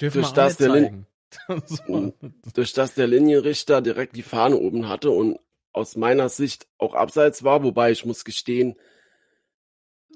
dürfen 0.01 0.21
durch, 0.21 0.33
das 0.33 0.57
der 0.57 0.69
Lin 0.69 1.05
so. 1.65 2.13
durch 2.53 2.73
das 2.73 2.93
der 2.93 3.07
Linienrichter 3.07 3.81
direkt 3.81 4.15
die 4.15 4.23
Fahne 4.23 4.57
oben 4.57 4.87
hatte 4.87 5.11
und 5.11 5.39
aus 5.73 5.95
meiner 5.95 6.29
Sicht 6.29 6.67
auch 6.77 6.93
abseits 6.93 7.43
war, 7.43 7.63
wobei 7.63 7.91
ich 7.91 8.05
muss 8.05 8.25
gestehen, 8.25 8.75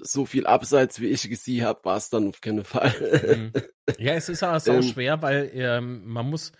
so 0.01 0.25
viel 0.25 0.45
abseits, 0.45 0.99
wie 0.99 1.07
ich 1.07 1.29
gesehen 1.29 1.65
habe, 1.65 1.85
war 1.85 1.97
es 1.97 2.09
dann 2.09 2.29
auf 2.29 2.41
keinen 2.41 2.65
Fall. 2.65 2.93
Mhm. 3.25 3.53
Ja, 3.97 4.13
es 4.13 4.29
ist 4.29 4.43
aber 4.43 4.57
auch 4.57 4.67
ähm, 4.67 4.83
schwer, 4.83 5.21
weil 5.21 5.51
ähm, 5.53 6.05
man 6.05 6.29
muss 6.29 6.51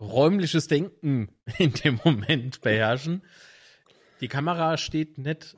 räumliches 0.00 0.66
Denken 0.68 1.28
in 1.58 1.72
dem 1.72 2.00
Moment 2.04 2.60
beherrschen. 2.60 3.22
Die 4.20 4.28
Kamera 4.28 4.76
steht 4.76 5.18
nicht 5.18 5.56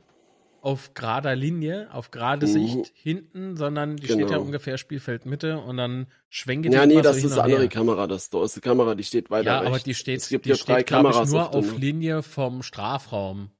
auf 0.66 0.94
gerader 0.94 1.36
Linie, 1.36 1.86
auf 1.92 2.10
gerade 2.10 2.44
mhm. 2.44 2.50
Sicht 2.50 2.92
hinten, 2.92 3.56
sondern 3.56 3.98
die 3.98 4.08
genau. 4.08 4.18
steht 4.18 4.30
ja 4.30 4.36
genau. 4.38 4.46
ungefähr 4.46 4.78
Spielfeldmitte 4.78 5.60
und 5.60 5.76
dann 5.76 6.08
schwenkt 6.28 6.66
die 6.66 6.72
Ja, 6.72 6.84
nee, 6.86 7.00
das 7.02 7.20
so 7.20 7.28
ist 7.28 7.34
eine 7.34 7.44
andere 7.44 7.68
Kamera, 7.68 8.08
das 8.08 8.30
da 8.30 8.42
ist 8.42 8.56
die 8.56 8.60
Kamera, 8.60 8.96
die 8.96 9.04
steht 9.04 9.30
weiter 9.30 9.46
Ja, 9.46 9.58
rechts. 9.60 9.68
aber 9.68 9.78
die 9.78 9.94
steht, 9.94 10.22
es 10.22 10.28
gibt 10.28 10.44
die 10.44 10.50
ja 10.50 10.56
drei 10.56 10.80
steht, 10.80 10.88
Kameras 10.88 11.28
ich, 11.28 11.34
nur 11.34 11.50
auf, 11.50 11.54
auf 11.54 11.78
Linie 11.78 12.24
vom 12.24 12.64
Strafraum. 12.64 13.50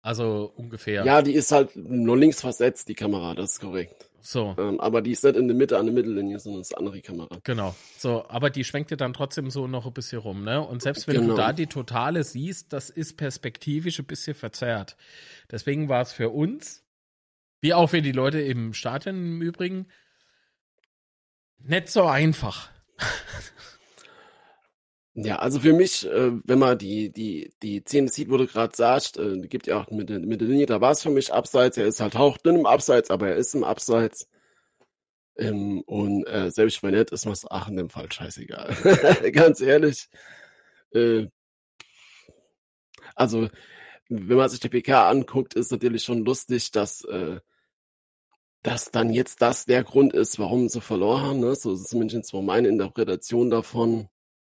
Also 0.00 0.50
ungefähr. 0.56 1.04
Ja, 1.04 1.20
die 1.20 1.34
ist 1.34 1.52
halt 1.52 1.76
nur 1.76 2.16
links 2.16 2.40
versetzt, 2.40 2.88
die 2.88 2.94
Kamera, 2.94 3.34
das 3.34 3.52
ist 3.52 3.60
korrekt. 3.60 4.08
So. 4.26 4.56
Ähm, 4.58 4.80
aber 4.80 5.02
die 5.02 5.12
ist 5.12 5.22
nicht 5.22 5.36
in 5.36 5.46
der 5.46 5.56
Mitte 5.56 5.78
an 5.78 5.86
der 5.86 5.94
Mittellinie, 5.94 6.40
sondern 6.40 6.62
ist 6.62 6.76
eine 6.76 6.84
andere 6.84 7.00
Kamera. 7.00 7.38
Genau. 7.44 7.76
So, 7.96 8.28
aber 8.28 8.50
die 8.50 8.64
schwenkt 8.64 8.90
dir 8.90 8.96
dann 8.96 9.12
trotzdem 9.12 9.50
so 9.50 9.68
noch 9.68 9.86
ein 9.86 9.92
bisschen 9.92 10.18
rum, 10.18 10.42
ne? 10.42 10.60
Und 10.60 10.82
selbst 10.82 11.06
wenn 11.06 11.20
genau. 11.20 11.34
du 11.34 11.36
da 11.36 11.52
die 11.52 11.68
Totale 11.68 12.24
siehst, 12.24 12.72
das 12.72 12.90
ist 12.90 13.16
perspektivisch 13.16 14.00
ein 14.00 14.04
bisschen 14.04 14.34
verzerrt. 14.34 14.96
Deswegen 15.48 15.88
war 15.88 16.02
es 16.02 16.12
für 16.12 16.30
uns, 16.30 16.84
wie 17.60 17.72
auch 17.72 17.88
für 17.88 18.02
die 18.02 18.10
Leute 18.10 18.40
im 18.40 18.74
Stadion 18.74 19.14
im 19.14 19.42
Übrigen, 19.42 19.86
nicht 21.58 21.88
so 21.88 22.04
einfach. 22.06 22.68
Ja, 25.18 25.36
also 25.36 25.60
für 25.60 25.72
mich, 25.72 26.06
äh, 26.06 26.32
wenn 26.44 26.58
man 26.58 26.76
die, 26.76 27.10
die, 27.10 27.50
die 27.62 27.80
Szene 27.80 28.08
sieht, 28.08 28.28
du 28.28 28.46
gerade 28.46 28.76
sagst, 28.76 29.18
äh, 29.18 29.38
gibt 29.48 29.66
ja 29.66 29.80
auch 29.80 29.90
mit, 29.90 30.10
mit 30.10 30.40
der 30.42 30.48
Linie, 30.48 30.66
da 30.66 30.82
war 30.82 30.90
es 30.92 31.02
für 31.02 31.10
mich 31.10 31.32
abseits. 31.32 31.78
Er 31.78 31.86
ist 31.86 32.00
halt 32.00 32.16
hauchdünn 32.16 32.56
im 32.56 32.66
Abseits, 32.66 33.10
aber 33.10 33.28
er 33.30 33.36
ist 33.36 33.54
im 33.54 33.64
Abseits. 33.64 34.28
Ähm, 35.38 35.80
und 35.86 36.26
äh, 36.26 36.50
selbst 36.50 36.82
wenn 36.82 36.94
nicht, 36.94 37.12
ist 37.12 37.24
mir 37.26 37.34
ach 37.50 37.68
in 37.68 37.76
dem 37.76 37.88
Fall 37.88 38.12
scheißegal. 38.12 38.76
Ganz 39.32 39.62
ehrlich. 39.62 40.08
Äh, 40.92 41.28
also, 43.14 43.48
wenn 44.10 44.36
man 44.36 44.50
sich 44.50 44.60
die 44.60 44.68
PK 44.68 45.08
anguckt, 45.08 45.54
ist 45.54 45.72
natürlich 45.72 46.04
schon 46.04 46.26
lustig, 46.26 46.72
dass, 46.72 47.04
äh, 47.04 47.40
dass 48.62 48.90
dann 48.90 49.10
jetzt 49.12 49.40
das 49.42 49.64
der 49.64 49.82
Grund 49.84 50.12
ist, 50.12 50.38
warum 50.38 50.68
sie 50.68 50.82
verloren 50.82 51.22
haben. 51.22 51.40
Ne? 51.40 51.54
So 51.54 51.72
ist 51.72 51.88
zumindest 51.88 52.26
so 52.30 52.42
meine 52.42 52.68
Interpretation 52.68 53.50
davon 53.50 54.10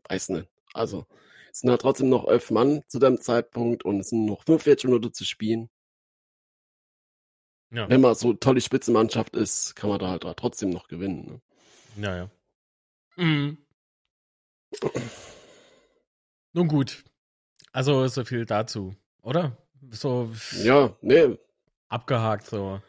weiß 0.08 0.30
nicht. 0.30 0.48
Also, 0.74 1.06
es 1.52 1.60
sind 1.60 1.70
halt 1.70 1.80
trotzdem 1.80 2.08
noch 2.08 2.28
elf 2.28 2.50
Mann 2.50 2.82
zu 2.88 2.98
dem 2.98 3.20
Zeitpunkt 3.20 3.84
und 3.84 4.00
es 4.00 4.10
sind 4.10 4.26
noch 4.26 4.42
45 4.44 4.84
Minuten 4.84 5.12
zu 5.12 5.24
spielen. 5.24 5.70
Ja. 7.70 7.88
Wenn 7.88 8.00
man 8.00 8.14
so 8.14 8.32
tolle 8.34 8.60
Spitzenmannschaft 8.60 9.34
ist, 9.36 9.74
kann 9.74 9.90
man 9.90 9.98
da 9.98 10.08
halt 10.08 10.22
trotzdem 10.36 10.70
noch 10.70 10.88
gewinnen. 10.88 11.40
Ne? 11.96 12.04
Ja, 12.04 12.16
ja. 12.16 12.30
Mhm. 13.16 13.58
Nun 16.52 16.68
gut. 16.68 17.04
Also 17.72 18.06
so 18.08 18.24
viel 18.24 18.46
dazu, 18.46 18.94
oder? 19.22 19.56
So. 19.90 20.32
Ja, 20.62 20.96
nee. 21.02 21.38
Abgehakt 21.88 22.46
so. 22.46 22.80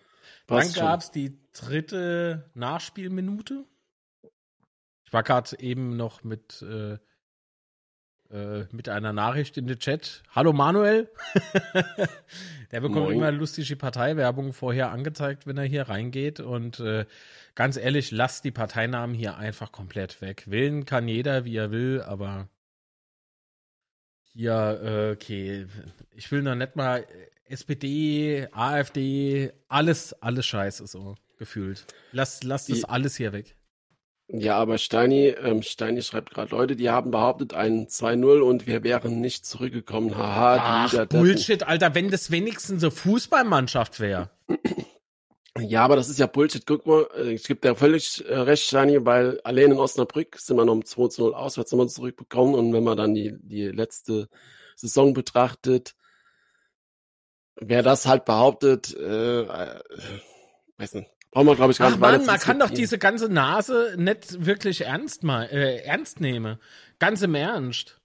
Passt 0.46 0.78
Dann 0.78 0.86
gab 0.86 1.02
es 1.02 1.12
die 1.12 1.38
dritte 1.52 2.50
Nachspielminute. 2.54 3.66
Ich 5.06 5.14
war 5.14 5.24
gerade 5.24 5.60
eben 5.60 5.98
noch 5.98 6.24
mit, 6.24 6.62
äh, 6.62 6.98
äh, 8.32 8.66
mit 8.72 8.90
einer 8.90 9.14
Nachricht 9.14 9.58
in 9.58 9.68
den 9.68 9.80
Chat. 9.80 10.24
Hallo 10.36 10.54
Manuel. 10.54 11.10
Der 12.72 12.82
bekommt 12.82 13.06
Moin. 13.06 13.16
immer 13.16 13.32
lustige 13.32 13.76
Parteiwerbung 13.76 14.54
vorher 14.54 14.92
angezeigt, 14.92 15.48
wenn 15.48 15.58
er 15.58 15.64
hier 15.64 15.84
reingeht. 15.84 16.40
Und 16.40 16.80
äh, 16.80 17.06
ganz 17.56 17.78
ehrlich, 17.78 18.12
lasst 18.12 18.44
die 18.44 18.52
Parteinamen 18.52 19.16
hier 19.16 19.38
einfach 19.38 19.72
komplett 19.72 20.22
weg. 20.22 20.44
Wählen 20.48 20.86
kann 20.86 21.08
jeder, 21.08 21.46
wie 21.46 21.56
er 21.56 21.72
will, 21.72 22.02
aber 22.02 22.50
hier, 24.34 24.80
äh, 24.84 25.12
okay, 25.14 25.68
ich 26.12 26.32
will 26.32 26.44
noch 26.44 26.56
nicht 26.56 26.76
mal 26.76 27.08
SPD, 27.46 28.48
AfD, 28.52 29.52
alles, 29.68 30.14
alles 30.22 30.46
scheiße 30.46 30.86
so 30.88 31.16
gefühlt. 31.38 31.86
Lass, 32.12 32.44
lass 32.44 32.68
das 32.68 32.84
alles 32.84 33.16
hier 33.16 33.34
weg. 33.34 33.57
Ja, 34.30 34.58
aber 34.58 34.78
Steini, 34.78 35.28
ähm, 35.28 35.62
Steini 35.62 36.02
schreibt 36.02 36.32
gerade, 36.32 36.52
Leute, 36.52 36.76
die 36.76 36.90
haben 36.90 37.12
behauptet 37.12 37.54
ein 37.54 37.88
2-0 37.88 38.42
und 38.42 38.68
wir 38.68 38.84
wären 38.84 39.22
nicht 39.22 39.46
zurückgekommen. 39.46 40.18
Haha, 40.18 40.88
Ach, 40.92 41.06
Bullshit, 41.06 41.64
Alter, 41.64 41.96
wenn 41.96 42.12
das 42.12 42.30
wenigstens 42.30 42.84
eine 42.84 42.92
Fußballmannschaft 42.92 44.02
wäre. 44.02 44.30
Ja, 45.60 45.84
aber 45.84 45.96
das 45.96 46.10
ist 46.10 46.20
ja 46.20 46.28
Bullshit. 46.28 46.66
Guck 46.66 46.86
mal, 46.86 47.08
ich 47.26 47.44
gebe 47.46 47.62
dir 47.62 47.76
völlig 47.76 48.24
äh, 48.28 48.36
recht, 48.36 48.64
Steini, 48.64 49.06
weil 49.06 49.40
allein 49.42 49.72
in 49.72 49.80
Osnabrück 49.80 50.38
sind 50.38 50.58
wir 50.58 50.66
noch 50.66 50.74
um 50.74 50.82
2-0 50.82 51.32
auswärts 51.32 51.72
nochmal 51.72 51.90
zurückbekommen 51.90 52.54
und 52.54 52.74
wenn 52.74 52.84
man 52.84 52.98
dann 52.98 53.16
die, 53.16 53.34
die 53.40 53.68
letzte 53.68 54.30
Saison 54.76 55.14
betrachtet, 55.14 55.96
wer 57.56 57.82
das 57.82 58.06
halt 58.06 58.26
behauptet, 58.26 58.96
äh, 58.96 59.42
äh, 59.42 59.80
weiß 60.78 60.96
nicht, 60.96 61.10
Brauchen 61.38 61.50
wir, 61.50 61.56
glaube 61.56 61.72
ich, 61.72 61.78
gar 61.78 61.90
Ach, 61.90 61.92
nicht 61.92 62.00
Mann, 62.00 62.26
man 62.26 62.40
kann 62.40 62.58
doch 62.58 62.72
diese 62.72 62.98
ganze 62.98 63.30
Nase 63.30 63.94
nicht 63.96 64.44
wirklich 64.44 64.86
ernst 64.86 65.22
mal, 65.22 65.44
äh, 65.44 65.84
ernst 65.84 66.20
nehmen. 66.20 66.58
Ganz 66.98 67.22
im 67.22 67.36
Ernst. 67.36 68.02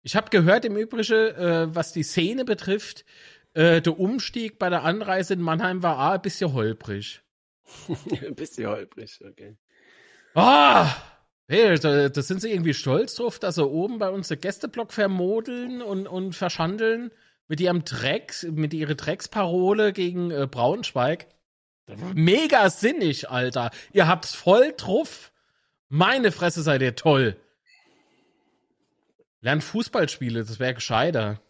Ich 0.00 0.16
habe 0.16 0.30
gehört 0.30 0.64
im 0.64 0.78
Übrigen, 0.78 1.12
äh, 1.12 1.66
was 1.74 1.92
die 1.92 2.02
Szene 2.02 2.46
betrifft, 2.46 3.04
äh, 3.52 3.82
der 3.82 4.00
Umstieg 4.00 4.58
bei 4.58 4.70
der 4.70 4.84
Anreise 4.84 5.34
in 5.34 5.42
Mannheim 5.42 5.82
war 5.82 5.98
auch 5.98 6.14
ein 6.14 6.22
bisschen 6.22 6.54
holprig. 6.54 7.20
ein 8.26 8.34
bisschen 8.36 8.66
holprig, 8.68 9.20
okay. 9.22 9.58
Ah! 10.34 10.96
Hey, 11.48 11.78
da, 11.78 12.08
da, 12.08 12.22
sind 12.22 12.40
sie 12.40 12.52
irgendwie 12.52 12.72
stolz 12.72 13.16
drauf, 13.16 13.38
dass 13.38 13.56
sie 13.56 13.68
oben 13.68 13.98
bei 13.98 14.08
uns 14.08 14.28
den 14.28 14.40
Gästeblock 14.40 14.94
vermodeln 14.94 15.82
und, 15.82 16.06
und 16.06 16.34
verschandeln 16.34 17.10
mit 17.48 17.60
ihrem 17.60 17.84
Drecks, 17.84 18.44
mit 18.44 18.72
ihrer 18.72 18.94
Drecksparole 18.94 19.92
gegen 19.92 20.30
äh, 20.30 20.48
Braunschweig. 20.50 21.26
Mega 22.14 22.70
sinnig, 22.70 23.30
Alter. 23.30 23.70
Ihr 23.92 24.06
habt's 24.06 24.34
voll 24.34 24.72
drauf. 24.76 25.32
Meine 25.88 26.32
Fresse 26.32 26.62
seid 26.62 26.82
ihr 26.82 26.94
toll. 26.94 27.36
Lernt 29.40 29.64
Fußballspiele, 29.64 30.44
das 30.44 30.58
wäre 30.60 30.74
gescheiter. 30.74 31.40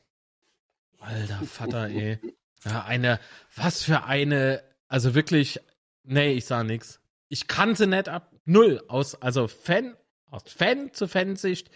Alter 0.99 1.43
Vater, 1.45 1.89
ey. 1.89 2.19
Ja, 2.65 2.85
eine, 2.85 3.21
was 3.55 3.83
für 3.83 4.05
eine, 4.05 4.63
also 4.89 5.15
wirklich, 5.15 5.61
nee, 6.05 6.33
ich 6.33 6.47
sah 6.47 6.65
nix. 6.65 7.01
Ich 7.29 7.49
kannte 7.49 7.87
nicht 7.87 8.09
ab, 8.09 8.33
null. 8.45 8.83
Aus, 8.89 9.21
also 9.21 9.49
Fan, 9.49 9.97
aus 10.31 10.45
Fan 10.47 10.93
zu 10.93 11.09
Fansicht 11.09 11.71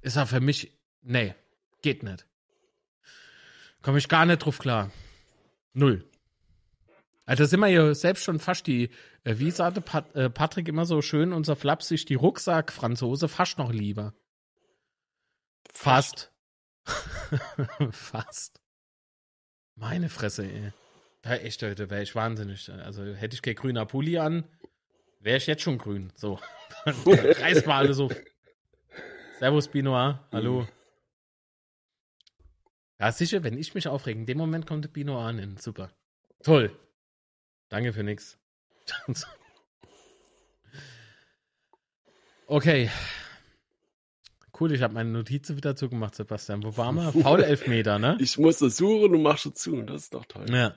ist 0.00 0.16
er 0.16 0.26
für 0.26 0.40
mich, 0.40 0.72
nee, 1.02 1.34
geht 1.82 2.02
nicht. 2.02 2.26
Komme 3.82 3.98
ich 3.98 4.08
gar 4.08 4.26
nicht 4.26 4.38
drauf 4.38 4.58
klar. 4.58 4.90
Null. 5.74 6.08
Also 7.26 7.46
sind 7.46 7.60
wir 7.60 7.68
ja 7.68 7.94
selbst 7.94 8.24
schon 8.24 8.38
fast 8.38 8.66
die, 8.66 8.90
äh, 9.24 9.38
wie 9.38 9.50
sagte 9.50 9.80
Pat, 9.80 10.14
äh, 10.14 10.28
Patrick 10.28 10.68
immer 10.68 10.84
so 10.84 11.00
schön, 11.00 11.32
unser 11.32 11.56
flapsig, 11.56 12.04
die 12.04 12.16
Rucksack-Franzose 12.16 13.28
fast 13.28 13.58
noch 13.58 13.72
lieber. 13.72 14.14
Fast. 15.72 16.32
fast. 17.90 18.60
Meine 19.74 20.08
Fresse, 20.10 20.44
ey. 20.44 20.72
Ja, 21.24 21.36
echt, 21.36 21.62
Leute, 21.62 21.88
wäre 21.88 22.02
ich 22.02 22.14
wahnsinnig. 22.14 22.70
Also 22.70 23.04
hätte 23.04 23.34
ich 23.34 23.42
kein 23.42 23.54
grüner 23.54 23.86
Pulli 23.86 24.18
an, 24.18 24.44
wäre 25.20 25.38
ich 25.38 25.46
jetzt 25.46 25.62
schon 25.62 25.78
grün. 25.78 26.12
So. 26.16 26.38
Reiß 26.84 27.64
mal 27.64 27.78
alles 27.78 27.98
auf. 27.98 28.14
Servus, 29.38 29.68
Binoir. 29.68 30.28
Hallo. 30.30 30.60
Mhm. 30.62 30.68
Ja, 33.00 33.10
sicher, 33.10 33.42
wenn 33.42 33.56
ich 33.56 33.74
mich 33.74 33.88
aufrege, 33.88 34.20
in 34.20 34.26
dem 34.26 34.38
Moment 34.38 34.66
kommt 34.66 34.84
der 34.84 34.90
Binoir 34.90 35.26
an. 35.26 35.56
Super. 35.56 35.90
Toll. 36.42 36.78
Danke 37.68 37.92
für 37.92 38.02
nix. 38.02 38.38
okay. 42.46 42.90
Cool, 44.58 44.72
ich 44.72 44.82
habe 44.82 44.94
meine 44.94 45.10
Notizen 45.10 45.56
wieder 45.56 45.74
zugemacht, 45.74 46.14
Sebastian. 46.14 46.62
Wo 46.62 46.76
waren 46.76 46.94
wir? 46.96 47.12
Faul 47.12 47.42
Elfmeter, 47.44 47.98
ne? 47.98 48.16
Ich 48.20 48.38
musste 48.38 48.70
suchen 48.70 49.14
und 49.14 49.22
machst 49.22 49.46
du 49.46 49.50
zu. 49.50 49.82
Das 49.82 50.02
ist 50.02 50.14
doch 50.14 50.24
toll. 50.26 50.46
Ja. 50.48 50.74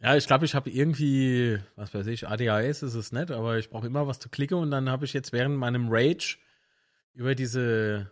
Ja, 0.00 0.16
ich 0.16 0.26
glaube, 0.26 0.44
ich 0.44 0.54
habe 0.54 0.68
irgendwie, 0.70 1.58
was 1.76 1.94
weiß 1.94 2.06
ich, 2.08 2.28
ADHS 2.28 2.82
ist 2.82 2.94
es 2.94 3.12
nicht, 3.12 3.30
aber 3.30 3.56
ich 3.58 3.70
brauche 3.70 3.86
immer 3.86 4.06
was 4.06 4.18
zu 4.18 4.28
klicken 4.28 4.58
und 4.58 4.70
dann 4.70 4.90
habe 4.90 5.06
ich 5.06 5.14
jetzt 5.14 5.32
während 5.32 5.56
meinem 5.56 5.88
Rage 5.88 6.36
über 7.14 7.34
diese 7.34 8.10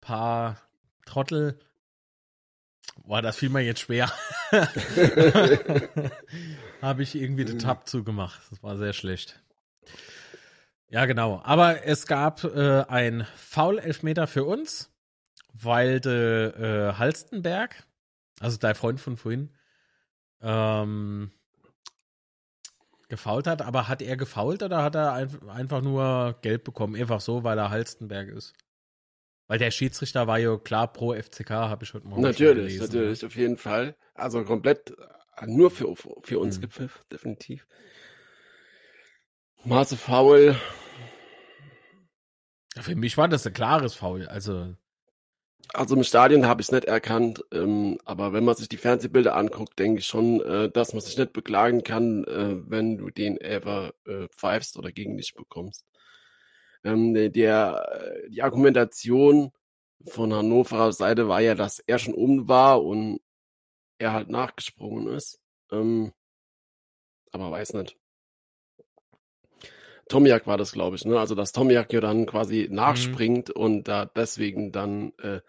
paar 0.00 0.60
Trottel, 1.06 1.60
boah, 3.04 3.22
das 3.22 3.36
fiel 3.36 3.48
mir 3.48 3.60
jetzt 3.60 3.80
schwer, 3.80 4.10
habe 6.82 7.02
ich 7.02 7.14
irgendwie 7.14 7.44
den 7.44 7.58
Tab 7.58 7.88
zugemacht. 7.88 8.40
Das 8.50 8.62
war 8.62 8.76
sehr 8.76 8.92
schlecht. 8.92 9.42
Ja, 10.88 11.06
genau. 11.06 11.40
Aber 11.44 11.86
es 11.86 12.06
gab 12.06 12.44
äh, 12.44 12.82
ein 12.82 13.26
Foul-Elfmeter 13.36 14.26
für 14.26 14.44
uns, 14.44 14.90
weil 15.54 16.00
der 16.00 16.56
äh, 16.58 16.92
Halstenberg, 16.98 17.86
also 18.40 18.58
dein 18.58 18.74
Freund 18.74 19.00
von 19.00 19.16
vorhin, 19.16 19.50
ähm, 20.42 21.30
gefault 23.08 23.46
hat. 23.46 23.62
Aber 23.62 23.88
hat 23.88 24.02
er 24.02 24.16
gefault 24.16 24.62
oder 24.62 24.82
hat 24.82 24.94
er 24.94 25.12
ein, 25.12 25.48
einfach 25.48 25.80
nur 25.80 26.38
Geld 26.42 26.64
bekommen? 26.64 26.94
Einfach 26.94 27.20
so, 27.20 27.44
weil 27.44 27.58
er 27.58 27.70
Halstenberg 27.70 28.28
ist. 28.28 28.54
Weil 29.52 29.58
der 29.58 29.70
Schiedsrichter 29.70 30.26
war 30.26 30.38
ja 30.38 30.56
klar 30.56 30.90
pro 30.90 31.12
FCK, 31.12 31.50
habe 31.50 31.84
ich 31.84 31.92
heute 31.92 32.06
Morgen 32.06 32.22
Natürlich, 32.22 32.78
gelesen, 32.78 32.86
natürlich, 32.86 33.22
auf 33.22 33.36
jeden 33.36 33.58
Fall. 33.58 33.96
Also 34.14 34.42
komplett 34.44 34.92
äh, 35.36 35.46
nur 35.46 35.70
für, 35.70 35.94
für 36.22 36.38
uns 36.38 36.56
mhm. 36.56 36.62
gepfiffen, 36.62 37.02
definitiv. 37.12 37.66
Maße 39.62 39.98
faul. 39.98 40.56
Ja, 42.76 42.80
für 42.80 42.96
mich 42.96 43.18
war 43.18 43.28
das 43.28 43.46
ein 43.46 43.52
klares 43.52 43.92
Foul. 43.94 44.26
Also 44.26 44.74
also 45.74 45.96
im 45.96 46.02
Stadion 46.02 46.46
habe 46.46 46.62
ich 46.62 46.68
es 46.68 46.72
nicht 46.72 46.86
erkannt, 46.86 47.44
ähm, 47.52 47.98
aber 48.06 48.32
wenn 48.32 48.44
man 48.44 48.56
sich 48.56 48.70
die 48.70 48.78
Fernsehbilder 48.78 49.36
anguckt, 49.36 49.78
denke 49.78 50.00
ich 50.00 50.06
schon, 50.06 50.40
äh, 50.40 50.70
dass 50.70 50.94
man 50.94 51.02
sich 51.02 51.18
nicht 51.18 51.34
beklagen 51.34 51.82
kann, 51.82 52.24
äh, 52.24 52.56
wenn 52.70 52.96
du 52.96 53.10
den 53.10 53.38
ever 53.38 53.92
äh, 54.06 54.28
pfeifst 54.28 54.78
oder 54.78 54.92
gegen 54.92 55.18
dich 55.18 55.34
bekommst. 55.34 55.84
Ähm, 56.84 57.14
der, 57.14 58.22
äh, 58.24 58.30
die 58.30 58.42
Argumentation 58.42 59.52
von 60.06 60.34
Hannoverer 60.34 60.92
Seite 60.92 61.28
war 61.28 61.40
ja, 61.40 61.54
dass 61.54 61.78
er 61.78 61.98
schon 61.98 62.14
um 62.14 62.48
war 62.48 62.82
und 62.82 63.20
er 63.98 64.12
halt 64.12 64.28
nachgesprungen 64.28 65.08
ist. 65.08 65.40
Ähm, 65.70 66.12
aber 67.30 67.50
weiß 67.50 67.74
nicht. 67.74 67.96
Tomiak 70.08 70.46
war 70.46 70.58
das, 70.58 70.72
glaube 70.72 70.96
ich, 70.96 71.04
ne? 71.04 71.18
Also 71.18 71.34
dass 71.34 71.52
Tomiak 71.52 71.92
ja 71.92 72.00
dann 72.00 72.26
quasi 72.26 72.66
mhm. 72.68 72.74
nachspringt 72.74 73.48
mhm. 73.48 73.62
und 73.62 73.88
da 73.88 74.04
deswegen 74.04 74.72
dann 74.72 75.12
äh, 75.22 75.40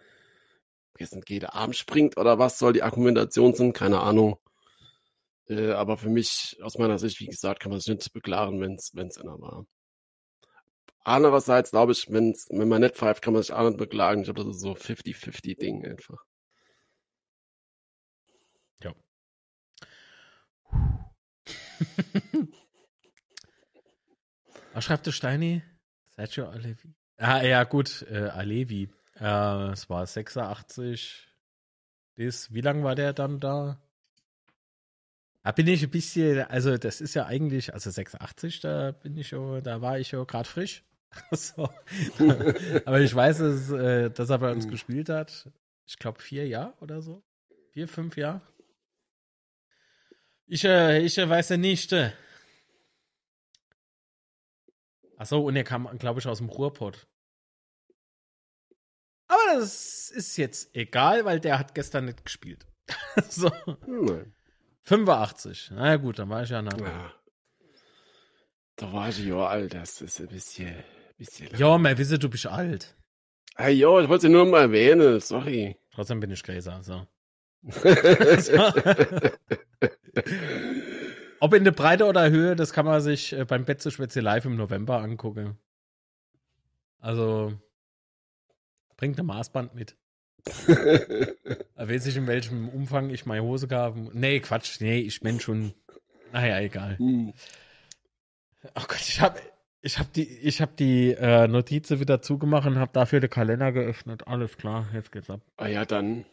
jetzt 1.00 1.18
jeder 1.30 1.56
Arm 1.56 1.74
springt 1.74 2.18
oder 2.18 2.40
was 2.40 2.60
soll 2.60 2.74
die 2.74 2.84
Argumentation 2.84 3.54
sein, 3.54 3.74
keine 3.74 4.00
Ahnung. 4.02 4.38
Äh, 5.48 5.72
aber 5.72 5.98
für 5.98 6.10
mich, 6.10 6.58
aus 6.62 6.78
meiner 6.78 7.00
Sicht, 7.00 7.20
wie 7.20 7.26
gesagt, 7.26 7.60
kann 7.60 7.72
man 7.72 7.80
sich 7.80 7.94
nicht 7.94 8.14
beklagen, 8.14 8.62
wenn 8.62 8.76
es 8.76 9.18
einer 9.18 9.40
war. 9.42 9.66
Andererseits 11.04 11.72
glaube 11.72 11.92
ich, 11.92 12.10
wenn's, 12.12 12.48
wenn 12.50 12.70
man 12.70 12.82
nicht 12.82 12.96
pfeift, 12.96 13.22
kann 13.22 13.34
man 13.34 13.42
sich 13.42 13.52
auch 13.52 13.68
nicht 13.68 13.78
beklagen. 13.78 14.22
Ich 14.22 14.26
glaube, 14.26 14.44
das 14.46 14.56
ist 14.56 14.62
so 14.62 14.74
50-50-Ding 14.74 15.86
einfach. 15.86 16.24
Ja. 18.82 18.94
Was 24.74 24.86
schreibt 24.86 25.06
der 25.06 25.12
Steini? 25.12 25.62
Sergio 26.16 26.48
Alevi? 26.48 26.96
Ah, 27.18 27.44
ja, 27.44 27.64
gut, 27.66 28.06
äh, 28.10 28.30
Alevi. 28.30 28.90
Äh, 29.20 29.72
es 29.72 29.90
war 29.90 30.08
86. 30.08 31.28
Bis, 32.16 32.54
wie 32.54 32.62
lang 32.62 32.84
war 32.84 32.96
der 32.96 33.12
dann 33.14 33.40
da? 33.40 33.82
Da 35.44 35.52
bin 35.52 35.68
ich 35.68 35.84
ein 35.84 35.90
bisschen, 35.90 36.40
also 36.48 36.78
das 36.78 37.02
ist 37.02 37.16
ja 37.16 37.26
eigentlich, 37.26 37.74
also 37.74 37.90
86, 37.92 38.62
da 38.62 38.92
bin 38.92 39.18
ich 39.18 39.28
schon, 39.28 39.62
da 39.62 39.82
war 39.82 40.00
ich 40.00 40.12
ja 40.12 40.24
gerade 40.24 40.48
frisch. 40.48 40.86
so. 41.32 41.70
Aber 42.86 43.02
ich 43.02 43.14
weiß, 43.14 43.40
dass, 43.40 43.72
äh, 43.72 44.10
dass 44.10 44.30
er 44.30 44.40
bei 44.40 44.52
uns 44.52 44.66
hm. 44.66 44.72
gespielt 44.72 45.10
hat. 45.10 45.50
Ich 45.86 46.00
glaube 46.00 46.22
vier 46.22 46.48
Jahre 46.48 46.74
oder 46.80 47.02
so. 47.02 47.24
Vier, 47.72 47.88
fünf 47.88 48.18
Jahre. 48.18 48.42
Ich, 50.46 50.64
äh, 50.64 51.02
ich 51.02 51.18
äh, 51.18 51.28
weiß 51.28 51.50
ja 51.50 51.58
nicht. 51.58 51.92
Äh. 51.94 52.12
Achso, 55.18 55.40
und 55.40 55.56
er 55.56 55.64
kam, 55.64 55.98
glaube 55.98 56.20
ich, 56.20 56.28
aus 56.28 56.40
dem 56.40 56.50
Ruhrpott. 56.50 57.08
Aber 59.28 59.60
das 59.60 60.10
ist 60.12 60.38
jetzt 60.38 60.76
egal, 60.76 61.26
weil 61.26 61.40
der 61.40 61.58
hat 61.58 61.74
gestern 61.74 62.06
nicht 62.06 62.24
gespielt. 62.24 62.68
so. 63.30 63.52
Nein. 63.88 64.36
85. 64.84 65.72
Na 65.74 65.88
ja, 65.88 65.96
gut, 65.96 66.20
dann 66.20 66.30
war 66.30 66.44
ich 66.44 66.50
ja 66.50 66.62
nach. 66.62 66.78
Ja. 66.78 67.14
Da 68.76 68.92
war 68.92 69.10
ich 69.10 69.20
ja 69.20 69.48
alt, 69.48 69.74
das 69.74 70.02
ist 70.02 70.20
ein 70.20 70.28
bisschen. 70.28 70.84
Ja, 71.56 71.78
man 71.78 71.98
wisse, 71.98 72.20
du 72.20 72.30
bist 72.30 72.46
alt. 72.46 72.96
Ah, 73.56 73.68
ja, 73.68 74.00
ich 74.00 74.10
wollte 74.10 74.30
nur 74.30 74.46
mal 74.46 74.62
erwähnen, 74.62 75.20
sorry. 75.20 75.78
Trotzdem 75.92 76.20
bin 76.20 76.32
ich 76.32 76.44
Gräser, 76.44 76.82
so. 76.84 77.06
Ob 81.40 81.54
in 81.54 81.64
der 81.64 81.72
Breite 81.72 82.06
oder 82.06 82.30
Höhe, 82.30 82.56
das 82.56 82.74
kann 82.74 82.86
man 82.86 83.00
sich 83.02 83.34
äh, 83.34 83.46
beim 83.46 83.64
Betze 83.66 83.92
Schwätze 83.92 84.20
live 84.22 84.46
im 84.46 84.56
November 84.56 84.98
angucken. 85.00 85.58
Also, 87.00 87.54
Bringt 89.04 89.20
ein 89.20 89.26
Maßband 89.26 89.76
mit. 89.76 89.98
Weiß 91.76 92.06
ich, 92.06 92.16
in 92.16 92.28
welchem 92.28 92.70
Umfang 92.70 93.10
ich 93.10 93.26
meine 93.26 93.44
Hose 93.44 93.68
gab. 93.68 93.98
Nee, 94.14 94.40
Quatsch. 94.40 94.80
Nee, 94.80 95.00
ich 95.00 95.20
bin 95.20 95.40
schon. 95.42 95.74
Naja, 96.32 96.60
egal. 96.60 96.98
Hm. 96.98 97.34
Oh 98.76 98.84
Gott, 98.88 99.02
ich 99.02 99.20
habe 99.20 99.40
ich 99.84 100.00
hab 100.00 100.14
die, 100.14 100.24
ich 100.24 100.62
hab 100.62 100.78
die 100.78 101.12
äh, 101.12 101.48
Notizen 101.48 102.00
wieder 102.00 102.22
zugemacht 102.22 102.66
und 102.66 102.80
habe 102.80 102.92
dafür 102.94 103.20
den 103.20 103.30
Kalender 103.30 103.74
geöffnet. 103.74 104.26
Alles 104.28 104.56
klar, 104.58 104.88
jetzt 104.94 105.12
geht's 105.12 105.30
ab. 105.30 105.42
Ah 105.58 105.68
ja, 105.68 105.84
dann 105.84 106.24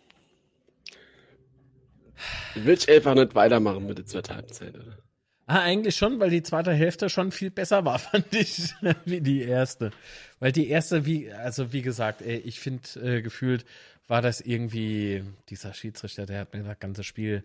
will 2.54 2.74
ich 2.74 2.88
einfach 2.88 3.14
nicht 3.14 3.34
weitermachen 3.34 3.86
mit 3.86 3.98
der 3.98 4.06
zweiten 4.06 4.36
Halbzeit, 4.36 4.76
oder? 4.76 4.98
Ah, 5.46 5.62
eigentlich 5.62 5.96
schon, 5.96 6.20
weil 6.20 6.30
die 6.30 6.44
zweite 6.44 6.72
Hälfte 6.72 7.10
schon 7.10 7.32
viel 7.32 7.50
besser 7.50 7.84
war, 7.84 7.98
fand 7.98 8.32
ich, 8.32 8.72
wie 9.04 9.20
die 9.20 9.42
erste. 9.42 9.90
Weil 10.38 10.52
die 10.52 10.68
erste, 10.68 11.04
wie, 11.04 11.32
also 11.32 11.72
wie 11.72 11.82
gesagt, 11.82 12.20
ich 12.20 12.60
finde, 12.60 12.88
äh, 13.02 13.20
gefühlt 13.20 13.64
war 14.06 14.22
das 14.22 14.40
irgendwie, 14.40 15.24
dieser 15.48 15.74
Schiedsrichter, 15.74 16.24
der 16.24 16.40
hat 16.40 16.54
mir 16.54 16.62
das 16.62 16.78
ganze 16.78 17.02
Spiel 17.02 17.42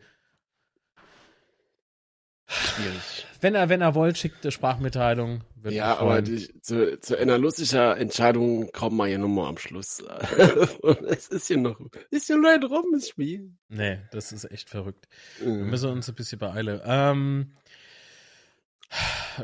schwierig. 2.48 3.26
Wenn 3.42 3.56
er, 3.56 3.70
wenn 3.70 3.82
er 3.82 3.96
wollt, 3.96 4.18
schickt 4.18 4.44
eine 4.44 4.52
Sprachmitteilung. 4.52 5.42
ja, 5.64 5.98
aber 5.98 6.22
die, 6.22 6.62
zu, 6.62 7.00
zu 7.00 7.18
einer 7.18 7.38
lustiger 7.38 7.98
Entscheidung 7.98 8.72
kommen 8.72 8.98
wir 8.98 9.08
ja 9.08 9.18
nur 9.18 9.30
mal 9.30 9.48
am 9.48 9.58
Schluss. 9.58 10.04
es 11.08 11.28
ist 11.28 11.50
ja 11.50 11.58
noch, 11.58 11.80
ist 12.12 12.30
ja 12.30 12.38
nur 12.38 12.52
rum, 12.64 12.86
das 12.94 13.10
Spiel. 13.10 13.52
Nee, 13.70 14.00
das 14.12 14.32
ist 14.32 14.52
echt 14.52 14.70
verrückt. 14.70 15.08
Mhm. 15.40 15.58
Wir 15.58 15.66
müssen 15.66 15.90
uns 15.92 16.10
ein 16.10 16.16
bisschen 16.16 16.40
beeilen. 16.40 16.82
Ähm, 16.86 17.52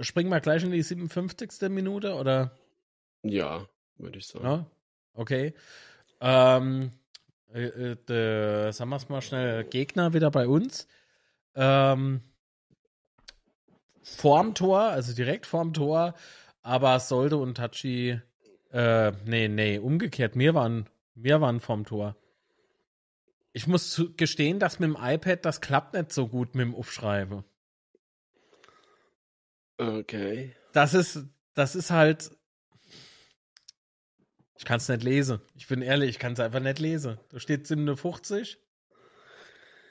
Springen 0.01 0.29
wir 0.29 0.39
gleich 0.39 0.63
in 0.63 0.71
die 0.71 0.81
57. 0.81 1.69
Minute, 1.69 2.15
oder? 2.15 2.51
Ja, 3.23 3.67
würde 3.97 4.19
ich 4.19 4.27
sagen. 4.27 4.45
Ja? 4.45 4.65
Okay. 5.13 5.53
Ähm, 6.21 6.91
äh, 7.53 7.91
äh, 7.91 8.71
sagen 8.71 8.89
wir 8.89 8.95
es 8.95 9.09
mal 9.09 9.21
schnell, 9.21 9.63
Gegner 9.65 10.13
wieder 10.13 10.31
bei 10.31 10.47
uns. 10.47 10.87
Ähm, 11.55 12.21
vorm 14.03 14.55
Tor, 14.55 14.81
also 14.81 15.13
direkt 15.13 15.45
vorm 15.45 15.73
Tor, 15.73 16.15
aber 16.61 16.99
Solde 16.99 17.37
und 17.37 17.55
Tachi, 17.55 18.19
äh, 18.71 19.11
nee, 19.25 19.47
nee, 19.47 19.77
umgekehrt, 19.77 20.35
mir 20.35 20.53
waren, 20.53 20.87
mir 21.15 21.41
waren 21.41 21.59
vorm 21.59 21.85
Tor. 21.85 22.15
Ich 23.53 23.67
muss 23.67 24.01
gestehen, 24.15 24.59
dass 24.59 24.79
mit 24.79 24.89
dem 24.89 24.97
iPad 24.99 25.45
das 25.45 25.59
klappt 25.59 25.93
nicht 25.93 26.11
so 26.13 26.27
gut 26.27 26.55
mit 26.55 26.65
dem 26.65 26.75
Aufschreiben. 26.75 27.43
Okay. 29.77 30.55
Das 30.71 30.93
ist, 30.93 31.25
das 31.53 31.75
ist 31.75 31.91
halt. 31.91 32.31
Ich 34.57 34.63
kann 34.63 34.77
es 34.77 34.87
nicht 34.87 35.03
lesen. 35.03 35.41
Ich 35.55 35.67
bin 35.67 35.81
ehrlich, 35.81 36.11
ich 36.11 36.19
kann 36.19 36.33
es 36.33 36.39
einfach 36.39 36.59
nicht 36.59 36.79
lesen. 36.79 37.17
Da 37.29 37.39
steht 37.39 37.65
57. 37.65 38.59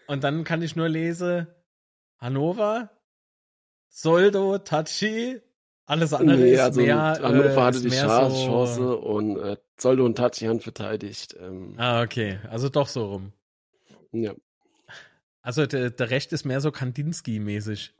Und 0.06 0.24
dann 0.24 0.44
kann 0.44 0.62
ich 0.62 0.76
nur 0.76 0.88
lesen 0.88 1.48
Hannover, 2.18 2.90
Soldo, 3.92 4.58
Tachi, 4.58 5.40
Alles 5.84 6.12
andere 6.14 6.38
Nee, 6.38 6.52
ist 6.54 6.60
also 6.60 6.80
mehr. 6.80 7.18
Hannover 7.20 7.44
äh, 7.56 7.56
hatte 7.60 7.76
ist 7.78 7.84
die 7.84 7.90
Chance, 7.90 8.36
so, 8.36 8.46
Chance 8.46 8.96
und 8.96 9.36
äh, 9.38 9.56
Soldo 9.76 10.04
und 10.04 10.14
Tachi 10.16 10.46
haben 10.46 10.60
verteidigt. 10.60 11.36
Ähm, 11.38 11.74
Ah, 11.76 12.02
okay. 12.02 12.38
Also 12.48 12.68
doch 12.68 12.86
so 12.88 13.06
rum. 13.06 13.32
ja. 14.12 14.32
Also 15.42 15.66
der, 15.66 15.90
der 15.90 16.10
Recht 16.10 16.32
ist 16.32 16.44
mehr 16.44 16.60
so 16.60 16.70
Kandinsky-mäßig. 16.70 17.94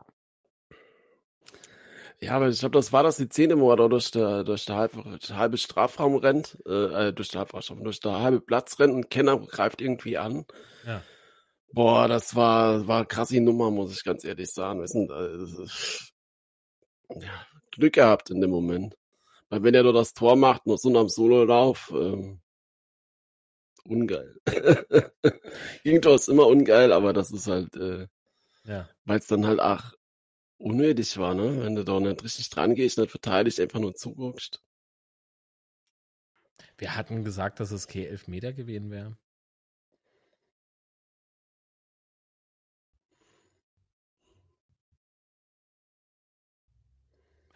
ja, 2.21 2.33
aber 2.37 2.49
ich 2.51 2.61
glaube, 2.61 2.77
das 2.79 2.93
war 2.93 3.03
das 3.03 3.17
die 3.17 3.27
Szene, 3.29 3.59
wo 3.59 3.71
er 3.71 3.77
da 3.77 3.89
durch 3.89 4.11
der, 4.11 4.45
durch 4.45 4.67
der 4.67 4.77
halbe, 4.77 5.19
halbe 5.33 5.57
Strafraum 5.57 6.17
rennt, 6.17 6.59
äh, 6.67 7.09
äh, 7.09 7.13
durch 7.15 7.29
der 7.31 7.41
Halbstrafraum, 7.41 7.83
durch 7.83 7.99
der 8.01 8.21
halbe 8.21 8.41
Platz 8.41 8.79
rennt 8.79 8.93
und 8.95 9.09
Kenner 9.11 9.39
greift 9.39 9.81
irgendwie 9.81 10.19
an. 10.19 10.45
Ja. 10.87 11.03
Boah, 11.73 12.09
das 12.09 12.35
war, 12.35 12.87
war 12.89 12.99
eine 12.99 13.07
krasse 13.07 13.41
Nummer, 13.41 13.71
muss 13.71 13.93
ich 13.93 14.03
ganz 14.05 14.25
ehrlich 14.25 14.51
sagen. 14.51 14.81
Wir 14.81 14.89
sind, 14.89 15.11
äh, 15.11 15.65
ja, 17.21 17.47
Glück 17.71 17.95
gehabt 17.95 18.31
in 18.31 18.41
dem 18.41 18.51
Moment. 18.51 18.97
Weil 19.49 19.63
wenn 19.63 19.75
er 19.75 19.83
nur 19.83 19.93
das 19.93 20.13
Tor 20.15 20.37
macht, 20.37 20.67
nur 20.67 20.79
so 20.79 20.91
nach 20.91 21.01
dem 21.03 21.09
Sololauf, 21.09 21.91
ähm, 21.95 22.41
ungeil. 23.85 24.37
Irgendwo 25.85 26.15
ist 26.15 26.29
immer 26.29 26.47
ungeil, 26.47 26.93
aber 26.93 27.13
das 27.13 27.31
ist 27.33 27.47
halt, 27.47 27.75
äh, 27.77 28.07
Ja. 28.65 28.89
weil 29.05 29.19
es 29.19 29.27
dann 29.27 29.47
halt 29.47 29.61
auch 29.61 29.93
unnötig 30.59 31.17
war, 31.19 31.35
ne? 31.35 31.65
Wenn 31.65 31.75
du 31.75 31.85
da 31.85 31.99
nicht 31.99 32.23
richtig 32.23 32.51
dran 32.51 32.75
gehst, 32.75 32.99
nicht 32.99 33.11
verteidigt, 33.11 33.59
einfach 33.61 33.81
nur 33.81 33.95
zuguckst. 33.95 34.63
Wir 36.79 36.95
hatten 36.97 37.25
gesagt, 37.25 37.61
dass 37.61 37.71
es 37.73 37.87
kein 37.87 38.05
Elfmeter 38.05 38.53
gewesen 38.53 38.91
wäre. 38.91 39.17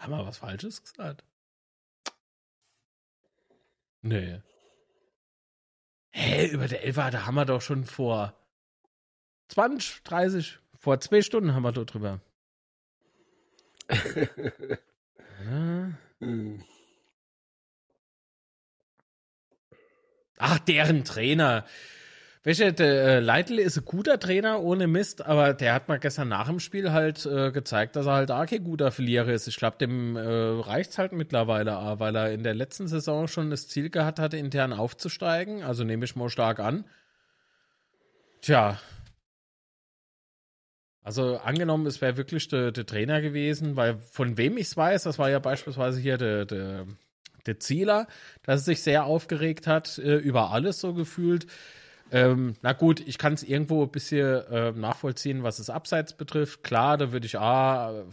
Haben 0.04 0.18
wir 0.18 0.26
was 0.26 0.36
Falsches 0.36 0.84
gesagt? 0.84 1.24
Nee. 4.02 4.42
Hä, 6.10 6.48
über 6.48 6.68
der 6.68 6.84
Elfer, 6.84 7.10
da 7.10 7.24
haben 7.24 7.36
wir 7.36 7.46
doch 7.46 7.62
schon 7.62 7.86
vor 7.86 8.34
20, 9.48 10.02
30, 10.02 10.58
vor 10.78 11.00
zwei 11.00 11.22
Stunden 11.22 11.54
haben 11.54 11.62
wir 11.62 11.72
dort 11.72 11.94
drüber. 11.94 12.20
Ja. 13.88 14.28
Hm. 16.20 16.64
Ach, 20.38 20.58
deren 20.60 21.04
Trainer. 21.04 21.66
Welcher, 22.46 22.72
der 22.72 23.04
äh, 23.06 23.20
Leitl 23.20 23.58
ist 23.58 23.78
ein 23.78 23.86
guter 23.86 24.20
Trainer, 24.20 24.62
ohne 24.62 24.86
Mist, 24.86 25.24
aber 25.24 25.54
der 25.54 25.72
hat 25.72 25.88
mal 25.88 25.98
gestern 25.98 26.28
nach 26.28 26.46
dem 26.46 26.60
Spiel 26.60 26.92
halt 26.92 27.24
äh, 27.24 27.50
gezeigt, 27.50 27.96
dass 27.96 28.04
er 28.04 28.12
halt 28.12 28.30
auch 28.30 28.44
kein 28.44 28.62
guter 28.62 28.92
Verlierer 28.92 29.28
ist. 29.28 29.48
Ich 29.48 29.56
glaube, 29.56 29.78
dem 29.78 30.14
äh, 30.14 30.20
reicht's 30.20 30.98
halt 30.98 31.12
mittlerweile, 31.12 31.78
auch, 31.78 32.00
weil 32.00 32.14
er 32.14 32.32
in 32.32 32.42
der 32.42 32.52
letzten 32.52 32.86
Saison 32.86 33.28
schon 33.28 33.48
das 33.48 33.68
Ziel 33.68 33.88
gehabt 33.88 34.18
hatte, 34.18 34.36
intern 34.36 34.74
aufzusteigen. 34.74 35.62
Also 35.62 35.84
nehme 35.84 36.04
ich 36.04 36.16
mal 36.16 36.28
stark 36.28 36.60
an. 36.60 36.84
Tja. 38.42 38.78
Also 41.02 41.38
angenommen, 41.38 41.86
es 41.86 42.02
wäre 42.02 42.18
wirklich 42.18 42.46
der, 42.48 42.72
der 42.72 42.84
Trainer 42.84 43.22
gewesen, 43.22 43.76
weil 43.76 43.96
von 43.96 44.36
wem 44.36 44.58
ich 44.58 44.66
es 44.66 44.76
weiß, 44.76 45.04
das 45.04 45.18
war 45.18 45.30
ja 45.30 45.38
beispielsweise 45.38 45.98
hier 45.98 46.18
der, 46.18 46.44
der, 46.44 46.86
der 47.46 47.58
Zieler, 47.58 48.06
dass 48.42 48.60
er 48.60 48.64
sich 48.64 48.82
sehr 48.82 49.06
aufgeregt 49.06 49.66
hat 49.66 49.96
äh, 49.96 50.16
über 50.16 50.50
alles 50.50 50.80
so 50.82 50.92
gefühlt. 50.92 51.46
Ähm, 52.10 52.54
na 52.62 52.72
gut, 52.72 53.00
ich 53.00 53.18
kann 53.18 53.34
es 53.34 53.42
irgendwo 53.42 53.82
ein 53.82 53.90
bisschen 53.90 54.44
äh, 54.46 54.72
nachvollziehen, 54.72 55.42
was 55.42 55.58
es 55.58 55.70
Abseits 55.70 56.16
betrifft. 56.16 56.62
Klar, 56.62 56.96
da 56.96 57.12
würde 57.12 57.26
ich 57.26 57.38
A, 57.38 58.04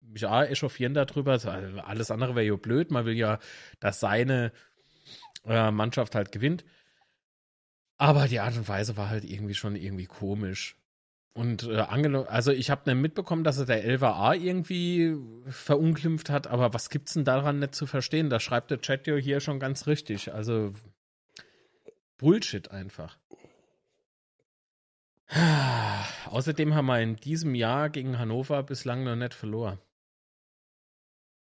mich 0.00 0.26
A 0.26 0.44
echauffieren 0.44 0.94
darüber. 0.94 1.32
Also 1.32 1.50
alles 1.50 2.10
andere 2.10 2.34
wäre 2.34 2.46
ja 2.46 2.56
blöd. 2.56 2.90
Man 2.90 3.04
will 3.04 3.14
ja, 3.14 3.38
dass 3.80 4.00
seine 4.00 4.52
äh, 5.44 5.70
Mannschaft 5.70 6.14
halt 6.14 6.32
gewinnt. 6.32 6.64
Aber 7.98 8.28
die 8.28 8.40
Art 8.40 8.56
und 8.56 8.68
Weise 8.68 8.96
war 8.96 9.08
halt 9.08 9.24
irgendwie 9.24 9.54
schon 9.54 9.74
irgendwie 9.74 10.06
komisch. 10.06 10.76
Und 11.32 11.64
äh, 11.64 11.84
also 12.28 12.50
ich 12.50 12.70
habe 12.70 12.82
dann 12.84 13.00
mitbekommen, 13.00 13.44
dass 13.44 13.58
er 13.58 13.66
der 13.66 13.84
11a 13.84 14.34
irgendwie 14.34 15.16
verunglimpft 15.48 16.30
hat, 16.30 16.46
aber 16.46 16.72
was 16.72 16.88
gibt's 16.88 17.12
denn 17.12 17.24
daran 17.24 17.58
nicht 17.58 17.74
zu 17.74 17.86
verstehen? 17.86 18.30
Da 18.30 18.40
schreibt 18.40 18.70
der 18.70 18.80
Chat 18.80 19.04
hier 19.04 19.40
schon 19.40 19.60
ganz 19.60 19.86
richtig. 19.86 20.32
Also 20.32 20.72
Bullshit 22.18 22.70
einfach. 22.70 23.18
Außerdem 26.26 26.74
haben 26.74 26.86
wir 26.86 27.00
in 27.00 27.16
diesem 27.16 27.54
Jahr 27.54 27.90
gegen 27.90 28.18
Hannover 28.18 28.62
bislang 28.62 29.04
noch 29.04 29.16
nicht 29.16 29.34
verloren. 29.34 29.78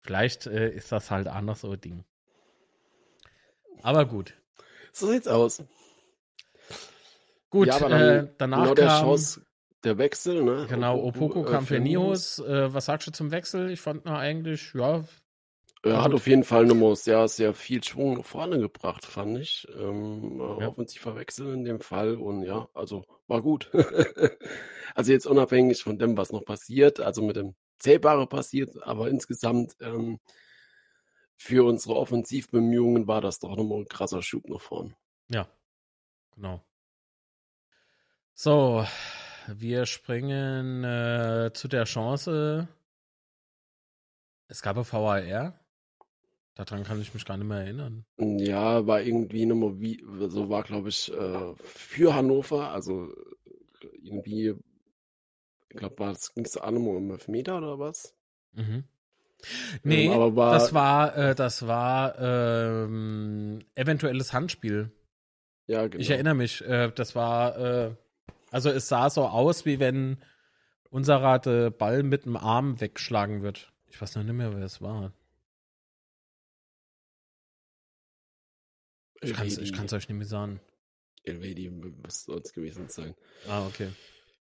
Vielleicht 0.01 0.47
äh, 0.47 0.70
ist 0.70 0.91
das 0.91 1.11
halt 1.11 1.28
anders 1.28 1.61
so 1.61 1.72
ein 1.72 1.82
Ding. 1.82 2.03
Aber 3.82 4.05
gut. 4.05 4.34
So 4.91 5.07
sieht's 5.07 5.28
aus. 5.28 5.64
Gut, 7.49 7.68
Ja, 7.68 7.80
dann 7.80 7.91
äh, 8.01 8.28
danach 8.38 8.64
genau 8.64 8.74
der 8.76 8.88
kam, 8.88 9.01
Chance, 9.03 9.45
der 9.84 9.97
Wechsel, 9.97 10.43
ne? 10.43 10.66
genau, 10.68 10.99
Opoko 11.03 11.43
kam 11.43 11.66
für. 11.66 11.80
Nihus. 11.80 12.39
Äh, 12.39 12.74
was 12.74 12.86
sagst 12.86 13.07
du 13.07 13.11
zum 13.11 13.32
Wechsel? 13.32 13.70
Ich 13.70 13.82
fand 13.82 14.05
na 14.05 14.18
eigentlich, 14.18 14.74
ja, 14.74 15.03
Er 15.86 15.94
War 15.94 16.04
hat 16.04 16.14
auf 16.14 16.28
jeden 16.28 16.46
Fall 16.46 16.66
nochmal 16.66 16.96
sehr, 16.96 17.28
sehr 17.28 17.54
viel 17.54 17.84
Schwung 17.84 18.18
nach 18.18 18.26
vorne 18.26 18.58
gebracht, 18.58 19.06
fand 19.06 19.38
ich. 19.38 19.68
Ähm, 19.78 20.40
Ja. 20.40 20.70
Offensiv 20.70 21.02
verwechseln 21.02 21.54
in 21.56 21.64
dem 21.66 21.82
Fall 21.82 22.16
und 22.16 22.44
ja, 22.44 22.70
also 22.74 23.04
war 23.28 23.42
gut. 23.42 23.70
also 24.96 25.12
jetzt 25.12 25.26
unabhängig 25.28 25.84
von 25.84 26.00
dem, 26.00 26.16
was 26.16 26.32
noch 26.32 26.46
passiert, 26.46 27.02
also 27.02 27.22
mit 27.22 27.36
dem 27.36 27.56
Zählbare 27.80 28.28
passiert, 28.28 28.72
aber 28.84 29.10
insgesamt 29.10 29.76
ähm, 29.82 30.20
für 31.36 31.66
unsere 31.68 31.96
Offensivbemühungen 31.98 33.08
war 33.08 33.20
das 33.20 33.40
doch 33.40 33.58
nochmal 33.58 33.80
ein 33.80 33.88
krasser 33.90 34.22
Schub 34.22 34.48
nach 34.48 34.62
vorn. 34.62 34.96
Ja, 35.28 35.50
genau. 36.32 36.64
So, 38.34 38.86
wir 39.48 39.86
springen 39.86 40.86
äh, 40.86 41.52
zu 41.54 41.68
der 41.68 41.84
Chance. 41.84 42.70
Es 44.48 44.62
gab 44.62 44.78
ein 44.78 44.86
VAR. 44.86 45.60
Daran 46.56 46.84
kann 46.84 47.01
ich 47.01 47.14
mich 47.14 47.26
gar 47.26 47.38
nicht 47.38 47.47
mehr 47.47 47.60
erinnern. 47.60 48.06
Ja, 48.18 48.86
war 48.86 49.01
irgendwie 49.01 49.45
nochmal 49.45 49.80
wie, 49.80 50.04
so 50.28 50.49
war, 50.49 50.64
glaube 50.64 50.89
ich, 50.89 51.12
äh, 51.12 51.54
für 51.58 52.14
Hannover, 52.14 52.70
also 52.70 53.12
äh, 53.82 53.88
irgendwie, 54.04 54.54
ich 55.70 55.78
glaube, 55.78 55.97
war 55.99 56.12
es, 56.12 56.34
ging 56.34 56.45
es 56.45 56.58
auch 56.58 56.72
nochmal 56.72 56.97
um 56.97 57.12
Elfmeter 57.12 57.58
oder 57.58 57.80
was? 57.80 58.14
Mhm. 58.54 58.84
Nee, 59.84 60.06
Ähm, 60.08 60.14
aber 60.14 60.36
war- 60.36 60.54
das 60.54 60.74
war, 60.74 61.18
äh, 61.18 61.36
das 61.36 61.68
war 61.68 62.18
ähm, 62.20 63.60
eventuelles 63.76 64.32
Handspiel. 64.32 64.91
Ja, 65.68 65.88
genau. 65.88 66.01
Ich 66.01 66.10
erinnere 66.10 66.36
mich, 66.36 66.64
äh, 66.66 66.91
das 66.93 67.16
war, 67.16 67.58
äh, 67.58 67.95
also 68.51 68.70
es 68.70 68.88
sah 68.88 69.10
so 69.10 69.26
aus, 69.26 69.66
wie 69.66 69.80
wenn 69.80 70.18
unserer 70.89 71.39
der 71.39 71.72
Ball 71.72 72.04
mit 72.04 72.26
dem 72.26 72.38
Arm 72.38 72.80
wegschlagen 72.80 73.41
wird. 73.41 73.74
Ich 73.89 74.01
weiß 74.01 74.16
noch 74.16 74.24
nicht 74.24 74.34
mehr, 74.36 74.56
wer 74.56 74.64
es 74.64 74.82
war. 74.82 75.12
Ich 79.24 79.34
kann 79.74 79.86
es 79.86 79.93
euch 79.93 80.09
nicht 80.09 80.17
mehr 80.17 80.28
sagen. 80.28 80.59
Elvedi 81.24 81.69
müsste 81.69 82.32
sonst 82.34 82.53
gewesen 82.53 82.89
sein. 82.89 83.15
Ah, 83.47 83.65
okay. 83.65 83.89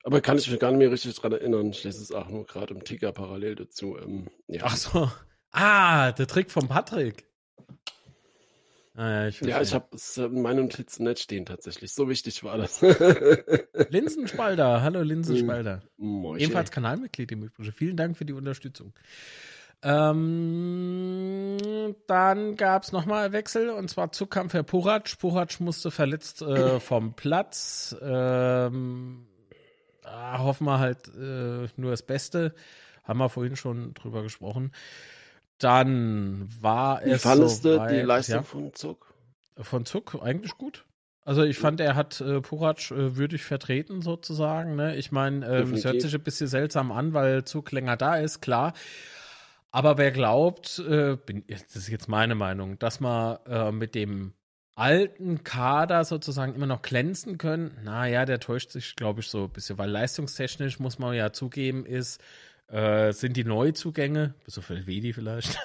Aber 0.03 0.21
kann 0.21 0.37
ich 0.37 0.49
mich 0.49 0.59
gar 0.59 0.71
nicht 0.71 0.79
mehr 0.79 0.91
richtig 0.91 1.13
dran 1.15 1.33
erinnern. 1.33 1.71
Ich 1.71 1.83
lese 1.83 2.01
es 2.01 2.11
auch 2.11 2.29
nur 2.29 2.45
gerade 2.45 2.73
im 2.73 2.83
Ticker 2.83 3.11
parallel 3.11 3.55
dazu. 3.55 3.97
Ähm, 3.97 4.29
ja. 4.47 4.61
Ach 4.63 4.77
so. 4.77 5.11
Ah, 5.51 6.11
der 6.13 6.27
Trick 6.27 6.51
von 6.51 6.67
Patrick. 6.67 7.25
Ah, 8.95 9.21
ja, 9.23 9.27
ich 9.27 9.41
ja, 9.41 9.61
ich 9.61 9.73
habe 9.73 9.95
es 9.95 10.17
in 10.17 10.41
meinen 10.41 10.61
Notizen 10.63 11.03
nicht 11.03 11.19
stehen 11.19 11.45
tatsächlich. 11.45 11.93
So 11.93 12.09
wichtig 12.09 12.43
war 12.43 12.57
das. 12.57 12.81
Linsenspalter. 13.89 14.81
Hallo 14.81 15.01
Linsenspalter. 15.01 15.83
Moin. 15.97 16.39
Ebenfalls 16.39 16.71
Kanalmitglied 16.71 17.31
im 17.31 17.43
Übrigen. 17.43 17.71
Vielen 17.71 17.97
Dank 17.97 18.17
für 18.17 18.25
die 18.25 18.33
Unterstützung. 18.33 18.93
Ähm, 19.81 21.57
dann 22.07 22.55
gab 22.55 22.83
es 22.83 22.91
nochmal 22.91 23.31
Wechsel 23.31 23.69
und 23.69 23.89
zwar 23.89 24.11
Zukampf 24.11 24.53
Herr 24.53 24.63
Puratsch. 24.63 25.17
Puratsch 25.17 25.59
musste 25.59 25.91
verletzt 25.91 26.41
äh, 26.41 26.79
vom 26.81 27.13
Platz. 27.13 27.95
Ähm, 28.01 29.25
da 30.01 30.39
hoffen 30.39 30.65
wir 30.65 30.79
halt 30.79 31.07
äh, 31.15 31.67
nur 31.77 31.91
das 31.91 32.03
Beste. 32.03 32.53
Haben 33.03 33.19
wir 33.19 33.29
vorhin 33.29 33.55
schon 33.55 33.93
drüber 33.93 34.21
gesprochen. 34.23 34.71
Dann 35.57 36.47
war 36.61 37.03
Wie 37.05 37.11
es 37.11 37.21
fandest 37.23 37.65
du 37.65 37.73
soweit- 37.75 37.91
die 37.91 38.01
Leistung 38.01 38.35
ja, 38.35 38.43
von 38.43 38.73
Zuck? 38.73 39.13
von 39.61 39.85
Zuck 39.85 40.17
eigentlich 40.21 40.57
gut. 40.57 40.85
Also 41.25 41.43
ich 41.43 41.57
fand, 41.59 41.79
er 41.81 41.95
hat 41.95 42.21
äh, 42.21 42.39
Puratsch 42.41 42.91
äh, 42.91 43.17
würdig 43.17 43.43
vertreten 43.43 44.01
sozusagen. 44.01 44.75
Ne? 44.77 44.95
Ich 44.95 45.11
meine, 45.11 45.45
ähm, 45.45 45.73
es 45.73 45.83
hört 45.83 46.01
sich 46.01 46.15
ein 46.15 46.23
bisschen 46.23 46.47
seltsam 46.47 46.91
an, 46.93 47.13
weil 47.13 47.43
Zuck 47.43 47.71
länger 47.71 47.97
da 47.97 48.15
ist, 48.15 48.41
klar. 48.41 48.73
Aber 49.71 49.97
wer 49.97 50.11
glaubt, 50.11 50.79
äh, 50.79 51.15
bin, 51.15 51.43
das 51.47 51.75
ist 51.75 51.89
jetzt 51.89 52.07
meine 52.07 52.35
Meinung, 52.35 52.79
dass 52.79 52.99
man 52.99 53.37
äh, 53.45 53.71
mit 53.71 53.95
dem 53.95 54.33
alten 54.75 55.43
Kader 55.43 56.05
sozusagen 56.05 56.55
immer 56.55 56.65
noch 56.65 56.81
glänzen 56.81 57.37
können, 57.37 57.77
naja, 57.83 58.25
der 58.25 58.39
täuscht 58.39 58.71
sich, 58.71 58.95
glaube 58.95 59.19
ich, 59.19 59.27
so 59.27 59.43
ein 59.43 59.49
bisschen, 59.49 59.77
weil 59.77 59.89
leistungstechnisch 59.89 60.79
muss 60.79 60.99
man 60.99 61.13
ja 61.13 61.33
zugeben, 61.33 61.85
ist 61.85 62.21
äh, 62.69 63.11
sind 63.13 63.35
die 63.35 63.43
Neuzugänge, 63.43 64.35
bis 64.45 64.57
auf 64.57 64.69
Elvedi 64.69 65.13
vielleicht. 65.13 65.57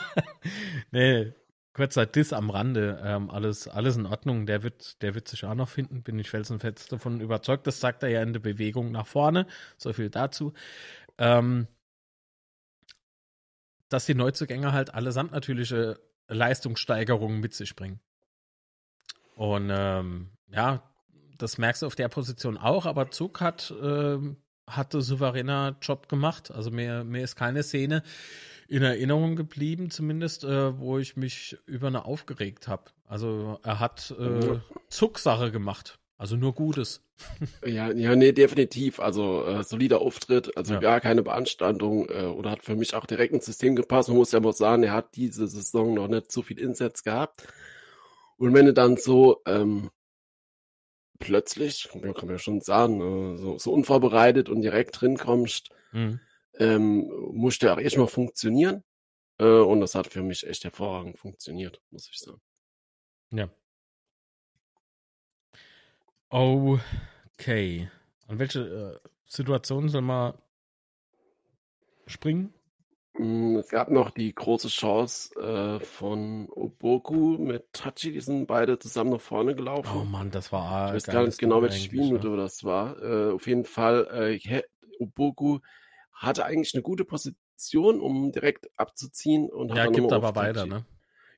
nee, 0.90 1.32
kurzer 1.72 2.04
Diss 2.04 2.32
am 2.32 2.50
Rande. 2.50 3.00
Ähm, 3.04 3.30
alles, 3.30 3.68
alles 3.68 3.96
in 3.96 4.06
Ordnung. 4.06 4.46
Der 4.46 4.62
wird, 4.62 5.00
der 5.02 5.14
wird 5.14 5.28
sich 5.28 5.44
auch 5.44 5.54
noch 5.54 5.68
finden, 5.68 6.02
bin 6.02 6.18
ich 6.18 6.28
felsenfest 6.28 6.90
davon 6.90 7.20
überzeugt. 7.20 7.66
Das 7.66 7.80
sagt 7.80 8.02
er 8.02 8.08
ja 8.08 8.22
in 8.22 8.32
der 8.32 8.40
Bewegung 8.40 8.90
nach 8.90 9.06
vorne. 9.06 9.46
So 9.76 9.92
viel 9.92 10.10
dazu. 10.10 10.52
Ähm, 11.18 11.68
dass 13.90 14.06
die 14.06 14.14
Neuzugänge 14.14 14.72
halt 14.72 14.94
allesamt 14.94 15.32
natürliche 15.32 16.00
Leistungssteigerungen 16.28 17.40
mit 17.40 17.54
sich 17.54 17.76
bringen. 17.76 18.00
Und 19.36 19.70
ähm, 19.70 20.30
ja, 20.50 20.82
das 21.36 21.58
merkst 21.58 21.82
du 21.82 21.86
auf 21.86 21.96
der 21.96 22.08
Position 22.08 22.56
auch, 22.56 22.86
aber 22.86 23.10
Zug 23.10 23.40
hat, 23.40 23.70
äh, 23.82 24.18
hatte 24.66 25.02
souveräner 25.02 25.76
Job 25.82 26.08
gemacht. 26.08 26.50
Also 26.50 26.70
mir, 26.70 27.04
mir 27.04 27.24
ist 27.24 27.36
keine 27.36 27.62
Szene 27.62 28.02
in 28.68 28.82
Erinnerung 28.82 29.34
geblieben, 29.34 29.90
zumindest, 29.90 30.44
äh, 30.44 30.78
wo 30.78 30.98
ich 30.98 31.16
mich 31.16 31.58
über 31.66 31.88
eine 31.88 32.04
aufgeregt 32.04 32.68
habe. 32.68 32.84
Also 33.06 33.58
er 33.64 33.80
hat 33.80 34.14
äh, 34.18 34.60
Zugsache 34.88 35.50
gemacht. 35.50 35.98
Also 36.20 36.36
nur 36.36 36.52
Gutes. 36.54 37.02
Ja, 37.64 37.90
ja, 37.90 38.14
nee, 38.14 38.32
definitiv. 38.32 39.00
Also 39.00 39.42
äh, 39.46 39.64
solider 39.64 40.02
Auftritt, 40.02 40.54
also 40.54 40.74
Ja. 40.74 40.80
gar 40.80 41.00
keine 41.00 41.22
Beanstandung 41.22 42.10
äh, 42.10 42.24
oder 42.26 42.50
hat 42.50 42.62
für 42.62 42.76
mich 42.76 42.94
auch 42.94 43.06
direkt 43.06 43.32
ins 43.32 43.46
System 43.46 43.74
gepasst. 43.74 44.10
Man 44.10 44.18
muss 44.18 44.30
ja 44.32 44.38
mal 44.40 44.52
sagen, 44.52 44.82
er 44.82 44.92
hat 44.92 45.16
diese 45.16 45.48
Saison 45.48 45.94
noch 45.94 46.08
nicht 46.08 46.30
so 46.30 46.42
viel 46.42 46.58
Insatz 46.58 47.04
gehabt. 47.04 47.48
Und 48.36 48.52
wenn 48.52 48.66
du 48.66 48.74
dann 48.74 48.98
so 48.98 49.40
ähm, 49.46 49.88
plötzlich, 51.18 51.88
kann 51.90 52.02
man- 52.02 52.12
kann 52.12 52.26
man 52.26 52.34
ja 52.34 52.38
schon 52.38 52.60
sagen, 52.60 53.00
äh, 53.00 53.38
so, 53.38 53.58
so 53.58 53.72
unvorbereitet 53.72 54.50
und 54.50 54.60
direkt 54.60 55.00
drin 55.00 55.16
kommst, 55.16 55.70
Mhm. 55.92 56.20
ähm, 56.58 57.10
musste 57.32 57.68
er 57.68 57.74
auch 57.74 57.80
erstmal 57.80 58.08
funktionieren. 58.08 58.84
Äh, 59.38 59.44
und 59.46 59.80
das 59.80 59.94
hat 59.94 60.08
für 60.08 60.22
mich 60.22 60.46
echt 60.46 60.64
hervorragend 60.64 61.18
funktioniert, 61.18 61.80
muss 61.90 62.10
ich 62.10 62.18
sagen. 62.18 62.42
Ja. 63.30 63.48
Okay. 66.30 67.88
An 68.28 68.38
welche 68.38 68.60
äh, 69.02 69.08
Situation 69.26 69.88
soll 69.88 70.02
man 70.02 70.34
springen? 72.06 72.54
Mm, 73.18 73.56
Es 73.56 73.68
gab 73.68 73.90
noch 73.90 74.10
die 74.10 74.32
große 74.32 74.68
Chance 74.68 75.34
äh, 75.40 75.84
von 75.84 76.48
Oboku 76.48 77.36
mit 77.38 77.72
Tachi, 77.72 78.12
die 78.12 78.20
sind 78.20 78.46
beide 78.46 78.78
zusammen 78.78 79.10
nach 79.10 79.20
vorne 79.20 79.56
gelaufen. 79.56 79.90
Oh 80.02 80.04
Mann, 80.04 80.30
das 80.30 80.52
war. 80.52 80.88
ich 80.88 80.94
weiß 80.94 81.06
gar 81.06 81.26
nicht 81.26 81.38
genau, 81.38 81.62
welche 81.62 81.80
Spielminute 81.80 82.28
ja. 82.28 82.36
das 82.36 82.62
war. 82.62 83.02
Äh, 83.02 83.32
auf 83.32 83.46
jeden 83.48 83.64
Fall, 83.64 84.38
äh, 84.40 84.62
Oboku 85.00 85.58
hatte 86.12 86.44
eigentlich 86.44 86.74
eine 86.74 86.82
gute 86.82 87.04
Position, 87.04 88.00
um 88.00 88.30
direkt 88.30 88.70
abzuziehen 88.78 89.50
und 89.50 89.70
hat 89.70 89.78
Ja, 89.78 89.84
dann 89.84 89.94
gibt 89.94 90.12
aber 90.12 90.36
weiter, 90.36 90.66
ne? 90.66 90.84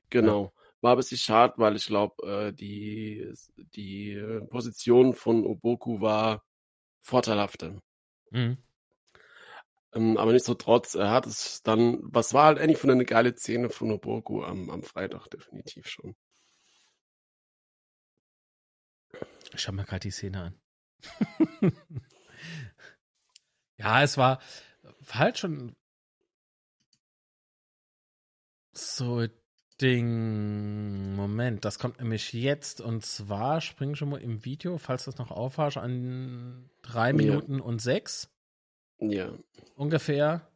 Genau. 0.09 0.53
War 0.83 0.95
ein 0.95 0.97
bisschen 0.97 1.17
schade, 1.17 1.53
weil 1.55 1.77
ich 1.77 1.85
glaube, 1.85 2.27
äh, 2.27 2.51
die, 2.51 3.33
die 3.57 4.11
äh, 4.11 4.41
Position 4.41 5.13
von 5.13 5.45
Oboku 5.45 6.01
war 6.01 6.43
vorteilhafter. 7.01 7.79
Mhm. 8.31 8.57
Ähm, 9.93 10.17
aber 10.17 10.33
nichtsdestotrotz, 10.33 10.95
er 10.95 11.09
hat 11.11 11.25
es 11.25 11.61
dann, 11.63 11.99
was 12.01 12.33
war 12.33 12.47
halt 12.47 12.59
eigentlich 12.59 12.79
von 12.79 12.89
eine 12.89 13.05
geile 13.05 13.33
Szene 13.33 13.69
von 13.69 13.91
Oboku 13.91 14.43
am, 14.43 14.69
am 14.69 14.83
Freitag 14.83 15.29
definitiv 15.29 15.87
schon. 15.87 16.17
Ich 19.53 19.61
schau 19.61 19.71
mir 19.71 19.85
gerade 19.85 20.01
die 20.01 20.11
Szene 20.11 20.41
an. 20.41 20.61
ja, 23.77 24.03
es 24.03 24.17
war, 24.17 24.41
war 24.81 25.19
halt 25.19 25.37
schon 25.37 25.77
so 28.73 29.27
Ding. 29.81 31.15
Moment, 31.15 31.65
das 31.65 31.79
kommt 31.79 31.99
nämlich 31.99 32.33
jetzt 32.33 32.81
und 32.81 33.05
zwar 33.05 33.61
spring 33.61 33.95
schon 33.95 34.09
mal 34.09 34.21
im 34.21 34.45
Video, 34.45 34.77
falls 34.77 35.05
das 35.05 35.17
noch 35.17 35.31
aufhast, 35.31 35.77
an 35.77 36.69
drei 36.81 37.07
Ja. 37.09 37.13
Minuten 37.13 37.59
und 37.59 37.81
sechs 37.81 38.29
Ja. 38.99 39.29
ungefähr. 39.75 40.47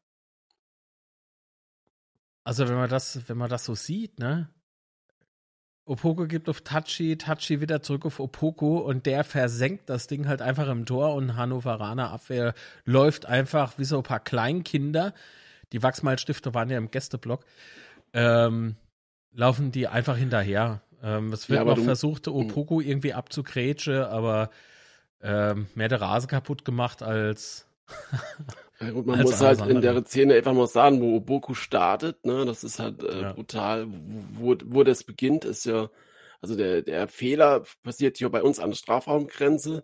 Also 2.43 2.67
wenn 2.67 2.75
man 2.75 2.89
das, 2.89 3.27
wenn 3.27 3.37
man 3.37 3.49
das 3.49 3.65
so 3.65 3.75
sieht, 3.75 4.19
ne? 4.19 4.49
Opoko 5.85 6.27
gibt 6.27 6.49
auf 6.49 6.61
Tachi, 6.61 7.17
Tachi 7.17 7.61
wieder 7.61 7.81
zurück 7.81 8.05
auf 8.05 8.19
Opoko 8.19 8.79
und 8.79 9.05
der 9.05 9.23
versenkt 9.23 9.89
das 9.89 10.07
Ding 10.07 10.27
halt 10.27 10.41
einfach 10.41 10.67
im 10.67 10.85
Tor 10.85 11.13
und 11.15 11.37
Hannoveraner 11.37 12.11
Abwehr 12.11 12.53
läuft 12.83 13.25
einfach 13.25 13.77
wie 13.77 13.85
so 13.85 13.97
ein 13.97 14.03
paar 14.03 14.19
Kleinkinder. 14.19 15.13
Die 15.71 15.81
Wachsmalstifte 15.83 16.53
waren 16.53 16.69
ja 16.69 16.77
im 16.77 16.91
Gästeblock. 16.91 17.45
Ähm, 18.13 18.75
laufen 19.37 19.71
die 19.71 19.87
einfach 19.87 20.17
hinterher. 20.17 20.81
Ähm, 21.01 21.31
es 21.31 21.47
wird 21.47 21.57
Ja, 21.57 21.61
aber 21.61 21.75
noch 21.75 21.83
versucht, 21.83 22.27
Opoko 22.27 22.81
irgendwie 22.81 23.13
abzugrätschen, 23.13 24.03
aber 24.03 24.49
ähm, 25.21 25.67
mehr 25.75 25.87
der 25.87 26.01
Rasen 26.01 26.27
kaputt 26.27 26.65
gemacht 26.65 27.01
als 27.01 27.67
Ja 28.79 28.91
gut, 28.91 29.07
man 29.07 29.19
Als 29.19 29.31
muss 29.31 29.41
halt 29.41 29.61
in 29.61 29.81
der 29.81 30.05
Szene 30.05 30.35
einfach 30.35 30.53
mal 30.53 30.67
sagen, 30.67 31.01
wo 31.01 31.15
Oboku 31.15 31.55
startet, 31.55 32.23
ne, 32.25 32.45
das 32.45 32.63
ist 32.63 32.77
halt 32.79 33.01
äh, 33.03 33.21
Ja. 33.21 33.33
brutal. 33.33 33.87
Wo, 34.33 34.55
wo 34.65 34.83
das 34.83 35.03
beginnt, 35.03 35.45
ist 35.45 35.65
ja, 35.65 35.89
also 36.41 36.55
der, 36.55 36.83
der 36.83 37.07
Fehler 37.07 37.63
passiert 37.81 38.17
hier 38.17 38.29
bei 38.29 38.43
uns 38.43 38.59
an 38.59 38.69
der 38.69 38.77
Strafraumgrenze. 38.77 39.83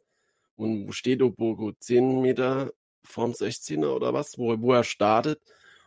Und 0.55 0.87
wo 0.87 0.91
steht 0.91 1.23
Oboku? 1.23 1.71
Zehn 1.79 2.21
Meter 2.21 2.71
vorm 3.03 3.31
16er 3.31 3.87
oder 3.95 4.13
was, 4.13 4.37
wo, 4.37 4.61
wo 4.61 4.73
er 4.73 4.83
startet. 4.83 5.41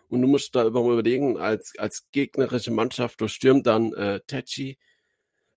Und 0.08 0.22
du 0.22 0.28
musst 0.28 0.54
da 0.54 0.64
überlegen, 0.66 1.36
als, 1.36 1.74
als 1.78 2.06
gegnerische 2.12 2.70
Mannschaft 2.70 3.20
durchstürmt 3.20 3.66
dann 3.66 3.92
äh, 3.94 4.20
Techi, 4.26 4.78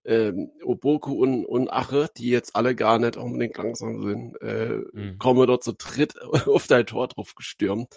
ähm, 0.04 0.50
Oboku 0.64 1.12
und, 1.12 1.44
und 1.44 1.70
Ache, 1.70 2.08
die 2.16 2.30
jetzt 2.30 2.56
alle 2.56 2.74
gar 2.74 2.98
nicht 2.98 3.16
unbedingt 3.16 3.56
langsam 3.58 4.02
sind, 4.02 4.40
äh, 4.42 4.80
Mhm. 4.92 5.18
kommen 5.18 5.46
dort 5.46 5.62
zu 5.62 5.72
dritt 5.72 6.14
auf 6.48 6.66
dein 6.66 6.86
Tor 6.86 7.08
drauf 7.08 7.34
gestürmt. 7.34 7.88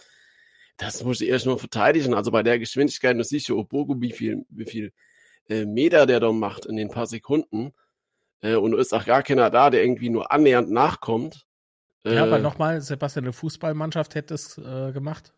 Das 0.77 1.03
muss 1.03 1.21
ich 1.21 1.29
erst 1.29 1.45
mal 1.45 1.57
verteidigen. 1.57 2.13
Also 2.13 2.31
bei 2.31 2.43
der 2.43 2.59
Geschwindigkeit, 2.59 3.17
du 3.17 3.23
siehst 3.23 3.47
ja 3.47 3.55
Oboku, 3.55 3.95
wie 4.01 4.11
viel, 4.11 4.45
wie 4.49 4.65
viel 4.65 4.91
äh, 5.47 5.65
Meter 5.65 6.05
der 6.05 6.19
da 6.19 6.31
macht 6.31 6.65
in 6.65 6.75
den 6.75 6.89
paar 6.89 7.07
Sekunden. 7.07 7.73
Äh, 8.41 8.55
und 8.55 8.71
da 8.71 8.79
ist 8.79 8.93
auch 8.93 9.05
gar 9.05 9.23
keiner 9.23 9.49
da, 9.49 9.69
der 9.69 9.83
irgendwie 9.83 10.09
nur 10.09 10.31
annähernd 10.31 10.71
nachkommt. 10.71 11.45
Äh, 12.03 12.15
Ja, 12.15 12.23
aber 12.23 12.39
nochmal, 12.39 12.81
Sebastian, 12.81 13.25
eine 13.25 13.33
Fußballmannschaft 13.33 14.15
hätte 14.15 14.33
es 14.33 14.57
äh, 14.57 14.91
gemacht. 14.91 15.33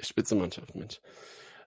Spitzenmannschaft, 0.00 0.74
Mensch. 0.74 1.00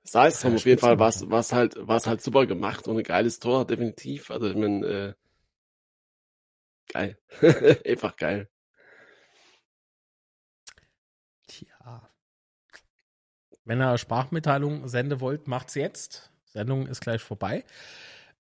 Sei 0.04 0.28
es 0.28 0.40
drum, 0.42 0.54
Ja, 0.54 0.58
auf 0.58 0.66
jeden 0.66 0.80
Fall 0.80 1.00
was, 1.00 1.24
Spitzenmannschaft. 1.24 1.32
was 1.32 1.54
halt, 1.54 1.76
was 1.80 2.08
halt 2.08 2.22
super 2.22 2.46
gemacht 2.48 2.88
und 2.88 2.98
ein 2.98 3.04
geiles 3.04 3.40
Tor, 3.40 3.66
definitiv. 3.68 4.32
Also, 4.32 4.50
ich 4.50 4.56
mein, 4.56 4.84
äh, 4.84 5.14
geil. 6.88 7.18
Einfach 7.86 8.16
geil. 8.18 8.50
Tja. 11.48 12.10
Wenn 13.66 13.82
ihr 13.82 13.98
Sprachmitteilung 13.98 14.88
senden 14.88 15.20
wollt, 15.20 15.48
macht's 15.48 15.76
jetzt. 15.76 16.32
Sendung 16.46 16.88
ist 16.88 17.02
gleich 17.02 17.22
vorbei. 17.22 17.64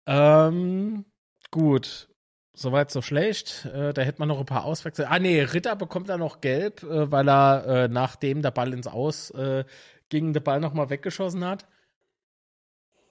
Ähm, 0.06 1.06
gut. 1.52 2.10
Soweit 2.54 2.91
so 2.91 3.02
schlecht. 3.02 3.66
Äh, 3.66 3.93
da 3.93 4.02
hätte 4.02 4.20
man 4.20 4.28
noch 4.28 4.39
ein 4.39 4.45
paar 4.45 4.66
Auswechsel. 4.66 5.06
Ah, 5.06 5.20
nee, 5.20 5.41
Ritter 5.41 5.76
bekommt 5.76 6.10
da 6.10 6.18
noch 6.18 6.41
gelb, 6.41 6.84
äh, 6.84 7.12
weil 7.12 7.30
er, 7.30 7.66
äh, 7.66 7.88
nachdem 7.88 8.41
der 8.41 8.52
Ball 8.52 8.74
ins 8.74 8.88
Aus 8.88 9.32
äh, 9.32 9.64
ging, 10.10 10.34
der 10.34 10.41
Ball 10.41 10.60
nochmal 10.60 10.89
weggeschossen 10.89 11.45
hat. 11.45 11.66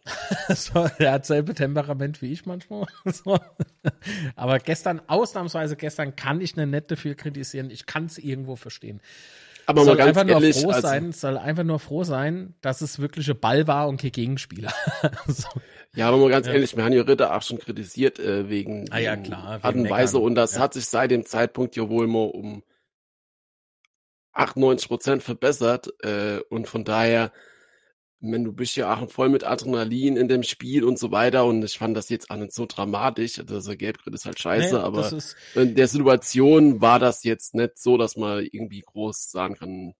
so, 0.48 0.88
er 0.98 1.12
hat 1.12 1.26
selbe 1.26 1.54
Temperament 1.54 2.20
wie 2.22 2.32
ich 2.32 2.46
manchmal. 2.46 2.86
so. 3.04 3.38
Aber 4.36 4.58
gestern, 4.58 5.00
ausnahmsweise 5.06 5.76
gestern, 5.76 6.16
kann 6.16 6.40
ich 6.40 6.56
nicht 6.56 6.90
dafür 6.90 7.14
kritisieren. 7.14 7.70
Ich 7.70 7.86
kann 7.86 8.06
es 8.06 8.18
irgendwo 8.18 8.56
verstehen. 8.56 9.00
Aber 9.66 9.84
soll 9.84 9.94
mal 9.94 9.98
ganz 9.98 10.08
einfach 10.08 10.24
nur 10.24 10.42
ehrlich, 10.42 10.60
froh 10.60 10.70
also, 10.70 10.80
sein, 10.88 11.12
soll 11.12 11.38
einfach 11.38 11.64
nur 11.64 11.78
froh 11.78 12.02
sein, 12.02 12.54
dass 12.60 12.80
es 12.80 12.98
wirklich 12.98 13.30
ein 13.30 13.38
Ball 13.38 13.66
war 13.66 13.88
und 13.88 14.00
kein 14.00 14.10
Gegenspieler. 14.10 14.72
so. 15.26 15.48
Ja, 15.94 16.08
aber 16.08 16.18
mal 16.18 16.30
ganz 16.30 16.46
Ja. 16.46 16.52
ehrlich, 16.54 16.76
wir 16.76 16.84
haben 16.84 16.92
ja 16.92 17.02
Ritter 17.02 17.34
auch 17.36 17.42
schon 17.42 17.58
kritisiert, 17.58 18.18
äh, 18.18 18.48
wegen, 18.48 18.86
Ah 18.90 18.98
ja, 18.98 19.12
wegen 19.12 19.24
klar, 19.24 19.56
wegen 19.56 19.64
Art 19.64 19.76
und 19.76 19.90
Weise. 19.90 20.18
Und 20.18 20.34
das 20.34 20.54
Ja. 20.54 20.60
hat 20.60 20.74
sich 20.74 20.86
seit 20.86 21.10
dem 21.10 21.24
Zeitpunkt 21.26 21.76
ja 21.76 21.88
wohl 21.88 22.06
mal 22.06 22.26
um 22.30 22.62
98 24.32 24.88
Prozent 24.88 25.22
verbessert. 25.22 25.92
Äh, 26.04 26.40
und 26.48 26.68
von 26.68 26.84
daher, 26.84 27.32
wenn 28.20 28.44
du 28.44 28.52
bist 28.52 28.76
ja 28.76 28.94
auch 28.94 29.10
voll 29.10 29.30
mit 29.30 29.44
Adrenalin 29.44 30.16
in 30.16 30.28
dem 30.28 30.42
Spiel 30.42 30.84
und 30.84 30.98
so 30.98 31.10
weiter. 31.10 31.44
Und 31.46 31.64
ich 31.64 31.78
fand 31.78 31.96
das 31.96 32.08
jetzt 32.08 32.30
auch 32.30 32.36
nicht 32.36 32.52
so 32.52 32.66
dramatisch. 32.66 33.38
Also 33.40 33.76
Gelbgrid 33.76 34.14
ist 34.14 34.26
halt 34.26 34.38
scheiße, 34.38 34.76
Nee, 34.76 34.82
aber 34.82 35.10
in 35.54 35.74
der 35.74 35.88
Situation 35.88 36.80
war 36.80 36.98
das 36.98 37.24
jetzt 37.24 37.54
nicht 37.54 37.78
so, 37.78 37.96
dass 37.96 38.16
man 38.16 38.44
irgendwie 38.44 38.82
groß 38.82 39.30
sagen 39.30 39.54
kann, 39.56 39.94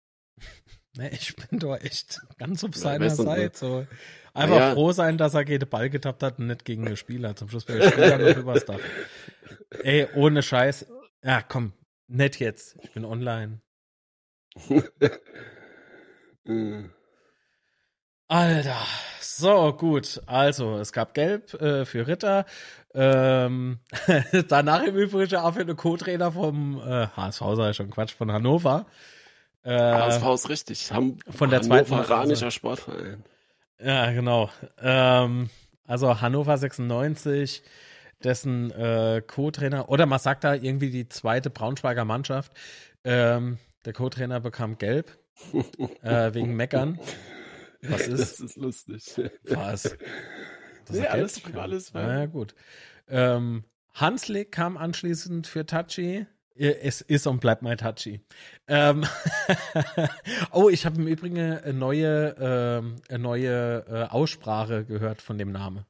nee, 0.97 1.09
ich 1.13 1.35
bin 1.37 1.59
doch 1.59 1.77
echt 1.77 2.21
ganz 2.39 2.65
auf 2.65 2.75
Ja, 2.75 2.81
seiner 2.81 3.07
weißt 3.07 3.19
du, 3.19 3.23
Seite. 3.25 3.59
So. 3.59 3.87
Einfach 4.33 4.57
Ja, 4.57 4.69
ja. 4.69 4.75
froh 4.75 4.93
sein, 4.93 5.19
dass 5.19 5.35
er 5.35 5.45
den 5.45 5.69
Ball 5.69 5.91
getappt 5.91 6.23
hat 6.23 6.39
und 6.39 6.47
nicht 6.47 6.65
gegen 6.65 6.85
den 6.85 6.97
Spieler. 6.97 7.35
Zum 7.37 7.49
Schluss 7.49 7.67
wäre 7.69 7.81
der 7.81 7.91
Spieler 7.91 8.19
noch 8.19 8.37
übers 8.37 8.65
Dach. 8.65 8.79
Ey, 9.83 10.07
ohne 10.15 10.43
Scheiß. 10.43 10.87
Ja, 11.25 11.43
komm. 11.43 11.73
Nicht 12.07 12.41
jetzt. 12.41 12.77
Ich 12.83 12.93
bin 12.93 13.05
online. 13.05 13.61
Äh, 16.47 16.85
Alter. 18.29 18.87
So, 19.21 19.73
gut. 19.73 20.21
Also, 20.27 20.79
es 20.79 20.93
gab 20.93 21.15
Gelb 21.15 21.55
äh, 21.61 21.85
für 21.85 22.07
Ritter. 22.07 22.47
Ähm, 22.95 23.81
danach 24.49 24.83
im 24.85 24.97
Übrigen 24.97 25.37
auch 25.37 25.55
für 25.55 25.65
den 25.65 25.77
Co-Trainer 25.77 26.33
vom 26.33 26.81
äh, 26.81 27.07
HSV, 27.09 27.43
sei 27.55 27.73
schon 27.73 27.91
Quatsch, 27.91 28.13
von 28.15 28.33
Hannover. 28.33 28.87
Äh, 29.63 29.79
HSV 29.79 30.25
ist 30.35 30.49
richtig. 30.49 30.91
Ham 30.93 31.19
von 31.29 31.51
der 31.51 31.63
zweiten- 31.63 31.91
Hannoveranischer 31.91 32.51
Sportverein. 32.51 33.25
Ja, 33.79 34.11
genau. 34.13 34.51
Ähm, 34.81 35.51
also 35.87 36.21
Hannover 36.21 36.57
96, 36.59 37.63
dessen 38.23 38.71
äh, 38.71 39.23
Co-Trainer, 39.27 39.89
oder 39.89 40.07
man 40.07 40.19
sagt 40.19 40.45
da 40.45 40.55
irgendwie 40.55 40.91
die 40.91 41.09
zweite 41.09 41.51
Braunschweiger 41.51 42.05
Mannschaft. 42.05 42.53
Ähm, 43.05 43.59
der 43.87 43.93
Co-Trainer 43.95 44.41
bekam 44.41 44.77
gelb 44.79 45.17
äh, 46.03 46.35
wegen 46.35 46.55
Meckern. 46.55 46.99
Was 47.83 48.07
ist? 48.09 48.21
Das 48.21 48.41
ist 48.41 48.57
lustig. 48.57 49.05
Was? 49.45 49.83
Das 49.85 49.97
Nee, 50.91 50.99
ist 51.01 51.07
alles- 51.11 51.43
alles 51.55 51.93
ja, 51.93 52.01
fein. 52.01 52.09
ja, 52.19 52.27
gut. 52.27 52.55
Ähm, 53.09 53.65
Hanslik 53.95 54.53
kam 54.53 54.77
anschließend 54.77 55.47
für 55.47 55.65
Tachi. 55.67 56.27
Es 56.57 57.01
ist 57.01 57.27
und 57.27 57.41
bleibt 57.41 57.63
mein 57.63 57.79
Tachi. 57.79 58.21
Ähm 58.67 59.07
oh, 60.53 60.69
ich 60.69 60.85
habe 60.85 60.97
im 60.97 61.07
Übrigen 61.07 61.39
eine 61.39 61.73
neue, 61.73 62.35
ähm, 62.39 62.97
eine 63.09 63.19
neue 63.19 63.85
äh, 63.89 64.03
Aussprache 64.11 64.85
gehört 64.85 65.23
von 65.23 65.39
dem 65.39 65.53
Namen. 65.53 65.87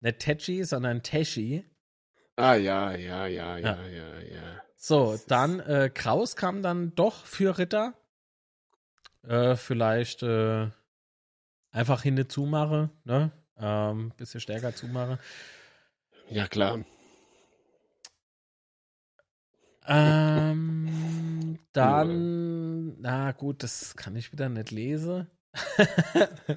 Nicht 0.00 0.20
Tachi, 0.20 0.64
sondern 0.64 1.02
Teshi. 1.02 1.64
Ah, 2.36 2.54
ja, 2.54 2.92
ja, 2.92 3.26
ja, 3.26 3.58
Ja. 3.58 3.76
ja, 3.76 3.86
ja, 3.88 4.20
ja. 4.20 4.62
So, 4.76 5.18
dann 5.28 5.60
äh, 5.60 5.90
Kraus 5.92 6.34
kam 6.34 6.62
dann 6.62 6.94
doch 6.94 7.24
für 7.24 7.58
Ritter. 7.58 7.94
Äh, 9.22 9.54
vielleicht 9.54 10.22
äh, 10.24 10.70
einfach 11.70 12.02
hinne 12.02 12.26
zumache, 12.26 12.90
ne? 13.04 13.30
Ähm, 13.58 14.12
bisschen 14.16 14.40
stärker 14.40 14.74
zumache. 14.74 15.18
Ja, 16.28 16.48
klar. 16.48 16.84
Ähm, 19.86 21.58
dann, 21.72 23.00
na 23.00 23.32
gut, 23.32 23.62
das 23.62 23.96
kann 23.96 24.16
ich 24.16 24.32
wieder 24.32 24.48
nicht 24.48 24.70
lesen. 24.70 25.26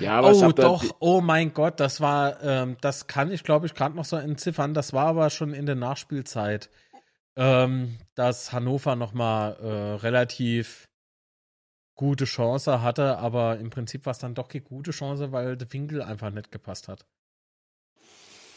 Ja, 0.00 0.18
aber 0.18 0.32
oh, 0.32 0.52
doch, 0.52 0.84
oh 1.00 1.20
mein 1.20 1.52
Gott, 1.52 1.78
das 1.80 2.00
war, 2.00 2.42
ähm, 2.42 2.76
das 2.80 3.06
kann 3.06 3.30
ich, 3.30 3.44
glaube 3.44 3.66
ich, 3.66 3.74
gerade 3.74 3.94
noch 3.94 4.06
so 4.06 4.16
entziffern. 4.16 4.72
Das 4.72 4.92
war 4.92 5.06
aber 5.06 5.28
schon 5.28 5.52
in 5.52 5.66
der 5.66 5.74
Nachspielzeit, 5.74 6.70
ähm, 7.36 7.98
dass 8.14 8.52
Hannover 8.52 8.96
nochmal 8.96 9.56
äh, 9.60 9.94
relativ 10.02 10.88
gute 11.96 12.24
Chance 12.24 12.80
hatte, 12.80 13.18
aber 13.18 13.58
im 13.58 13.70
Prinzip 13.70 14.06
war 14.06 14.12
es 14.12 14.18
dann 14.18 14.34
doch 14.34 14.48
keine 14.48 14.64
gute 14.64 14.92
Chance, 14.92 15.32
weil 15.32 15.56
der 15.56 15.72
Winkel 15.72 16.00
einfach 16.00 16.30
nicht 16.30 16.52
gepasst 16.52 16.88
hat. 16.88 17.04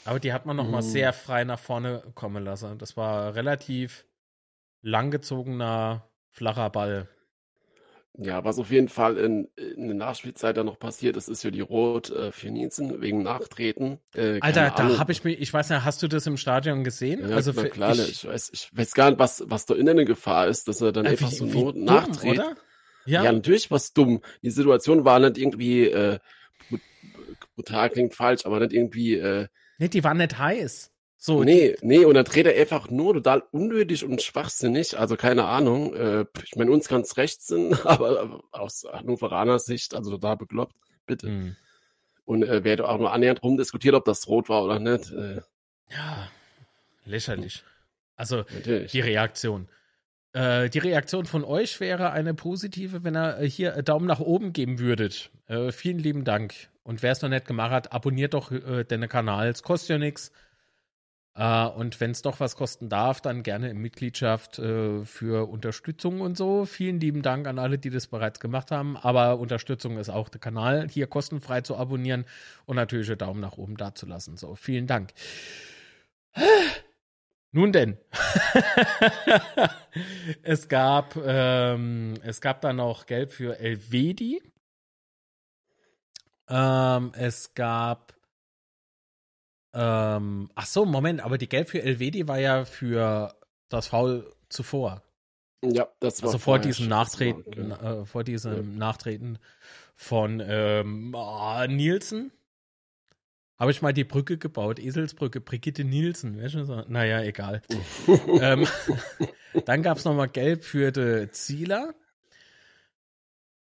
Aber 0.06 0.20
die 0.20 0.34
hat 0.34 0.46
man 0.46 0.56
nochmal 0.56 0.82
Mm. 0.82 0.86
sehr 0.86 1.14
frei 1.14 1.44
nach 1.44 1.60
vorne 1.60 2.02
kommen 2.16 2.44
lassen. 2.44 2.78
Das 2.78 2.98
war 2.98 3.36
relativ 3.36 4.06
langgezogener, 4.82 6.10
flacher 6.30 6.70
Ball. 6.70 7.08
Ja, 8.18 8.44
was 8.44 8.60
auf 8.60 8.72
jeden 8.72 8.90
Fall 8.90 9.18
in, 9.18 9.46
in 9.56 9.88
der 9.88 9.96
Nachspielzeit 9.96 10.58
dann 10.58 10.66
noch 10.66 10.78
passiert 10.78 11.16
ist, 11.16 11.30
ist 11.30 11.44
ja 11.44 11.50
die 11.52 11.62
Rot 11.62 12.10
äh, 12.10 12.34
für 12.34 12.50
Nielsen 12.50 13.00
wegen 13.02 13.24
Nachtreten. 13.24 14.00
Äh, 14.14 14.40
Alter, 14.42 14.74
da 14.76 14.98
habe 14.98 15.14
ich 15.14 15.24
mich, 15.24 15.40
ich 15.40 15.54
weiß 15.54 15.70
nicht, 15.70 15.86
hast 15.86 16.04
du 16.04 16.10
das 16.10 16.28
im 16.28 16.36
Stadion 16.36 16.84
gesehen? 16.84 17.22
Ja, 17.30 17.36
also 17.38 17.54
na 17.56 17.62
für, 17.62 17.70
klar, 17.70 17.96
ne, 17.96 18.04
ich, 18.04 18.26
weiß, 18.28 18.50
ich 18.54 18.70
weiß 18.76 18.94
gar 18.96 19.12
nicht, 19.12 19.20
was, 19.20 19.44
was 19.48 19.66
da 19.66 19.76
innen 19.76 19.90
eine 19.90 20.06
Gefahr 20.06 20.48
ist, 20.48 20.68
dass 20.68 20.82
er 20.82 20.92
dann 20.92 21.06
äh, 21.06 21.10
einfach 21.10 21.32
wie- 21.32 21.36
so 21.36 21.54
wie 21.54 21.64
dumm, 21.64 21.84
nachtritt. 21.86 22.40
oder? 22.40 22.56
Ja. 23.06 23.24
Ja, 23.24 23.32
natürlich 23.32 23.72
was 23.72 23.94
dumm. 23.94 24.22
Die 24.42 24.52
Situation 24.52 25.06
war 25.06 25.20
nicht 25.20 25.38
irgendwie 25.38 25.86
äh, 25.88 26.20
brut- 26.70 26.82
brutal 27.56 27.90
klingt 27.92 28.14
falsch, 28.14 28.46
aber 28.46 28.60
nicht 28.60 28.74
irgendwie 28.74 29.16
äh, 29.16 29.48
nee, 29.82 29.90
die 29.90 30.04
waren 30.04 30.18
nicht 30.18 30.38
heiß. 30.38 30.92
So, 31.18 31.44
nee, 31.44 31.76
nee, 31.82 32.04
und 32.06 32.16
dann 32.16 32.26
dreht 32.26 32.48
er 32.48 32.60
einfach 32.60 32.90
nur 32.90 33.14
total 33.14 33.44
unnötig 33.52 34.04
und 34.04 34.22
schwachsinnig. 34.22 34.98
Also 34.98 35.16
keine 35.18 35.46
Ahnung. 35.46 35.94
Äh, 35.94 36.26
ich 36.44 36.56
meine, 36.56 36.72
uns 36.72 36.88
kann 36.88 37.02
es 37.02 37.18
recht 37.18 37.42
sein, 37.44 37.74
aber 37.84 38.44
aus 38.52 38.86
Hannoveraner 38.92 39.60
Sicht, 39.60 39.94
also 39.94 40.12
total 40.12 40.38
bekloppt, 40.38 40.76
bitte. 41.06 41.28
Hm. 41.28 41.56
Und 42.26 42.44
äh, 42.44 42.64
wer 42.64 42.88
auch 42.88 42.98
nur 42.98 43.12
annähernd 43.12 43.44
rumdiskutiert, 43.44 43.94
ob 43.94 44.06
das 44.06 44.28
rot 44.28 44.50
war 44.50 44.64
oder 44.64 44.80
nicht. 44.80 45.12
Äh, 45.12 45.42
Ja, 45.90 46.30
lächerlich. 47.06 47.64
Also, 48.16 48.38
natürlich. 48.38 48.92
die 48.92 49.02
Reaktion. 49.02 49.68
Äh, 50.34 50.70
die 50.70 50.80
Reaktion 50.80 51.26
von 51.26 51.44
euch 51.44 51.80
wäre 51.80 52.12
eine 52.12 52.34
positive, 52.34 53.04
wenn 53.04 53.16
ihr 53.16 53.40
äh, 53.40 53.50
hier 53.50 53.76
äh, 53.76 53.84
Daumen 53.84 54.08
nach 54.08 54.20
oben 54.20 54.54
geben 54.54 54.80
würdet. 54.80 55.30
Äh, 55.48 55.72
vielen 55.72 56.00
lieben 56.00 56.24
Dank. 56.24 56.71
Und 56.84 57.04
wer 57.04 57.12
es 57.12 57.22
noch 57.22 57.30
nicht 57.30 57.46
gemacht 57.46 57.72
hat, 57.72 57.92
abonniert 57.92 58.34
doch 58.34 58.52
äh, 58.52 58.84
den 58.84 59.08
Kanal. 59.08 59.50
Es 59.50 59.64
kostet 59.64 59.90
ja 59.90 59.98
nichts. 59.98 60.32
Äh, 61.36 61.66
und 61.66 62.00
wenn 62.02 62.12
es 62.12 62.22
doch 62.22 62.40
was 62.40 62.56
kosten 62.56 62.90
darf, 62.90 63.22
dann 63.22 63.44
gerne 63.44 63.70
in 63.70 63.78
Mitgliedschaft 63.78 64.60
äh, 64.60 65.06
für 65.06 65.50
Unterstützung 65.50 66.22
und 66.22 66.38
so. 66.38 66.66
Vielen 66.66 67.00
lieben 67.00 67.22
Dank 67.22 67.48
an 67.48 67.60
alle, 67.60 67.78
die 67.78 67.90
das 67.90 68.08
bereits 68.08 68.40
gemacht 68.40 68.72
haben. 68.72 68.98
Aber 68.98 69.40
Unterstützung 69.40 69.98
ist 69.98 70.10
auch 70.10 70.30
der 70.30 70.42
Kanal 70.42 70.88
hier 70.90 71.08
kostenfrei 71.08 71.62
zu 71.62 71.78
abonnieren 71.78 72.26
und 72.66 72.76
natürlich 72.76 73.10
einen 73.10 73.20
Daumen 73.20 73.40
nach 73.40 73.58
oben 73.58 73.78
dazulassen. 73.78 74.38
So, 74.38 74.56
vielen 74.56 74.88
Dank. 74.88 75.14
Nun 77.54 77.74
denn. 77.74 77.98
es 80.42 80.70
gab 80.70 81.18
ähm, 81.18 82.14
es 82.24 82.40
gab 82.40 82.62
dann 82.62 82.78
noch 82.78 83.06
Gelb 83.06 83.34
für 83.34 83.60
Elvedi. 83.60 84.42
Ähm, 86.52 87.12
es 87.16 87.54
gab 87.54 88.14
ähm, 89.74 90.50
ach 90.56 90.66
so, 90.66 90.86
Moment, 90.86 91.22
aber 91.22 91.38
die 91.38 91.48
Gelb 91.48 91.70
für 91.70 91.82
Elvedi 91.82 92.28
war 92.28 92.40
ja 92.40 92.66
für 92.66 93.34
das 93.70 93.88
Foul 93.88 94.32
zuvor. 94.50 95.02
Ja, 95.64 95.88
das 96.00 96.22
war 96.22 96.28
Also 96.30 96.40
vor 96.40 96.60
diesem. 96.60 96.88
Nachtreten, 96.88 97.72
Okay. 97.72 98.02
äh, 98.02 98.06
vor 98.06 98.24
diesem 98.24 98.78
Nachtreten 98.78 99.38
von 99.96 100.42
ähm, 100.46 101.16
ah, 101.16 101.68
Nielsen. 101.68 102.32
Habe 103.58 103.72
ich 103.72 103.84
mal 103.84 103.94
die 103.94 104.04
Brücke 104.04 104.40
gebaut, 104.40 104.80
Eselsbrücke, 104.80 105.40
Brigitte 105.40 105.84
Nielsen. 105.84 106.42
Weißt 106.42 106.56
du, 106.56 106.66
so? 106.66 106.84
Naja, 106.88 107.22
egal. 107.22 107.62
ähm, 108.42 108.68
dann 109.66 109.84
gab 109.84 110.00
es 110.00 110.06
nochmal 110.06 110.30
Gelb 110.30 110.64
für 110.64 110.92
den 110.92 111.32
Zieler. 111.32 111.94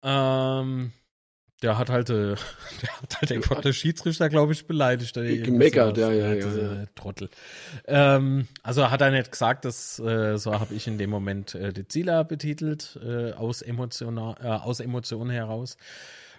Ähm, 0.02 0.92
der 1.62 1.78
hat 1.78 1.90
halt, 1.90 2.10
äh, 2.10 2.34
der 2.82 2.90
hat 3.02 3.50
halt 3.50 3.64
den 3.64 3.72
Schiedsrichter, 3.72 4.28
glaube 4.28 4.52
ich, 4.52 4.66
beleidigt. 4.66 5.14
Gemeckert, 5.14 5.96
ja, 5.96 6.10
ja, 6.10 6.34
ja, 6.34 6.46
ja. 6.46 6.86
Trottel. 6.94 7.30
Ähm, 7.86 8.48
also 8.62 8.90
hat 8.90 9.00
er 9.00 9.10
nicht 9.10 9.30
gesagt, 9.30 9.64
dass, 9.64 9.98
äh, 10.00 10.36
so 10.38 10.58
habe 10.58 10.74
ich 10.74 10.86
in 10.86 10.98
dem 10.98 11.10
Moment 11.10 11.54
äh, 11.54 11.72
den 11.72 11.88
Zieler 11.88 12.24
betitelt, 12.24 12.98
äh, 13.02 13.32
aus, 13.32 13.62
Emotiona 13.62 14.36
äh, 14.42 14.46
aus 14.48 14.80
Emotionen 14.80 15.30
heraus. 15.30 15.76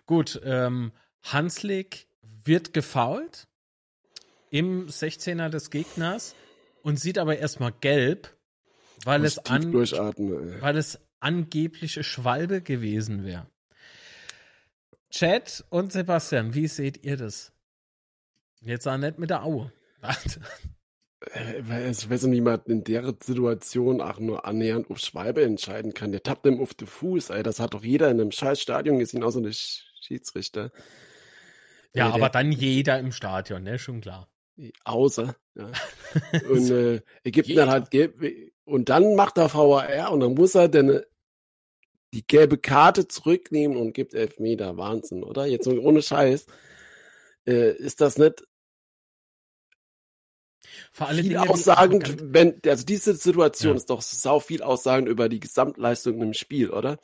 Gut, 0.05 0.41
ähm, 0.43 0.91
Hanslik 1.23 2.07
wird 2.43 2.73
gefoult 2.73 3.47
im 4.49 4.87
16er 4.87 5.49
des 5.49 5.69
Gegners 5.69 6.35
und 6.83 6.99
sieht 6.99 7.17
aber 7.17 7.37
erstmal 7.37 7.71
gelb, 7.71 8.35
weil 9.05 9.23
es, 9.25 9.39
an, 9.39 9.73
weil 9.73 10.77
es 10.77 10.99
angebliche 11.19 12.03
Schwalbe 12.03 12.61
gewesen 12.61 13.23
wäre. 13.23 13.47
Chat 15.13 15.63
und 15.69 15.93
Sebastian, 15.93 16.53
wie 16.55 16.67
seht 16.67 17.03
ihr 17.05 17.17
das? 17.17 17.53
Jetzt 18.61 18.87
auch 18.87 18.97
nicht 18.97 19.19
mit 19.19 19.29
der 19.29 19.43
Aue. 19.43 19.71
Äh, 21.33 21.59
Ich 21.91 22.09
weiß 22.09 22.23
nicht, 22.23 22.31
wie 22.37 22.41
man 22.41 22.61
in 22.65 22.83
der 22.83 23.13
Situation 23.21 24.01
auch 24.01 24.19
nur 24.19 24.45
annähernd 24.45 24.89
auf 24.89 24.97
Schwalbe 24.99 25.43
entscheiden 25.43 25.93
kann. 25.93 26.11
Der 26.11 26.23
tappt 26.23 26.45
ihm 26.47 26.59
auf 26.59 26.73
den 26.73 26.87
Fuß, 26.87 27.29
ey. 27.29 27.43
Das 27.43 27.59
hat 27.59 27.73
doch 27.75 27.83
jeder 27.83 28.09
in 28.09 28.19
einem 28.19 28.31
scheiß 28.31 28.59
Stadion 28.59 28.97
gesehen, 28.99 29.23
außer 29.23 29.41
der 29.41 29.51
Sch- 29.51 29.83
Schiedsrichter. 30.01 30.71
ja, 31.93 32.07
Äh, 32.07 32.09
aber 32.09 32.19
der- 32.21 32.29
dann 32.29 32.51
jeder 32.51 32.97
im 32.99 33.11
Stadion, 33.11 33.63
ne? 33.63 33.77
Schon 33.79 34.01
klar. 34.01 34.29
Außer, 34.83 35.35
ja. 35.55 35.71
Und 36.49 36.69
äh, 36.71 37.01
ihm 37.23 37.55
dann 37.55 37.69
halt. 37.69 37.89
Und 38.65 38.89
dann 38.89 39.15
macht 39.15 39.37
er 39.37 39.53
VAR 39.53 40.11
und 40.11 40.21
dann 40.21 40.33
muss 40.35 40.55
er 40.55 40.69
dann 40.69 41.01
die 42.13 42.25
gelbe 42.25 42.57
Karte 42.57 43.07
zurücknehmen 43.07 43.75
und 43.77 43.93
gibt 43.93 44.13
Elfmeter. 44.13 44.77
Wahnsinn, 44.77 45.23
oder? 45.23 45.45
Jetzt 45.45 45.67
ohne 45.67 46.01
Scheiß. 46.01 46.45
Äh, 47.45 47.75
ist 47.75 47.99
das 48.01 48.17
nicht 48.17 48.45
Vor 50.91 51.07
allem 51.07 51.25
viel 51.25 51.37
aussagend, 51.37 52.17
wenn, 52.21 52.61
also 52.65 52.85
diese 52.85 53.15
Situation 53.15 53.73
Ja. 53.73 53.77
ist 53.77 53.89
doch 53.89 54.01
sau 54.01 54.39
viel 54.39 54.61
aussagend 54.61 55.09
über 55.09 55.27
die 55.27 55.39
Gesamtleistung 55.39 56.21
im 56.21 56.33
Spiel, 56.33 56.69
oder? 56.69 56.99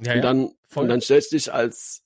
Ja, 0.00 0.12
und 0.12 0.16
ja. 0.16 0.20
dann, 0.20 0.54
voll. 0.68 0.82
und 0.82 0.88
dann 0.88 1.00
stellst 1.00 1.32
du 1.32 1.36
dich 1.36 1.52
als 1.52 2.02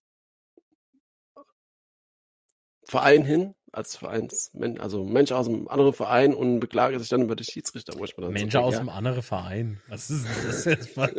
Verein 2.85 3.25
hin, 3.25 3.55
als 3.77 3.97
Vereinsmensch, 3.97 4.81
also 4.81 5.05
Mensch 5.05 5.33
aus 5.33 5.49
einem 5.49 5.69
anderen 5.69 5.93
Verein 5.93 6.35
und 6.35 6.61
beklage 6.61 6.99
sich 6.99 7.09
dann 7.09 7.23
über 7.23 7.37
die 7.37 7.45
Schiedsrichter, 7.45 7.95
wo 7.99 8.05
ich 8.05 8.17
mir 8.17 8.25
dann 8.25 8.33
Mensch 8.33 8.53
so 8.53 8.61
aus 8.61 8.77
einem 8.77 8.89
anderen 8.89 9.23
Verein. 9.23 9.81
Was 9.89 10.11
ist 10.11 10.27
das 10.47 10.65
jetzt? 10.65 10.97
Was? 10.97 11.13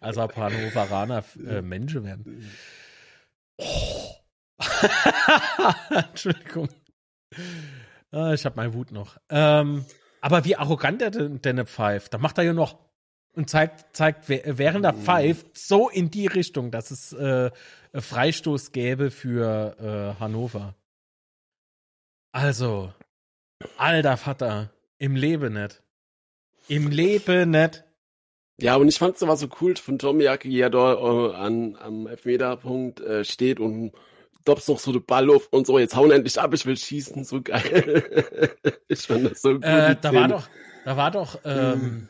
Als 0.00 0.16
ob 0.16 0.34
Hannoveraner 0.36 1.24
äh, 1.46 1.62
Menschen 1.62 2.04
werden. 2.04 2.50
Oh. 3.60 4.14
Entschuldigung. 5.90 6.68
Ah, 8.12 8.32
ich 8.32 8.44
habe 8.44 8.54
meine 8.54 8.72
Wut 8.72 8.92
noch. 8.92 9.16
Ähm, 9.30 9.84
aber 10.20 10.44
wie 10.44 10.54
arrogant 10.54 11.02
er 11.02 11.10
denn, 11.10 11.42
denn 11.42 11.66
pfeift. 11.66 12.14
Da 12.14 12.18
macht 12.18 12.38
er 12.38 12.44
ja 12.44 12.52
noch 12.52 12.78
und 13.34 13.50
zeigt, 13.50 13.96
zeigt 13.96 14.28
während 14.28 14.84
er 14.84 14.94
pfeift 14.94 15.56
so 15.56 15.88
in 15.88 16.10
die 16.10 16.26
Richtung, 16.26 16.70
dass 16.70 16.90
es 16.90 17.12
äh, 17.12 17.50
Freistoß 17.94 18.72
gäbe 18.72 19.10
für 19.10 19.76
äh, 20.16 20.20
Hannover. 20.20 20.74
Also, 22.40 22.92
alter 23.78 24.16
Vater, 24.16 24.70
im 24.98 25.16
Leben 25.16 25.54
nicht. 25.54 25.82
Im 26.68 26.86
Leben 26.86 27.50
nicht. 27.50 27.82
Ja, 28.60 28.76
und 28.76 28.86
ich 28.86 28.96
fand 28.96 29.16
es 29.16 29.24
aber 29.24 29.36
so 29.36 29.48
cool 29.60 29.74
von 29.74 29.98
Tomiak, 29.98 30.44
wie 30.44 30.60
er 30.60 30.70
da 30.70 30.94
äh, 30.94 31.34
an, 31.34 31.74
am 31.74 32.06
Elfmeterpunkt 32.06 33.00
äh, 33.00 33.24
steht 33.24 33.58
und 33.58 33.90
doppst 34.44 34.68
noch 34.68 34.78
so 34.78 34.92
den 34.92 35.04
Ball 35.04 35.28
auf 35.30 35.48
und 35.50 35.66
so, 35.66 35.80
jetzt 35.80 35.96
hauen 35.96 36.12
endlich 36.12 36.40
ab, 36.40 36.54
ich 36.54 36.64
will 36.64 36.76
schießen, 36.76 37.24
so 37.24 37.42
geil. 37.42 38.04
ich 38.88 39.00
fand 39.00 39.32
das 39.32 39.42
so 39.42 39.54
gut. 39.54 39.64
Äh, 39.64 39.96
da 40.00 40.14
war 40.14 40.28
doch, 40.28 40.48
da 40.84 40.96
war 40.96 41.10
doch, 41.10 41.40
ähm, 41.44 42.08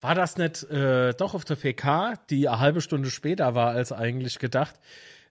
war 0.00 0.16
das 0.16 0.36
nicht 0.36 0.64
äh, 0.64 1.12
doch 1.12 1.34
auf 1.34 1.44
der 1.44 1.54
PK, 1.54 2.14
die 2.28 2.48
eine 2.48 2.58
halbe 2.58 2.80
Stunde 2.80 3.12
später 3.12 3.54
war 3.54 3.70
als 3.70 3.92
eigentlich 3.92 4.40
gedacht, 4.40 4.80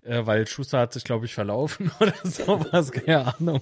äh, 0.08 0.26
weil 0.26 0.48
Schuster 0.48 0.80
hat 0.80 0.94
sich, 0.94 1.04
glaube 1.04 1.26
ich, 1.26 1.34
verlaufen 1.34 1.92
oder 2.00 2.14
sowas, 2.24 2.92
keine 2.92 3.36
Ahnung. 3.36 3.62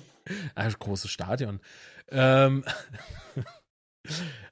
Ein 0.53 0.73
großes 0.73 1.09
Stadion. 1.11 1.59
Ähm, 2.09 2.63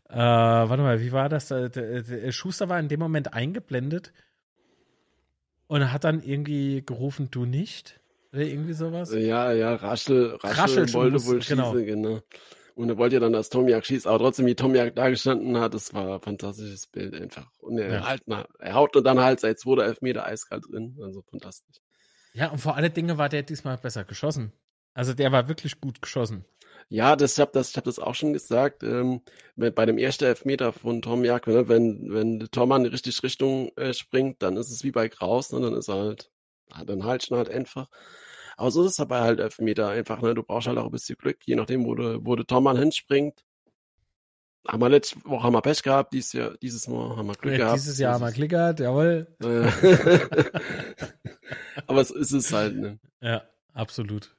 äh, 0.09 0.15
warte 0.17 0.83
mal, 0.83 0.99
wie 1.01 1.11
war 1.11 1.29
das? 1.29 1.47
Der, 1.47 1.69
der 1.69 2.31
Schuster 2.31 2.69
war 2.69 2.79
in 2.79 2.89
dem 2.89 2.99
Moment 2.99 3.33
eingeblendet 3.33 4.11
und 5.67 5.91
hat 5.91 6.03
dann 6.03 6.21
irgendwie 6.21 6.83
gerufen, 6.85 7.29
du 7.31 7.45
nicht? 7.45 7.99
Oder 8.31 8.43
irgendwie 8.43 8.73
sowas? 8.73 9.13
Ja, 9.13 9.51
ja, 9.51 9.75
Raschel, 9.75 10.35
Raschel, 10.41 10.61
Raschel 10.61 10.93
wollte 10.93 11.23
wohl 11.25 11.41
schießen, 11.41 11.57
genau. 11.57 11.73
genau. 11.73 12.21
Und 12.75 12.89
er 12.89 12.97
wollte 12.97 13.15
ja 13.15 13.19
dann, 13.19 13.33
dass 13.33 13.49
Tomiak 13.49 13.85
schießt, 13.85 14.07
aber 14.07 14.19
trotzdem, 14.19 14.45
wie 14.47 14.55
Tomiak 14.55 14.95
da 14.95 15.09
gestanden 15.09 15.59
hat, 15.59 15.73
das 15.73 15.93
war 15.93 16.15
ein 16.15 16.21
fantastisches 16.21 16.87
Bild 16.87 17.13
einfach. 17.13 17.47
Und 17.59 17.77
er, 17.77 17.91
ja. 17.91 18.07
halt, 18.07 18.23
na, 18.25 18.47
er 18.59 18.73
haut 18.73 18.95
dann 19.05 19.19
halt 19.19 19.39
seit 19.39 19.59
zwei 19.59 19.71
oder 19.71 19.85
elf 19.85 20.01
Meter 20.01 20.25
eiskalt 20.25 20.65
drin, 20.71 20.97
also 21.01 21.21
fantastisch. 21.21 21.77
Ja, 22.33 22.49
und 22.49 22.57
vor 22.57 22.75
alle 22.75 22.89
Dinge 22.89 23.17
war 23.17 23.29
der 23.29 23.43
diesmal 23.43 23.77
besser 23.77 24.03
geschossen. 24.05 24.53
Also 24.95 25.13
der 25.13 25.31
war 25.31 25.47
wirklich 25.47 25.79
gut 25.79 26.01
geschossen. 26.01 26.45
Ja, 26.89 27.15
das, 27.15 27.33
ich 27.33 27.39
habe 27.39 27.51
das, 27.53 27.71
ich 27.71 27.77
hab 27.77 27.83
das 27.85 27.99
auch 27.99 28.15
schon 28.15 28.33
gesagt. 28.33 28.83
Ähm, 28.83 29.21
bei 29.55 29.85
dem 29.85 29.97
ersten 29.97 30.25
Elfmeter 30.25 30.73
von 30.73 31.01
Tom 31.01 31.23
Jak, 31.23 31.47
ne, 31.47 31.67
wenn, 31.67 32.11
wenn 32.11 32.39
der 32.39 32.49
Tormann 32.49 32.81
in 32.81 32.85
die 32.85 32.91
richtige 32.91 33.23
Richtung 33.23 33.71
äh, 33.77 33.93
springt, 33.93 34.41
dann 34.41 34.57
ist 34.57 34.71
es 34.71 34.83
wie 34.83 34.91
bei 34.91 35.09
Kraus, 35.09 35.51
ne, 35.51 35.61
dann 35.61 35.73
ist 35.75 35.89
er 35.89 35.95
halt, 35.95 36.31
dann 36.85 37.03
halt 37.03 37.23
schon 37.23 37.37
halt 37.37 37.49
einfach. 37.49 37.89
Aber 38.57 38.71
so 38.71 38.83
ist 38.83 38.91
es 38.91 38.97
dabei 38.97 39.21
halt 39.21 39.39
Elfmeter 39.39 39.89
einfach, 39.89 40.21
ne? 40.21 40.33
Du 40.33 40.43
brauchst 40.43 40.67
halt 40.67 40.77
auch 40.77 40.85
ein 40.85 40.91
bisschen 40.91 41.17
Glück, 41.17 41.37
je 41.45 41.55
nachdem, 41.55 41.85
wo, 41.85 41.95
du, 41.95 42.25
wo 42.25 42.35
der 42.35 42.45
Tormann 42.45 42.77
hinspringt. 42.77 43.43
Haben 44.67 44.81
wir 44.81 44.89
letzte 44.89 45.17
Woche 45.25 45.43
haben 45.43 45.53
wir 45.53 45.61
Pech 45.61 45.83
gehabt, 45.83 46.13
dieses 46.13 46.31
Jahr, 46.33 46.57
dieses 46.61 46.87
Mal 46.87 47.17
haben 47.17 47.27
wir 47.27 47.33
Glück 47.33 47.53
ja, 47.53 47.59
gehabt. 47.59 47.77
Dieses 47.77 47.99
Jahr 47.99 48.13
haben 48.13 48.21
wir 48.21 48.31
Glück 48.31 48.49
gehabt, 48.49 48.79
jawohl. 48.79 49.27
Aber 51.87 52.01
es 52.01 52.11
ist 52.11 52.31
es 52.31 52.53
halt, 52.53 52.77
ne? 52.77 52.99
Ja, 53.21 53.43
absolut. 53.73 54.35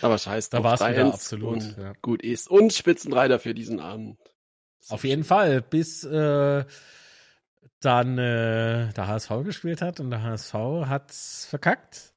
Aber 0.00 0.16
scheiß 0.16 0.48
Da 0.48 0.64
war 0.64 0.74
es 0.74 0.80
wieder 0.80 1.06
absolut. 1.06 1.62
Ja. 1.76 1.92
Gut 2.00 2.22
ist. 2.22 2.48
Und 2.48 2.72
Spitzenreiter 2.72 3.38
für 3.38 3.52
diesen 3.52 3.80
Abend. 3.80 4.18
Auf 4.88 5.04
jeden 5.04 5.24
Fall, 5.24 5.60
bis 5.62 6.04
äh, 6.04 6.64
dann 7.80 8.18
äh, 8.18 8.92
der 8.92 9.06
HSV 9.06 9.30
gespielt 9.44 9.82
hat 9.82 10.00
und 10.00 10.10
der 10.10 10.22
HSV 10.22 10.54
hat's 10.86 11.46
verkackt. 11.46 12.14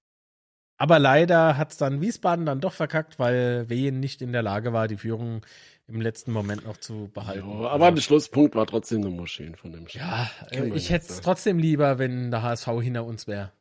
Aber 0.80 0.98
leider 0.98 1.58
hat 1.58 1.72
es 1.72 1.78
dann 1.78 2.00
Wiesbaden 2.00 2.46
dann 2.46 2.62
doch 2.62 2.72
verkackt, 2.72 3.20
weil 3.20 3.70
Wien 3.70 4.00
nicht 4.00 4.22
in 4.22 4.32
der 4.32 4.42
Lage 4.42 4.72
war, 4.72 4.88
die 4.88 4.96
Führung 4.96 5.42
im 5.90 6.00
letzten 6.00 6.32
Moment 6.32 6.66
noch 6.66 6.78
zu 6.78 7.10
behalten. 7.14 7.62
Ja, 7.62 7.70
aber 7.70 7.92
der 7.92 8.02
Schlusspunkt 8.02 8.56
war 8.56 8.66
trotzdem 8.66 9.02
eine 9.02 9.10
Moscheen 9.10 9.56
von 9.56 9.74
dem 9.74 9.90
Spiel. 9.90 10.02
Ja, 10.02 10.32
äh, 10.52 10.70
ich 10.70 10.90
hätte 10.90 11.08
es 11.10 11.20
trotzdem 11.20 11.60
lieber, 11.60 12.00
wenn 12.00 12.32
der 12.32 12.44
HSV 12.44 12.68
hinter 12.82 13.04
uns 13.04 13.28
wäre. 13.28 13.52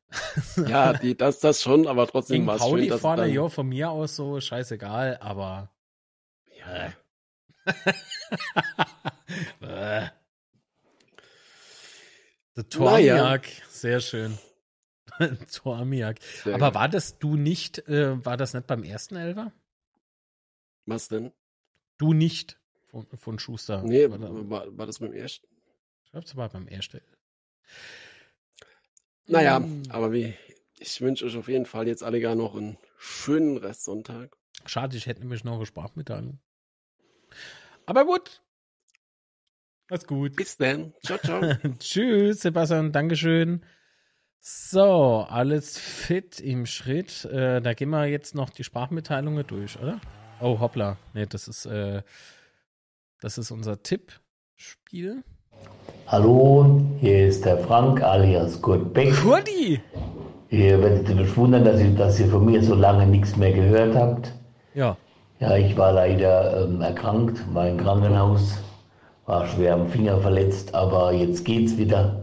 ja, 0.69 0.93
die, 0.93 1.17
das, 1.17 1.41
das 1.41 1.61
schon, 1.61 1.89
aber 1.89 2.07
trotzdem 2.07 2.47
war 2.47 2.57
es 2.57 2.65
schön, 2.65 2.89
dass 2.89 3.01
vorne, 3.01 3.23
dann... 3.23 3.33
ja, 3.33 3.49
von 3.49 3.69
mir 3.69 3.91
aus 3.91 4.15
so, 4.15 4.41
scheißegal, 4.41 5.19
aber 5.21 5.71
ja. 6.57 6.93
Der 12.57 12.69
Torniak, 12.69 13.43
naja. 13.43 13.65
sehr 13.69 14.01
schön. 14.01 14.39
Tormiak. 15.53 16.19
Aber 16.47 16.75
war 16.75 16.89
das 16.89 17.19
du 17.19 17.37
nicht, 17.37 17.87
äh, 17.89 18.25
war 18.25 18.37
das 18.37 18.55
nicht 18.55 18.67
beim 18.67 18.83
ersten 18.83 19.17
Elfer? 19.17 19.53
Was 20.87 21.09
denn? 21.09 21.33
Du 21.99 22.13
nicht 22.13 22.59
von, 22.87 23.07
von 23.17 23.39
Schuster. 23.39 23.83
Nee, 23.83 24.11
war, 24.11 24.21
war, 24.51 24.79
war, 24.79 24.87
das 24.87 25.01
beim 25.01 25.13
ersten? 25.13 25.47
Ich 26.05 26.11
glaube, 26.11 26.27
es 26.27 26.37
war 26.37 26.49
beim 26.49 26.67
ersten. 26.69 27.01
Naja, 29.27 29.59
um, 29.59 29.83
aber 29.91 30.13
wie, 30.13 30.35
ich 30.79 31.01
wünsche 31.01 31.27
euch 31.27 31.37
auf 31.37 31.49
jeden 31.49 31.67
Fall 31.67 31.87
jetzt 31.87 32.03
alle 32.03 32.21
gar 32.21 32.35
noch 32.35 32.55
einen 32.55 32.79
schönen 32.97 33.59
Restsonntag. 33.59 34.37
Schade, 34.65 34.97
ich 34.97 35.07
hätte 35.07 35.21
nämlich 35.21 35.45
noch 35.45 35.57
eine 35.57 35.67
Sprachmitteilung. 35.67 36.41
Aber 37.87 38.05
gut. 38.05 38.43
Alles 39.91 40.07
gut. 40.07 40.37
Bis 40.37 40.57
dann. 40.57 40.95
Ciao, 41.05 41.19
ciao. 41.19 41.41
Tschüss, 41.79 42.41
Sebastian. 42.41 42.93
Dankeschön. 42.93 43.65
So, 44.41 45.27
alles 45.29 45.79
fit 45.79 46.41
im 46.41 46.65
Schritt. 46.65 47.25
Äh, 47.27 47.61
da 47.61 47.75
gehen 47.75 47.91
wir 47.91 48.07
jetzt 48.07 48.35
noch 48.35 48.51
die 48.51 48.65
Sprachmitteilungen 48.65 49.47
durch, 49.47 49.79
oder? 49.81 50.01
Oh, 50.41 50.61
hoppla. 50.61 50.97
Nee, 51.15 51.27
das 51.27 51.49
ist, 51.49 51.67
äh, 51.67 52.03
das 53.21 53.39
ist 53.39 53.51
unser 53.51 53.83
Tippspiel. 53.83 55.25
Hallo, 56.07 56.81
hier 57.01 57.27
ist 57.27 57.45
der 57.45 57.59
Frank 57.59 58.03
alias 58.03 58.63
Kurt 58.63 58.95
Beck. 58.95 59.13
Kurdi! 59.15 59.81
Ihr 60.51 60.81
werdet 60.81 61.11
euch 61.19 61.37
wundern, 61.37 61.65
dass 61.65 61.81
ihr, 61.81 61.91
dass 61.91 62.19
ihr 62.19 62.29
von 62.29 62.47
mir 62.47 62.63
so 62.63 62.75
lange 62.75 63.07
nichts 63.07 63.37
mehr 63.37 63.53
gehört 63.53 63.95
habt. 63.95 64.33
Ja. 64.75 64.97
Ja, 65.41 65.57
ich 65.57 65.77
war 65.77 65.93
leider 65.93 66.65
ähm, 66.65 66.81
erkrankt, 66.81 67.43
war 67.55 67.69
im 67.69 67.77
Krankenhaus, 67.77 68.59
war 69.27 69.47
schwer 69.47 69.75
am 69.75 69.89
Finger 69.89 70.21
verletzt, 70.21 70.75
aber 70.75 71.13
jetzt 71.13 71.45
geht's 71.45 71.77
wieder 71.77 72.23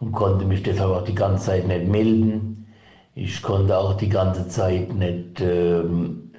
und 0.00 0.12
konnte 0.12 0.44
mich 0.44 0.62
deshalb 0.62 0.90
auch 0.90 1.04
die 1.04 1.14
ganze 1.14 1.46
Zeit 1.46 1.66
nicht 1.66 1.86
melden. 1.86 2.66
Ich 3.14 3.42
konnte 3.42 3.76
auch 3.76 3.94
die 3.94 4.08
ganze 4.08 4.46
Zeit 4.48 4.94
nicht 4.94 5.40
ähm, 5.40 6.30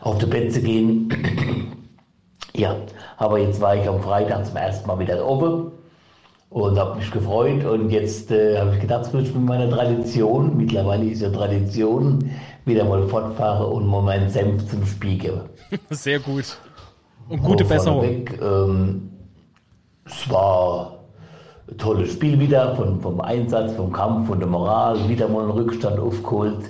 auf 0.00 0.18
die 0.18 0.26
Betze 0.26 0.60
gehen. 0.60 1.08
ja, 2.54 2.76
aber 3.16 3.38
jetzt 3.38 3.60
war 3.60 3.76
ich 3.76 3.88
am 3.88 4.02
Freitag 4.02 4.46
zum 4.46 4.56
ersten 4.56 4.86
Mal 4.88 4.98
wieder 4.98 5.24
oben 5.26 5.70
und 6.50 6.78
habe 6.78 6.96
mich 6.96 7.10
gefreut. 7.10 7.64
Und 7.64 7.90
jetzt 7.90 8.30
äh, 8.30 8.58
habe 8.58 8.74
ich 8.74 8.80
gedacht, 8.80 9.02
das 9.02 9.12
würde 9.12 9.28
ich 9.28 9.34
mit 9.34 9.44
meiner 9.44 9.70
Tradition, 9.70 10.56
mittlerweile 10.56 11.04
ist 11.04 11.22
ja 11.22 11.30
Tradition, 11.30 12.30
wieder 12.64 12.84
mal 12.84 13.06
fortfahren 13.08 13.72
und 13.72 13.86
mal 13.86 14.02
meinen 14.02 14.30
Senf 14.30 14.68
zum 14.68 14.84
Spiel 14.86 15.18
geben. 15.18 15.40
Sehr 15.90 16.18
gut. 16.18 16.58
Und 17.28 17.42
gute 17.42 17.64
Besserung. 17.64 18.02
Weg, 18.02 18.38
ähm, 18.42 19.10
es 20.04 20.30
war 20.30 20.93
tolles 21.78 22.12
Spiel 22.12 22.38
wieder, 22.38 22.74
von, 22.76 23.00
vom 23.00 23.20
Einsatz, 23.20 23.72
vom 23.72 23.92
Kampf, 23.92 24.28
von 24.28 24.38
der 24.38 24.48
Moral, 24.48 25.08
wieder 25.08 25.28
mal 25.28 25.42
einen 25.42 25.50
Rückstand 25.52 25.98
aufgeholt. 25.98 26.64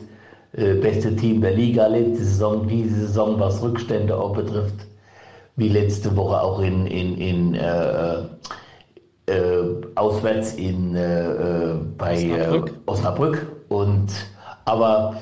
Äh, 0.53 0.75
beste 0.75 1.15
Team 1.17 1.41
der 1.41 1.55
Liga 1.55 1.87
letzte 1.87 2.25
Saison, 2.25 2.67
diese 2.69 3.07
Saison, 3.07 3.41
was 3.41 3.63
Rückstände 3.63 4.17
auch 4.17 4.35
betrifft, 4.35 4.87
wie 5.57 5.69
letzte 5.69 6.17
Woche 6.17 6.41
auch 6.41 6.61
in, 6.61 6.87
in, 6.87 7.19
in 7.19 7.55
äh, 7.55 8.23
äh, 9.27 9.63
auswärts 9.95 10.55
in, 10.55 10.95
äh, 10.95 11.73
äh, 11.73 11.75
bei 11.99 12.15
Osnabrück. 12.15 12.75
Osnabrück. 12.87 13.47
Und, 13.69 14.13
aber 14.65 15.17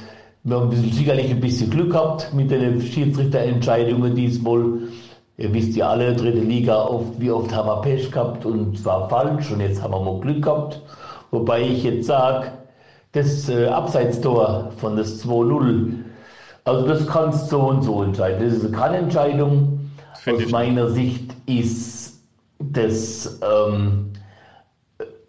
wir 0.44 0.56
haben 0.56 0.72
sicherlich 0.72 1.30
ein 1.30 1.40
bisschen 1.40 1.70
Glück 1.70 1.92
gehabt 1.92 2.32
mit 2.34 2.50
den 2.50 2.80
Schiedsrichterentscheidungen 2.80 4.14
diesmal. 4.14 4.64
Ihr 5.38 5.52
wisst 5.54 5.76
ja 5.76 5.88
alle, 5.90 6.14
dritte 6.14 6.40
Liga, 6.40 6.84
oft, 6.84 7.18
wie 7.18 7.30
oft 7.30 7.54
haben 7.54 7.68
wir 7.68 7.80
Pech 7.80 8.12
gehabt 8.12 8.44
und 8.44 8.76
es 8.76 8.84
war 8.84 9.08
falsch 9.08 9.50
und 9.50 9.60
jetzt 9.60 9.82
haben 9.82 9.92
wir 9.92 10.00
mal 10.00 10.20
Glück 10.20 10.42
gehabt. 10.42 10.82
Wobei 11.30 11.62
ich 11.62 11.84
jetzt 11.84 12.06
sage, 12.06 12.52
das 13.12 13.48
äh, 13.48 13.66
Abseitstor 13.66 14.72
von 14.76 14.96
das 14.96 15.24
2-0, 15.24 15.94
also 16.64 16.86
das 16.86 17.06
kannst 17.06 17.48
so 17.48 17.60
und 17.60 17.82
so 17.82 18.02
entscheiden. 18.02 18.44
Das 18.44 18.54
ist 18.54 18.64
eine 18.64 18.76
Kannentscheidung. 18.76 19.90
Aus 20.26 20.50
meiner 20.50 20.88
Sicht 20.90 21.34
ist 21.46 22.22
das, 22.58 23.40
ähm, 23.42 24.12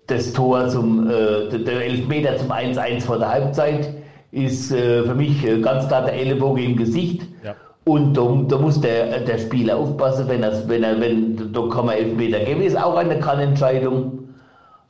das 0.08 0.34
Tor 0.34 0.68
zum, 0.68 1.10
äh, 1.10 1.58
der 1.58 1.86
Elfmeter 1.86 2.38
zum 2.38 2.52
1-1 2.52 3.02
vor 3.02 3.18
der 3.18 3.30
Halbzeit 3.30 3.94
ist 4.32 4.72
äh, 4.72 5.04
für 5.04 5.16
mich 5.16 5.46
äh, 5.46 5.62
ganz 5.62 5.88
klar 5.88 6.04
der 6.04 6.14
Ellenbogen 6.14 6.64
im 6.64 6.76
Gesicht. 6.76 7.24
Ja. 7.44 7.56
Und 7.86 8.16
da, 8.16 8.22
da 8.48 8.58
muss 8.58 8.80
der, 8.80 9.20
der 9.20 9.38
Spieler 9.38 9.78
aufpassen, 9.78 10.28
wenn 10.30 10.42
er, 10.42 10.68
wenn 10.70 10.84
er, 10.84 11.00
wenn, 11.02 11.52
da 11.52 11.62
kann 11.68 11.88
man 11.88 11.96
Elfmeter 11.96 12.40
geben, 12.40 12.62
ist 12.62 12.78
auch 12.82 12.96
eine 12.96 13.20
Kannentscheidung. 13.20 14.20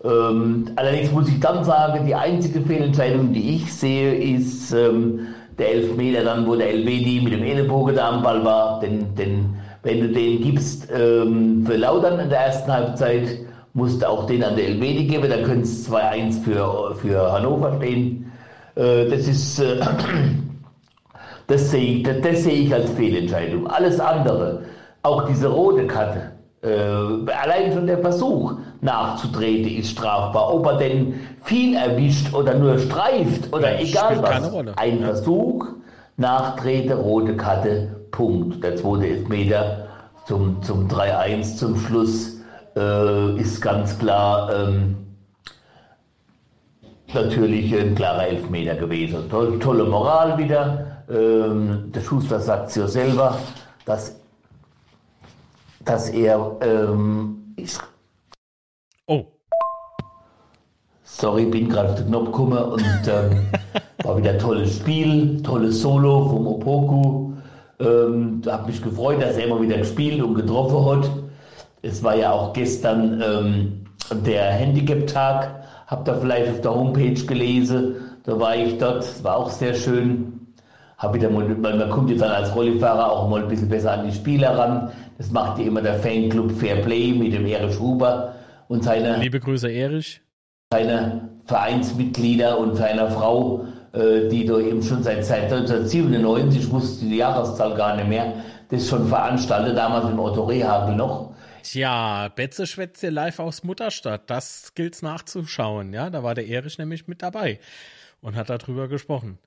Ähm, 0.03 0.65
allerdings 0.75 1.11
muss 1.11 1.27
ich 1.27 1.39
dann 1.39 1.63
sagen, 1.63 2.05
die 2.05 2.13
einzige 2.13 2.61
Fehlentscheidung, 2.61 3.33
die 3.33 3.55
ich 3.55 3.73
sehe, 3.73 4.13
ist 4.35 4.73
ähm, 4.73 5.21
der 5.57 5.71
Elfmeter 5.71 6.23
dann, 6.23 6.45
wo 6.45 6.55
der 6.55 6.69
Elvedi 6.69 7.21
mit 7.23 7.33
dem 7.33 7.41
Ellenbogen 7.41 7.95
da 7.95 8.09
am 8.09 8.21
Ball 8.21 8.45
war. 8.45 8.79
Denn, 8.79 9.15
denn 9.15 9.55
wenn 9.81 10.01
du 10.01 10.09
den 10.09 10.41
gibst 10.41 10.87
ähm, 10.95 11.65
für 11.65 11.77
Lautern 11.77 12.19
in 12.19 12.29
der 12.29 12.41
ersten 12.41 12.71
Halbzeit, 12.71 13.39
musst 13.73 14.03
du 14.03 14.09
auch 14.09 14.27
den 14.27 14.43
an 14.43 14.55
der 14.55 14.67
Elvedi 14.67 15.05
geben, 15.05 15.29
dann 15.29 15.43
könnte 15.43 15.63
es 15.63 15.89
2-1 15.89 16.43
für, 16.43 16.95
für 16.95 17.31
Hannover 17.31 17.75
stehen. 17.77 18.31
Äh, 18.75 19.09
das 19.09 19.27
ist... 19.27 19.59
Äh, 19.59 19.79
Das 21.53 21.69
sehe 21.69 21.97
ich, 21.97 22.03
das, 22.03 22.15
das 22.21 22.43
sehe 22.43 22.63
ich 22.63 22.73
als 22.73 22.89
Fehlentscheidung. 22.93 23.67
Alles 23.67 23.99
andere, 23.99 24.63
auch 25.03 25.27
diese 25.27 25.47
rote 25.47 25.85
Karte, 25.85 26.31
äh, 26.63 27.31
allein 27.31 27.71
schon 27.71 27.85
der 27.85 27.99
Versuch 27.99 28.55
nachzutreten 28.81 29.77
ist 29.77 29.91
strafbar. 29.91 30.51
Ob 30.51 30.65
er 30.65 30.77
denn 30.77 31.13
viel 31.43 31.75
erwischt 31.75 32.33
oder 32.33 32.55
nur 32.55 32.79
streift 32.79 33.53
oder 33.53 33.79
Ja, 33.79 33.87
egal 33.87 34.23
was. 34.23 34.51
Ein 34.77 34.99
Ja. 35.01 35.05
Versuch, 35.05 35.67
Nachtrete, 36.17 36.95
rote 36.95 37.37
Karte, 37.37 38.07
Punkt. 38.09 38.63
Der 38.63 38.75
zweite 38.75 39.09
Elfmeter 39.09 39.85
zum, 40.25 40.59
zum 40.63 40.87
3-1 40.87 41.57
zum 41.57 41.77
Schluss 41.77 42.41
äh, 42.75 43.39
ist 43.39 43.61
ganz 43.61 43.99
klar. 43.99 44.49
Ähm, 44.55 44.95
natürlich 47.13 47.75
ein 47.79 47.93
klarer 47.93 48.27
Elfmeter 48.27 48.73
gewesen. 48.73 49.29
Toll, 49.29 49.59
tolle 49.59 49.83
Moral 49.83 50.39
wieder. 50.39 50.92
Ähm, 51.13 51.91
der 51.93 52.01
Schuster 52.01 52.39
sagt 52.39 52.69
es 52.69 52.75
ja 52.75 52.87
selber, 52.87 53.37
dass, 53.85 54.15
dass 55.85 56.09
er, 56.09 56.57
ähm, 56.61 57.53
ich, 57.55 57.77
Oh, 59.05 59.25
sorry, 61.03 61.45
bin 61.45 61.69
gerade 61.69 61.89
auf 61.89 61.95
den 61.95 62.07
Knopf 62.07 62.25
gekommen 62.27 62.57
und 62.57 63.07
ähm, 63.07 63.47
war 64.03 64.17
wieder 64.17 64.31
ein 64.31 64.39
tolles 64.39 64.77
Spiel, 64.77 65.43
tolles 65.43 65.81
Solo 65.81 66.29
vom 66.29 66.47
Opoku. 66.47 67.33
Ähm, 67.79 68.41
habe 68.47 68.67
mich 68.67 68.81
gefreut, 68.81 69.21
dass 69.21 69.37
er 69.37 69.45
immer 69.45 69.61
wieder 69.61 69.77
gespielt 69.77 70.23
und 70.23 70.33
getroffen 70.35 70.85
hat. 70.85 71.09
Es 71.83 72.01
war 72.01 72.15
ja 72.15 72.31
auch 72.31 72.53
gestern 72.53 73.21
ähm, 73.21 73.85
der 74.25 74.45
Handicap-Tag. 74.53 75.63
Habt 75.87 76.07
ihr 76.07 76.15
vielleicht 76.15 76.49
auf 76.49 76.61
der 76.61 76.73
Homepage 76.73 77.25
gelesen? 77.25 77.95
Da 78.23 78.39
war 78.39 78.55
ich 78.55 78.77
dort. 78.77 79.03
Es 79.03 79.23
war 79.23 79.35
auch 79.35 79.49
sehr 79.49 79.73
schön. 79.73 80.42
Hab 81.03 81.13
wieder 81.13 81.29
mal, 81.29 81.45
weil 81.61 81.75
man 81.75 81.89
kommt 81.89 82.09
jetzt 82.09 82.21
dann 82.21 82.31
als 82.31 82.55
Rollifahrer 82.55 83.11
auch 83.11 83.27
mal 83.27 83.43
ein 83.43 83.49
bisschen 83.49 83.67
besser 83.67 83.91
an 83.91 84.07
die 84.07 84.13
Spieler 84.15 84.57
ran. 84.57 84.89
Das 85.17 85.31
macht 85.31 85.59
ja 85.59 85.65
immer 85.65 85.81
der 85.81 85.95
Fanclub 85.95 86.49
Fair 86.53 86.77
Play 86.77 87.11
mit 87.11 87.33
dem 87.33 87.45
Erich 87.45 87.77
Huber 87.77 88.35
und 88.69 88.85
seiner 88.85 89.17
liebe 89.17 89.41
Grüße, 89.41 89.69
Erich. 89.69 90.21
seiner 90.71 91.27
Vereinsmitglieder 91.43 92.57
und 92.57 92.75
seiner 92.75 93.11
Frau, 93.11 93.65
äh, 93.91 94.29
die 94.29 94.45
da 94.45 94.59
eben 94.59 94.81
schon 94.81 95.03
seit, 95.03 95.25
seit 95.25 95.51
1997, 95.51 96.61
ich 96.61 96.71
wusste 96.71 97.03
die 97.03 97.17
Jahreszahl 97.17 97.75
gar 97.75 97.97
nicht 97.97 98.07
mehr, 98.07 98.35
das 98.69 98.87
schon 98.87 99.05
veranstaltet, 99.09 99.75
damals 99.77 100.09
im 100.09 100.17
Otto 100.17 100.45
Rehagel 100.45 100.95
noch. 100.95 101.33
Tja, 101.63 102.29
Betze 102.29 102.65
schwätzt 102.65 103.01
hier 103.01 103.11
live 103.11 103.39
aus 103.39 103.65
Mutterstadt. 103.65 104.29
Das 104.29 104.73
gilt's 104.73 105.01
nachzuschauen, 105.01 105.91
ja. 105.91 106.09
Da 106.09 106.23
war 106.23 106.33
der 106.33 106.47
Erich 106.47 106.77
nämlich 106.77 107.09
mit 107.09 107.21
dabei 107.21 107.59
und 108.21 108.37
hat 108.37 108.49
darüber 108.49 108.87
gesprochen. 108.87 109.37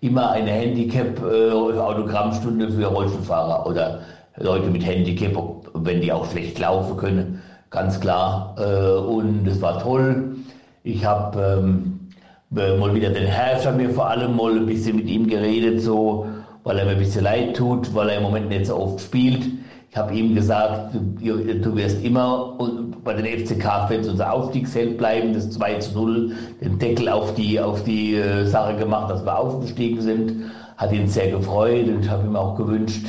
Immer 0.00 0.30
eine 0.30 0.50
Handicap-Autogrammstunde 0.50 2.70
für 2.70 2.86
Rollstuhlfahrer 2.86 3.66
oder 3.66 4.00
Leute 4.38 4.70
mit 4.70 4.86
Handicap, 4.86 5.36
wenn 5.74 6.00
die 6.00 6.10
auch 6.10 6.30
schlecht 6.30 6.58
laufen 6.58 6.96
können, 6.96 7.42
ganz 7.68 8.00
klar. 8.00 8.56
Äh, 8.58 8.98
Und 8.98 9.46
es 9.46 9.60
war 9.60 9.78
toll. 9.82 10.36
Ich 10.82 11.04
habe 11.04 11.58
ähm, 11.58 12.08
äh, 12.56 12.78
mal 12.78 12.94
wieder 12.94 13.10
den 13.10 13.26
Herrscher 13.26 13.72
mir 13.72 13.90
vor 13.90 14.08
allem 14.08 14.36
mal 14.36 14.56
ein 14.56 14.64
bisschen 14.66 14.96
mit 14.96 15.06
ihm 15.06 15.26
geredet, 15.26 15.82
so, 15.82 16.26
weil 16.64 16.78
er 16.78 16.86
mir 16.86 16.92
ein 16.92 16.98
bisschen 16.98 17.24
leid 17.24 17.54
tut, 17.56 17.94
weil 17.94 18.08
er 18.08 18.16
im 18.16 18.22
Moment 18.22 18.48
nicht 18.48 18.64
so 18.66 18.76
oft 18.76 19.00
spielt. 19.02 19.44
Ich 19.90 19.96
habe 19.96 20.14
ihm 20.14 20.36
gesagt, 20.36 20.94
du, 20.94 21.00
du 21.00 21.76
wirst 21.76 22.04
immer 22.04 22.56
bei 23.02 23.12
den 23.12 23.26
FCK-Fans 23.26 24.06
unser 24.06 24.32
Aufstiegsheld 24.32 24.96
bleiben, 24.96 25.34
das 25.34 25.50
2 25.50 25.78
zu 25.80 25.92
0, 25.94 26.32
den 26.60 26.78
Deckel 26.78 27.08
auf 27.08 27.34
die, 27.34 27.58
auf 27.58 27.82
die 27.82 28.14
äh, 28.14 28.44
Sache 28.44 28.76
gemacht, 28.76 29.10
dass 29.10 29.24
wir 29.24 29.36
aufgestiegen 29.36 30.00
sind. 30.00 30.52
Hat 30.76 30.92
ihn 30.92 31.08
sehr 31.08 31.32
gefreut 31.32 31.88
und 31.88 32.04
ich 32.04 32.08
habe 32.08 32.24
ihm 32.24 32.36
auch 32.36 32.54
gewünscht, 32.56 33.08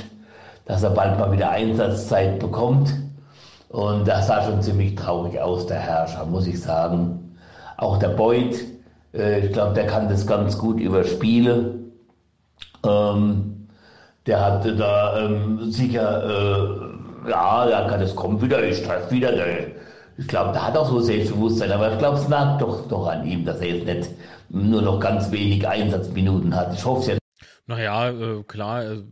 dass 0.65 0.81
er 0.81 0.89
bald 0.89 1.19
mal 1.19 1.31
wieder 1.31 1.51
Einsatzzeit 1.51 2.39
bekommt. 2.39 2.91
Und 3.69 4.07
das 4.07 4.25
sah 4.25 4.43
schon 4.43 4.61
ziemlich 4.63 4.95
traurig 4.95 5.39
aus, 5.39 5.67
der 5.67 5.77
Herrscher, 5.77 6.25
muss 6.25 6.47
ich 6.47 6.59
sagen. 6.59 7.37
Auch 7.77 7.99
der 7.99 8.09
Beuth, 8.09 8.55
äh, 9.13 9.45
ich 9.45 9.53
glaube, 9.53 9.75
der 9.75 9.85
kann 9.85 10.09
das 10.09 10.25
ganz 10.25 10.57
gut 10.57 10.79
überspielen. 10.79 11.91
Ähm, 12.83 13.50
der 14.25 14.39
hatte 14.39 14.75
da 14.75 15.25
ähm, 15.25 15.71
sicher, 15.71 16.23
äh, 17.25 17.29
ja, 17.29 17.67
da 17.67 17.89
kann 17.89 18.01
es 18.01 18.15
kommen 18.15 18.41
wieder, 18.41 18.63
ich 18.63 18.83
treffe 18.83 19.11
wieder. 19.11 19.31
Der, 19.31 19.67
ich 20.17 20.27
glaube, 20.27 20.51
der 20.53 20.67
hat 20.67 20.77
auch 20.77 20.87
so 20.87 20.99
Selbstbewusstsein, 20.99 21.71
aber 21.71 21.91
ich 21.93 21.97
glaube, 21.97 22.17
es 22.17 22.27
lag 22.27 22.57
doch, 22.59 22.87
doch 22.87 23.07
an 23.07 23.25
ihm, 23.25 23.45
dass 23.45 23.59
er 23.61 23.75
jetzt 23.75 23.85
nicht 23.85 24.11
nur 24.49 24.81
noch 24.81 24.99
ganz 24.99 25.31
wenig 25.31 25.67
Einsatzminuten 25.67 26.55
hat. 26.55 26.73
Ich 26.73 26.85
hoffe 26.85 27.01
es 27.01 27.07
ja 27.07 27.17
Naja, 27.65 28.09
äh, 28.09 28.43
klar, 28.43 28.83
äh, 28.83 29.03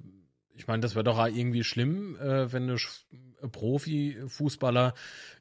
ich 0.56 0.68
meine, 0.68 0.82
das 0.82 0.96
wäre 0.96 1.04
doch 1.06 1.26
irgendwie 1.26 1.64
schlimm, 1.64 2.18
äh, 2.18 2.52
wenn 2.52 2.70
ein 2.70 2.78
ein 3.42 3.52
Profifußballer 3.52 4.94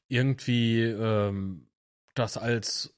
irgendwie 0.07 0.83
ähm, 0.83 1.67
das 2.15 2.37
als 2.37 2.95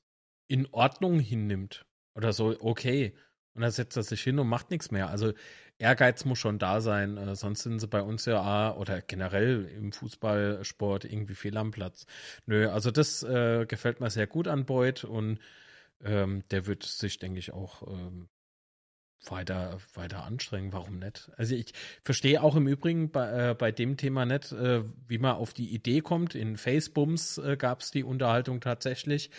in 0.47 0.69
Ordnung 0.73 1.21
hinnimmt. 1.21 1.87
Oder 2.15 2.33
so, 2.33 2.55
okay. 2.61 3.15
Und 3.55 3.63
dann 3.63 3.71
setzt 3.71 3.97
er 3.97 4.03
sich 4.03 4.21
hin 4.23 4.39
und 4.39 4.49
macht 4.49 4.71
nichts 4.71 4.91
mehr. 4.91 5.09
Also 5.09 5.33
Ehrgeiz 5.81 6.25
muss 6.25 6.39
schon 6.39 6.59
da 6.59 6.81
sein, 6.81 7.17
äh, 7.17 7.35
sonst 7.35 7.63
sind 7.63 7.81
sie 7.81 7.89
bei 7.89 8.03
uns 8.03 8.27
ja 8.27 8.41
auch, 8.41 8.77
oder 8.77 9.01
generell 9.01 9.65
im 9.65 9.93
Fußballsport 9.93 11.07
irgendwie 11.07 11.35
fehl 11.35 11.57
am 11.57 11.71
Platz. 11.71 12.07
Nö, 12.47 12.69
also 12.69 12.91
das 12.91 13.23
äh, 13.23 13.67
gefällt 13.67 14.01
mir 14.01 14.11
sehr 14.11 14.27
gut 14.27 14.47
an 14.47 14.67
Beuth 14.67 15.05
und 15.05 15.41
ähm, 16.05 16.43
der 16.51 16.67
wird 16.67 16.83
sich, 16.83 17.19
denke 17.19 17.39
ich, 17.39 17.53
auch 17.53 17.83
ähm, 17.89 18.29
weiter, 19.27 19.79
weiter 19.95 20.25
anstrengen. 20.25 20.73
Warum 20.73 20.99
nicht? 20.99 21.31
Also 21.37 21.55
ich 21.55 21.73
verstehe 22.05 22.43
auch 22.43 22.57
im 22.57 22.67
Übrigen 22.67 23.11
bei, 23.11 23.51
äh, 23.51 23.55
bei 23.55 23.73
dem 23.73 23.97
Thema 23.97 24.27
nicht, 24.27 24.53
äh, 24.53 24.85
wie 25.09 25.19
man 25.19 25.37
auf 25.37 25.55
die 25.55 25.75
Idee 25.75 26.01
kommt. 26.01 26.35
In 26.35 26.57
Facebooks 26.57 27.39
äh, 27.39 27.57
gab 27.57 27.81
es 27.81 27.91
die 27.91 28.05
Unterhaltung 28.05 28.61
tatsächlich. 28.61 29.31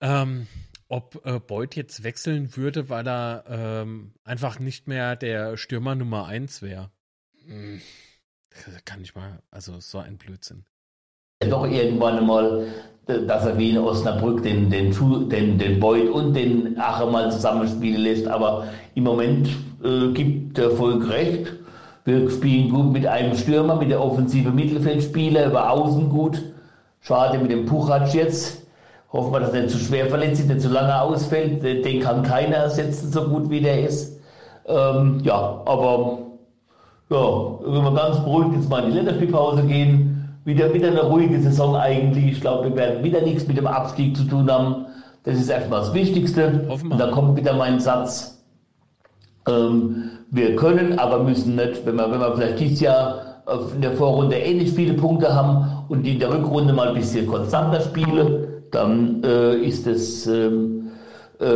Ähm, 0.00 0.46
ob 0.90 1.24
äh, 1.24 1.38
Beuth 1.38 1.76
jetzt 1.76 2.02
wechseln 2.02 2.56
würde, 2.56 2.88
weil 2.88 3.06
er 3.06 3.44
ähm, 3.48 4.12
einfach 4.24 4.58
nicht 4.58 4.88
mehr 4.88 5.16
der 5.16 5.56
Stürmer 5.56 5.94
Nummer 5.94 6.26
eins 6.26 6.62
wäre. 6.62 6.90
Hm, 7.46 7.80
kann 8.84 9.00
ich 9.00 9.14
mal, 9.14 9.40
also 9.50 9.78
so 9.78 9.98
ein 9.98 10.18
Blödsinn. 10.18 10.64
doch 11.48 11.64
irgendwann 11.64 12.18
einmal, 12.18 12.66
dass 13.06 13.46
er 13.46 13.56
wie 13.56 13.70
in 13.70 13.78
Osnabrück 13.78 14.42
den, 14.42 14.68
den, 14.68 14.90
den, 15.28 15.58
den 15.58 15.80
Beuth 15.80 16.10
und 16.10 16.34
den 16.34 16.78
Ache 16.78 17.06
mal 17.06 17.30
zusammenspielen 17.30 18.02
lässt. 18.02 18.26
Aber 18.26 18.66
im 18.96 19.04
Moment 19.04 19.48
äh, 19.84 20.12
gibt 20.12 20.58
der 20.58 20.70
Volk 20.72 21.08
recht. 21.08 21.52
Wir 22.04 22.28
spielen 22.30 22.70
gut 22.70 22.92
mit 22.92 23.06
einem 23.06 23.36
Stürmer, 23.36 23.76
mit 23.76 23.90
der 23.90 24.02
offensive 24.02 24.50
Mittelfeldspieler, 24.50 25.46
über 25.46 25.70
Außen 25.70 26.08
gut. 26.08 26.42
Schade 27.00 27.38
mit 27.38 27.52
dem 27.52 27.66
Puchatsch 27.66 28.14
jetzt. 28.14 28.59
Hoffen 29.12 29.32
wir, 29.32 29.40
dass 29.40 29.52
er 29.52 29.62
nicht 29.62 29.72
zu 29.72 29.78
schwer 29.78 30.06
verletzt 30.06 30.40
ist, 30.40 30.48
nicht 30.48 30.60
zu 30.60 30.68
lange 30.68 31.00
ausfällt. 31.00 31.62
Den 31.62 32.00
kann 32.00 32.22
keiner 32.22 32.56
ersetzen, 32.56 33.10
so 33.10 33.24
gut 33.28 33.50
wie 33.50 33.60
der 33.60 33.84
ist. 33.84 34.20
Ähm, 34.66 35.18
ja, 35.24 35.60
aber 35.64 36.18
ja, 37.10 37.58
wenn 37.64 37.82
wir 37.82 37.94
ganz 37.94 38.18
beruhigt 38.20 38.54
jetzt 38.54 38.68
mal 38.70 38.84
in 38.84 38.90
die 38.90 38.96
Länderspielpause 38.96 39.62
gehen, 39.64 40.28
wieder, 40.44 40.72
wieder 40.72 40.88
eine 40.88 41.02
ruhige 41.02 41.40
Saison 41.40 41.74
eigentlich. 41.76 42.32
Ich 42.32 42.40
glaube, 42.40 42.68
wir 42.68 42.76
werden 42.76 43.02
wieder 43.02 43.20
nichts 43.22 43.46
mit 43.48 43.56
dem 43.56 43.66
Abstieg 43.66 44.16
zu 44.16 44.24
tun 44.24 44.50
haben. 44.50 44.86
Das 45.24 45.36
ist 45.38 45.48
erstmal 45.50 45.80
das 45.80 45.92
Wichtigste. 45.92 46.64
Hoffen 46.68 46.88
wir. 46.88 46.92
Und 46.92 46.98
dann 47.00 47.10
kommt 47.10 47.36
wieder 47.36 47.54
mein 47.54 47.80
Satz. 47.80 48.42
Ähm, 49.48 50.10
wir 50.30 50.54
können, 50.54 50.98
aber 50.98 51.24
müssen 51.24 51.56
nicht, 51.56 51.84
wenn 51.84 51.96
wir, 51.96 52.10
wenn 52.10 52.20
wir 52.20 52.36
vielleicht 52.36 52.60
dieses 52.60 52.80
Jahr 52.80 53.42
auf- 53.46 53.74
in 53.74 53.82
der 53.82 53.92
Vorrunde 53.92 54.36
ähnlich 54.36 54.70
viele 54.70 54.94
Punkte 54.94 55.34
haben 55.34 55.84
und 55.88 56.04
die 56.04 56.12
in 56.12 56.20
der 56.20 56.32
Rückrunde 56.32 56.72
mal 56.72 56.88
ein 56.88 56.94
bisschen 56.94 57.26
konstanter 57.26 57.80
spielen, 57.80 58.46
dann 58.70 59.22
äh, 59.24 59.56
ist 59.56 59.86
es 59.86 60.26
ähm, 60.26 60.90
äh, 61.40 61.46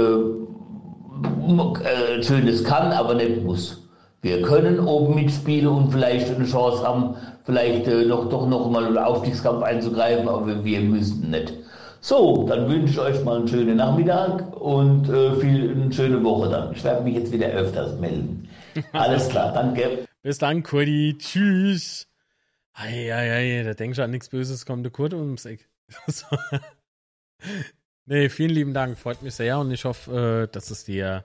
äh, 1.45 2.23
schönes 2.23 2.65
kann, 2.65 2.93
aber 2.93 3.15
nicht 3.15 3.43
muss. 3.43 3.83
Wir 4.23 4.41
können 4.43 4.81
oben 4.81 5.15
mitspielen 5.15 5.67
und 5.67 5.93
vielleicht 5.93 6.35
eine 6.35 6.47
Chance 6.47 6.83
haben, 6.83 7.15
vielleicht 7.45 7.87
äh, 7.87 8.07
noch 8.07 8.29
doch 8.31 8.49
noch 8.49 8.71
mal 8.71 8.87
einen 8.87 8.97
Aufstiegskampf 8.97 9.63
einzugreifen, 9.63 10.29
aber 10.29 10.65
wir, 10.65 10.81
müssen 10.81 11.31
nicht. 11.31 11.53
So, 12.01 12.47
dann 12.49 12.69
wünsche 12.69 12.93
ich 12.93 12.99
euch 12.99 13.25
mal 13.25 13.39
einen 13.39 13.49
schönen 13.49 13.77
Nachmittag 13.77 14.57
und 14.61 15.09
äh, 15.09 15.35
viel, 15.37 15.71
eine 15.71 15.93
schöne 15.93 16.23
Woche 16.25 16.51
dann. 16.51 16.73
Ich 16.73 16.83
werde 16.85 17.03
mich 17.03 17.15
jetzt 17.15 17.33
wieder 17.33 17.49
öfters 17.49 17.99
melden. 18.01 18.49
Alles 18.93 19.29
klar, 19.29 19.53
danke. 19.53 20.07
Bis 20.23 20.39
dann, 20.39 20.63
Kurdi. 20.63 21.17
Tschüss. 21.19 22.07
Ei, 22.73 23.15
ei, 23.15 23.33
ei, 23.33 23.63
da 23.63 23.75
denkst 23.75 23.97
du 23.97 24.05
an 24.05 24.11
nichts 24.11 24.31
Böses, 24.31 24.67
kommt 24.67 24.85
der 24.85 24.93
Kurt 24.93 25.15
ums 25.15 25.45
Eck. 25.45 25.69
Nee, 28.07 28.29
vielen 28.29 28.51
lieben 28.51 28.75
Dank. 28.75 28.99
Freut 28.99 29.23
mich 29.23 29.35
sehr 29.35 29.59
und 29.59 29.71
ich 29.71 29.85
hoffe, 29.85 30.47
äh, 30.49 30.53
dass 30.53 30.71
es 30.71 30.85
dir 30.85 31.25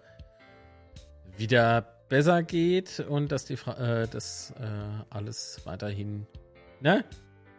wieder 1.37 1.81
besser 2.09 2.41
geht 2.43 2.99
und 3.01 3.31
dass 3.31 3.45
die 3.45 3.57
Fra 3.57 4.03
äh, 4.03 4.07
das 4.07 4.53
äh, 4.59 4.63
alles 5.09 5.61
weiterhin, 5.65 6.25
ne? 6.81 7.05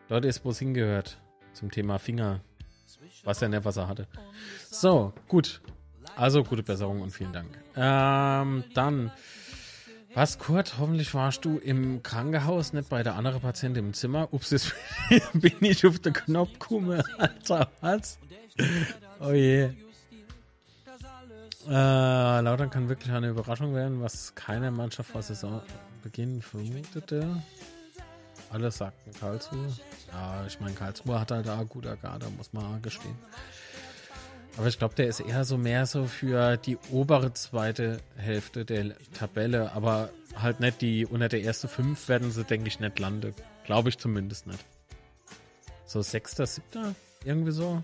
Dort 0.08 0.24
ist, 0.24 0.44
wo 0.44 0.50
es 0.50 0.58
hingehört. 0.58 1.18
Zum 1.52 1.70
Thema 1.70 1.98
Finger. 1.98 2.40
Was 3.24 3.42
er 3.42 3.46
in 3.46 3.52
der 3.52 3.64
Wasser 3.64 3.86
hatte. 3.86 4.08
So, 4.70 5.12
gut. 5.28 5.60
Also 6.16 6.42
gute 6.42 6.62
Besserung 6.62 7.00
und 7.02 7.10
vielen 7.10 7.32
Dank. 7.32 7.48
Ähm, 7.76 8.64
dann. 8.74 9.12
Was, 10.14 10.40
Kurt? 10.40 10.78
Hoffentlich 10.78 11.14
warst 11.14 11.44
du 11.44 11.58
im 11.58 12.02
Krankenhaus, 12.02 12.72
nicht 12.72 12.88
bei 12.88 13.04
der 13.04 13.14
anderen 13.14 13.40
Patientin 13.40 13.86
im 13.86 13.94
Zimmer. 13.94 14.28
Ups, 14.32 14.50
jetzt 14.50 14.74
bin 15.34 15.54
ich 15.60 15.86
auf 15.86 16.00
den 16.00 16.12
Knopf 16.12 16.52
gekommen. 16.54 17.02
Alter, 17.18 17.70
was? 17.80 18.18
Oh 19.22 19.32
je. 19.32 19.68
Äh, 21.68 22.40
Lautern 22.40 22.70
kann 22.70 22.88
wirklich 22.88 23.12
eine 23.12 23.28
Überraschung 23.28 23.74
werden, 23.74 24.00
was 24.00 24.34
keine 24.34 24.70
Mannschaft 24.70 25.10
vor 25.10 25.20
Saisonbeginn 25.20 26.40
vermutete. 26.40 27.42
Alles 28.50 28.78
sagten 28.78 29.12
Karlsruhe. 29.20 29.68
Ja, 30.10 30.44
ich 30.46 30.58
meine, 30.58 30.74
Karlsruhe 30.74 31.20
hat 31.20 31.30
halt 31.30 31.46
da 31.46 31.62
guter 31.68 31.96
Garde, 31.96 32.26
muss 32.36 32.52
man 32.52 32.80
gestehen. 32.80 33.16
Aber 34.56 34.66
ich 34.66 34.78
glaube, 34.78 34.94
der 34.94 35.06
ist 35.06 35.20
eher 35.20 35.44
so 35.44 35.56
mehr 35.56 35.86
so 35.86 36.06
für 36.06 36.56
die 36.56 36.76
obere 36.90 37.32
zweite 37.34 38.00
Hälfte 38.16 38.64
der 38.64 38.94
Tabelle, 39.14 39.72
aber 39.72 40.10
halt 40.34 40.60
nicht 40.60 40.80
die 40.80 41.06
unter 41.06 41.28
der 41.28 41.42
ersten 41.42 41.68
fünf 41.68 42.08
werden 42.08 42.30
sie, 42.30 42.44
denke 42.44 42.68
ich, 42.68 42.80
nicht 42.80 42.98
landen. 42.98 43.34
Glaube 43.64 43.90
ich 43.90 43.98
zumindest 43.98 44.46
nicht. 44.46 44.64
So 45.86 46.02
sechster, 46.02 46.46
siebter, 46.46 46.94
irgendwie 47.24 47.52
so. 47.52 47.82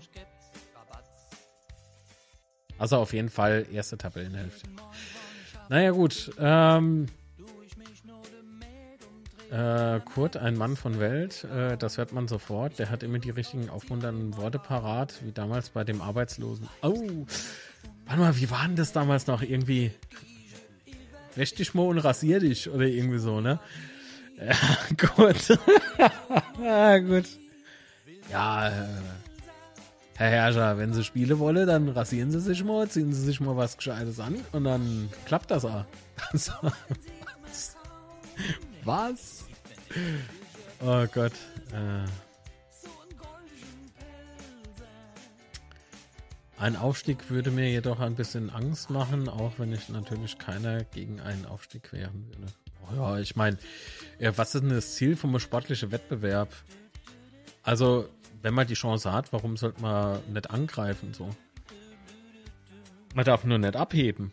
Also 2.79 2.97
auf 2.97 3.13
jeden 3.13 3.29
Fall 3.29 3.65
erste 3.71 3.97
Tabellenhälfte. 3.97 4.67
Naja 5.69 5.91
gut, 5.91 6.31
ähm, 6.39 7.07
äh, 9.51 9.99
Kurt, 10.01 10.37
ein 10.37 10.57
Mann 10.57 10.75
von 10.75 10.99
Welt, 10.99 11.45
äh, 11.45 11.77
das 11.77 11.97
hört 11.97 12.11
man 12.11 12.27
sofort. 12.27 12.79
Der 12.79 12.89
hat 12.89 13.03
immer 13.03 13.19
die 13.19 13.29
richtigen 13.29 13.69
aufmunternden 13.69 14.35
Worte 14.37 14.59
parat, 14.59 15.15
wie 15.23 15.31
damals 15.31 15.69
bei 15.69 15.83
dem 15.83 16.01
Arbeitslosen. 16.01 16.67
Oh, 16.81 17.25
warte 18.05 18.19
mal, 18.19 18.37
wie 18.37 18.49
war 18.49 18.65
denn 18.67 18.75
das 18.75 18.91
damals 18.91 19.27
noch? 19.27 19.41
Irgendwie 19.41 19.91
wäsch 21.35 21.53
dich 21.55 21.73
mal 21.73 21.83
und 21.83 21.99
rasier 21.99 22.39
dich 22.39 22.69
oder 22.69 22.85
irgendwie 22.85 23.19
so, 23.19 23.41
ne? 23.41 23.59
Ja, 24.39 24.55
gut. 25.15 25.47
ja, 26.63 26.99
gut. 26.99 27.25
Ja, 28.29 28.69
äh, 28.69 28.87
Herr 30.17 30.31
Herrscher, 30.31 30.79
wenn 30.79 30.93
Sie 30.93 31.03
Spiele 31.03 31.37
wollen, 31.37 31.67
dann 31.67 31.89
rasieren 31.89 32.31
Sie 32.31 32.39
sich 32.39 32.63
mal, 32.63 32.89
ziehen 32.89 33.13
Sie 33.13 33.21
sich 33.21 33.39
mal 33.39 33.55
was 33.55 33.77
Gescheites 33.77 34.19
an 34.19 34.43
und 34.51 34.63
dann 34.63 35.09
klappt 35.25 35.51
das 35.51 35.63
auch. 35.63 35.85
was? 38.83 39.45
Oh 40.83 41.05
Gott. 41.13 41.33
Äh. 41.71 42.07
Ein 46.57 46.75
Aufstieg 46.75 47.29
würde 47.29 47.51
mir 47.51 47.69
jedoch 47.69 47.99
ein 47.99 48.15
bisschen 48.15 48.49
Angst 48.49 48.89
machen, 48.89 49.29
auch 49.29 49.59
wenn 49.59 49.71
ich 49.71 49.87
natürlich 49.89 50.39
keiner 50.39 50.83
gegen 50.83 51.21
einen 51.21 51.45
Aufstieg 51.45 51.93
wehren 51.93 52.25
würde. 52.27 52.51
Oh 52.89 52.95
ja, 52.95 53.19
ich 53.19 53.35
meine, 53.35 53.59
was 54.19 54.55
ist 54.55 54.61
denn 54.61 54.71
das 54.71 54.95
Ziel 54.95 55.15
vom 55.15 55.37
sportlichen 55.37 55.91
Wettbewerb? 55.91 56.51
Also, 57.61 58.09
wenn 58.41 58.53
man 58.53 58.67
die 58.67 58.73
Chance 58.73 59.11
hat, 59.11 59.33
warum 59.33 59.57
sollte 59.57 59.81
man 59.81 60.21
nicht 60.31 60.49
angreifen 60.49 61.13
so? 61.13 61.29
Man 63.13 63.25
darf 63.25 63.43
nur 63.43 63.57
nicht 63.57 63.75
abheben. 63.75 64.31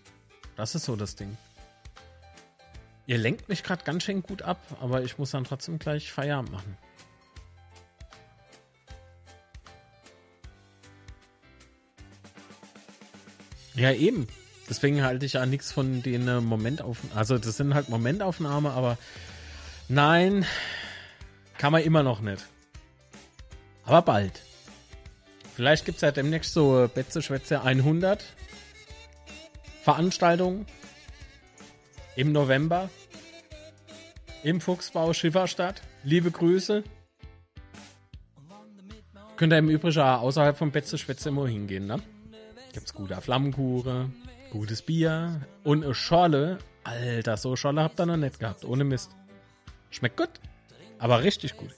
Das 0.56 0.74
ist 0.74 0.84
so 0.84 0.96
das 0.96 1.16
Ding. 1.16 1.36
Ihr 3.06 3.18
lenkt 3.18 3.48
mich 3.48 3.62
gerade 3.62 3.84
ganz 3.84 4.04
schön 4.04 4.22
gut 4.22 4.42
ab, 4.42 4.60
aber 4.80 5.02
ich 5.02 5.18
muss 5.18 5.30
dann 5.30 5.44
trotzdem 5.44 5.78
gleich 5.78 6.12
Feierabend 6.12 6.52
machen. 6.52 6.78
Ja, 13.74 13.92
eben. 13.92 14.26
Deswegen 14.68 15.02
halte 15.02 15.26
ich 15.26 15.34
ja 15.34 15.44
nichts 15.44 15.72
von 15.72 16.02
den 16.02 16.26
äh, 16.28 16.40
Momentaufnahmen. 16.40 17.18
Also, 17.18 17.36
das 17.36 17.56
sind 17.56 17.74
halt 17.74 17.88
Momentaufnahmen, 17.88 18.70
aber 18.72 18.96
nein, 19.88 20.46
kann 21.58 21.72
man 21.72 21.82
immer 21.82 22.02
noch 22.02 22.20
nicht. 22.20 22.44
Aber 23.86 24.02
bald. 24.02 24.42
Vielleicht 25.54 25.84
gibt 25.84 25.96
es 25.96 26.02
ja 26.02 26.10
demnächst 26.10 26.52
so 26.52 26.88
Betze 26.92 27.22
Schwätze 27.22 27.62
100 27.62 28.24
Veranstaltungen 29.82 30.66
im 32.16 32.32
November 32.32 32.90
im 34.42 34.60
Fuchsbau 34.60 35.12
Schifferstadt. 35.12 35.82
Liebe 36.02 36.30
Grüße. 36.30 36.82
Könnt 39.36 39.52
ihr 39.52 39.58
im 39.58 39.68
Übrigen 39.68 40.00
auch 40.00 40.22
außerhalb 40.22 40.56
von 40.56 40.70
Betze 40.70 40.98
Schwätze 40.98 41.28
immer 41.28 41.46
hingehen, 41.46 41.86
ne? 41.86 42.00
Gibt's 42.72 42.94
gute 42.94 43.20
Flammenkuchen, 43.20 44.14
gutes 44.50 44.82
Bier 44.82 45.40
und 45.62 45.84
eine 45.84 45.94
Schorle. 45.94 46.58
Alter, 46.84 47.36
so 47.36 47.54
Schorle 47.56 47.82
habt 47.82 48.00
ihr 48.00 48.06
noch 48.06 48.16
nicht 48.16 48.40
gehabt, 48.40 48.64
ohne 48.64 48.84
Mist. 48.84 49.10
Schmeckt 49.90 50.16
gut, 50.16 50.30
aber 50.98 51.22
richtig 51.22 51.56
gut. 51.56 51.70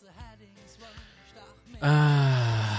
Ah. 1.81 2.79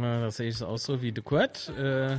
Da 0.00 0.30
sehe 0.30 0.48
ich 0.48 0.56
es 0.56 0.62
auch 0.62 0.76
so 0.76 1.00
wie 1.00 1.12
der 1.12 1.24
Kurt. 1.24 1.70
Äh, 1.70 2.18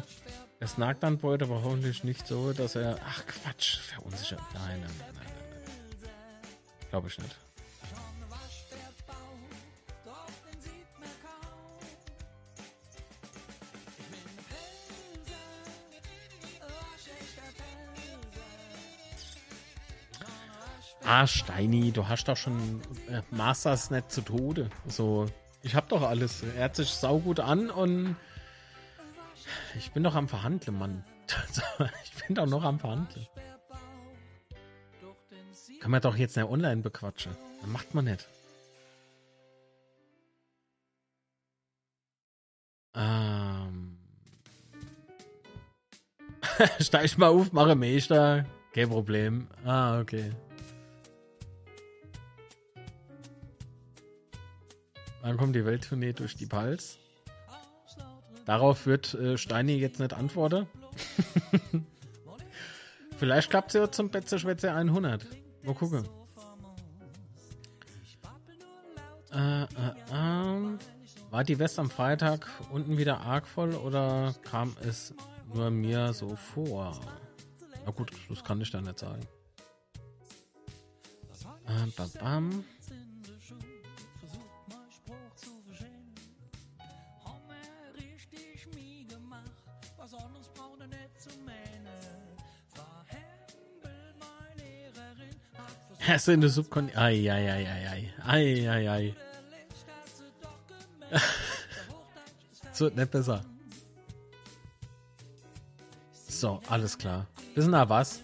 es 0.60 0.78
nagt 0.78 1.04
an 1.04 1.18
Beut, 1.20 1.44
aber 1.44 1.64
hoffentlich 1.64 2.04
nicht 2.04 2.28
so, 2.28 2.52
dass 2.54 2.76
er. 2.76 2.98
Ach 3.08 3.26
Quatsch, 3.26 3.78
verunsichert. 3.78 4.42
Nein, 4.54 4.82
nein, 4.82 4.92
nein, 5.00 5.14
nein. 5.14 5.26
nein. 6.02 6.10
Glaube 6.90 7.08
ich 7.08 7.20
nicht. 7.20 7.36
Ah, 21.12 21.26
Steini, 21.26 21.92
du 21.92 22.08
hast 22.08 22.28
doch 22.28 22.38
schon 22.38 22.82
äh, 23.10 23.24
Masters 23.32 23.90
nicht 23.90 24.12
zu 24.12 24.22
Tode. 24.22 24.70
So, 24.86 25.26
ich 25.64 25.74
hab 25.74 25.90
doch 25.90 26.04
alles. 26.04 26.44
Er 26.44 26.66
hat 26.66 26.76
sich 26.76 26.92
saugut 26.92 27.40
an 27.40 27.72
und 27.72 28.16
ich 29.76 29.92
bin 29.92 30.04
doch 30.04 30.14
am 30.14 30.28
Verhandeln, 30.28 30.78
Mann. 30.78 31.04
ich 32.04 32.28
bin 32.28 32.36
doch 32.36 32.46
noch 32.46 32.64
am 32.64 32.80
Verhandeln. 32.80 33.26
Kann 35.80 35.90
man 35.90 36.00
doch 36.00 36.16
jetzt 36.16 36.38
nicht 36.38 36.48
online 36.48 36.84
bequatschen. 36.84 37.36
Das 37.62 37.70
macht 37.72 37.96
man 37.96 38.06
nicht. 38.06 38.28
Ähm. 42.94 43.98
Steig 46.80 47.18
mal 47.18 47.30
auf, 47.30 47.52
mache 47.52 47.74
Meister. 47.74 48.46
Kein 48.76 48.90
Problem. 48.90 49.48
Ah, 49.66 50.00
okay. 50.00 50.32
Wann 55.22 55.38
kommt 55.38 55.56
die 55.56 55.66
Welttournee 55.66 56.14
durch 56.14 56.36
die 56.36 56.46
Pals? 56.46 56.98
Darauf 58.46 58.86
wird 58.86 59.14
äh, 59.14 59.38
Steini 59.38 59.76
jetzt 59.76 60.00
nicht 60.00 60.14
antworten. 60.14 60.68
Vielleicht 63.18 63.50
klappt 63.50 63.72
sie 63.72 63.80
ja 63.80 63.92
zum 63.92 64.10
Betze 64.10 64.38
100. 64.38 65.26
Mal 65.64 65.76
gucken. 65.76 66.08
Äh, 69.32 69.64
äh, 69.64 69.66
äh. 69.66 70.78
War 71.32 71.44
die 71.44 71.60
West 71.60 71.78
am 71.78 71.92
Freitag 71.92 72.50
unten 72.72 72.98
wieder 72.98 73.20
arg 73.20 73.46
voll 73.48 73.76
oder 73.76 74.34
kam 74.42 74.76
es 74.82 75.14
nur 75.54 75.70
mir 75.70 76.12
so 76.14 76.36
vor? 76.36 77.00
Na 77.86 77.92
gut, 77.92 78.12
das 78.30 78.44
kann 78.44 78.60
ich 78.62 78.72
dann 78.72 78.86
nicht 78.86 78.98
sagen. 78.98 79.22
Äh, 81.68 81.86
bam, 81.96 82.12
bam. 82.20 82.66
Du 96.26 96.32
in 96.32 96.42
der 96.42 96.50
Subkon... 96.50 96.90
Ei, 96.96 97.30
ei, 97.30 97.52
ei, 97.52 97.68
ei, 97.68 97.88
ei. 97.88 98.14
Ei, 98.26 98.70
ei, 98.70 98.90
ei. 98.90 99.16
Es 102.72 102.82
wird 102.82 102.96
nicht 102.96 103.12
besser. 103.12 103.46
So, 106.28 106.62
alles 106.68 106.98
klar. 106.98 107.28
Wir 107.54 107.90
was? 107.90 108.22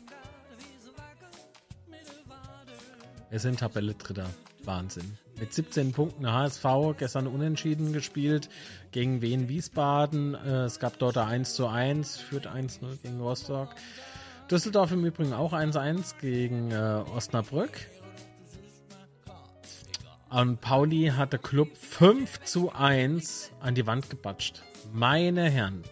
Wir 3.29 3.39
sind 3.39 3.59
Tabelle 3.59 3.93
Dritter. 3.93 4.29
Wahnsinn. 4.63 5.17
Mit 5.39 5.53
17 5.53 5.91
Punkten 5.91 6.31
HSV 6.31 6.95
gestern 6.97 7.27
unentschieden 7.27 7.93
gespielt 7.93 8.49
gegen 8.91 9.21
Wien 9.21 9.47
Wiesbaden. 9.47 10.33
Äh, 10.33 10.63
es 10.63 10.79
gab 10.79 10.97
dort 10.97 11.17
1 11.17 11.53
zu 11.53 11.67
1, 11.67 12.17
führt 12.17 12.47
1-0 12.47 12.97
gegen 13.03 13.19
Rostock. 13.21 13.75
Düsseldorf 14.49 14.91
im 14.91 15.03
Übrigen 15.05 15.33
auch 15.33 15.53
1-1 15.53 16.19
gegen 16.19 16.71
äh, 16.71 17.03
Osnabrück. 17.15 17.71
Und 20.29 20.61
Pauli 20.61 21.13
hat 21.15 21.33
der 21.33 21.39
Club 21.39 21.75
5 21.77 22.43
zu 22.43 22.71
1 22.73 23.51
an 23.59 23.73
die 23.73 23.87
Wand 23.87 24.09
gebatscht. 24.09 24.61
Meine 24.91 25.49
Herren. 25.49 25.83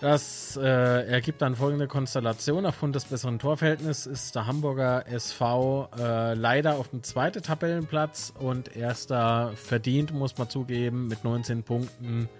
Das 0.00 0.56
äh, 0.56 0.62
ergibt 1.06 1.42
dann 1.42 1.54
folgende 1.54 1.86
Konstellation. 1.86 2.64
Aufgrund 2.64 2.94
des 2.94 3.04
besseren 3.04 3.38
Torverhältnisses 3.38 4.06
ist 4.06 4.34
der 4.34 4.46
Hamburger 4.46 5.06
SV 5.06 5.90
äh, 5.98 6.32
leider 6.32 6.76
auf 6.76 6.88
dem 6.88 7.02
zweiten 7.02 7.42
Tabellenplatz 7.42 8.32
und 8.38 8.74
erster 8.74 9.52
verdient, 9.56 10.14
muss 10.14 10.38
man 10.38 10.48
zugeben, 10.48 11.06
mit 11.06 11.22
19 11.22 11.64
Punkten. 11.64 12.30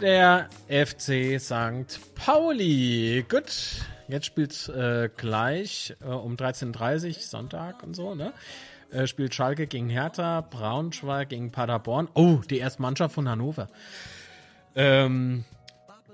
Der 0.00 0.48
FC 0.68 1.40
St. 1.40 2.14
Pauli. 2.14 3.24
Gut, 3.28 3.82
jetzt 4.06 4.26
spielt 4.26 4.68
äh, 4.68 5.10
gleich 5.16 5.96
äh, 6.00 6.04
um 6.04 6.36
13.30 6.36 7.08
Uhr 7.08 7.14
Sonntag 7.14 7.82
und 7.82 7.96
so, 7.96 8.14
ne? 8.14 8.32
Äh, 8.92 9.08
spielt 9.08 9.34
Schalke 9.34 9.66
gegen 9.66 9.88
Hertha, 9.88 10.40
Braunschweig 10.42 11.30
gegen 11.30 11.50
Paderborn. 11.50 12.08
Oh, 12.14 12.38
die 12.48 12.58
erste 12.58 12.80
Mannschaft 12.80 13.12
von 13.12 13.28
Hannover. 13.28 13.68
Ähm, 14.76 15.44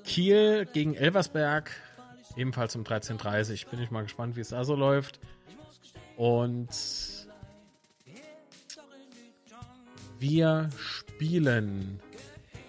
Kiel 0.04 0.66
gegen 0.72 0.94
Elversberg, 0.94 1.70
ebenfalls 2.36 2.74
um 2.76 2.84
13.30 2.84 3.64
Uhr. 3.64 3.70
Bin 3.70 3.82
ich 3.82 3.90
mal 3.90 4.02
gespannt, 4.04 4.34
wie 4.36 4.40
es 4.40 4.48
da 4.48 4.64
so 4.64 4.74
läuft. 4.74 5.20
Und 6.16 6.68
wir 10.18 10.70
spielen 10.78 12.00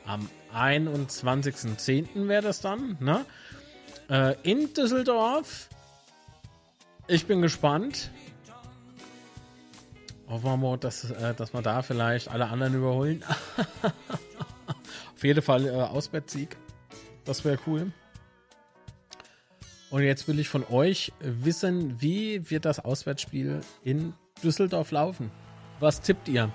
am 0.06 0.30
21.10. 0.54 2.28
wäre 2.28 2.42
das 2.42 2.62
dann, 2.62 2.98
ne? 3.00 3.26
Äh, 4.10 4.36
in 4.44 4.74
Düsseldorf. 4.74 5.70
Ich 7.08 7.26
bin 7.26 7.42
gespannt. 7.42 8.12
Hoffen 10.28 10.62
wir 10.62 10.78
dass, 10.78 11.10
äh, 11.12 11.34
dass 11.34 11.54
wir 11.54 11.62
da 11.62 11.82
vielleicht 11.82 12.30
alle 12.30 12.48
anderen 12.48 12.76
überholen. 12.76 13.24
Auf 15.16 15.24
jeden 15.24 15.42
Fall 15.42 15.66
äh, 15.68 15.72
Auswärtssieg. 15.72 16.58
Das 17.26 17.44
wäre 17.46 17.60
cool. 17.68 17.92
Und 19.90 20.04
jetzt 20.04 20.28
will 20.28 20.40
ich 20.40 20.50
von 20.50 20.66
euch 20.70 21.14
wissen, 21.20 22.02
wie 22.02 22.50
wird 22.50 22.66
das 22.66 22.80
Auswärtsspiel 22.80 23.62
in 23.84 24.14
Düsseldorf 24.44 24.92
laufen? 24.92 25.32
Was 25.80 26.02
tippt 26.02 26.28
ihr? 26.28 26.52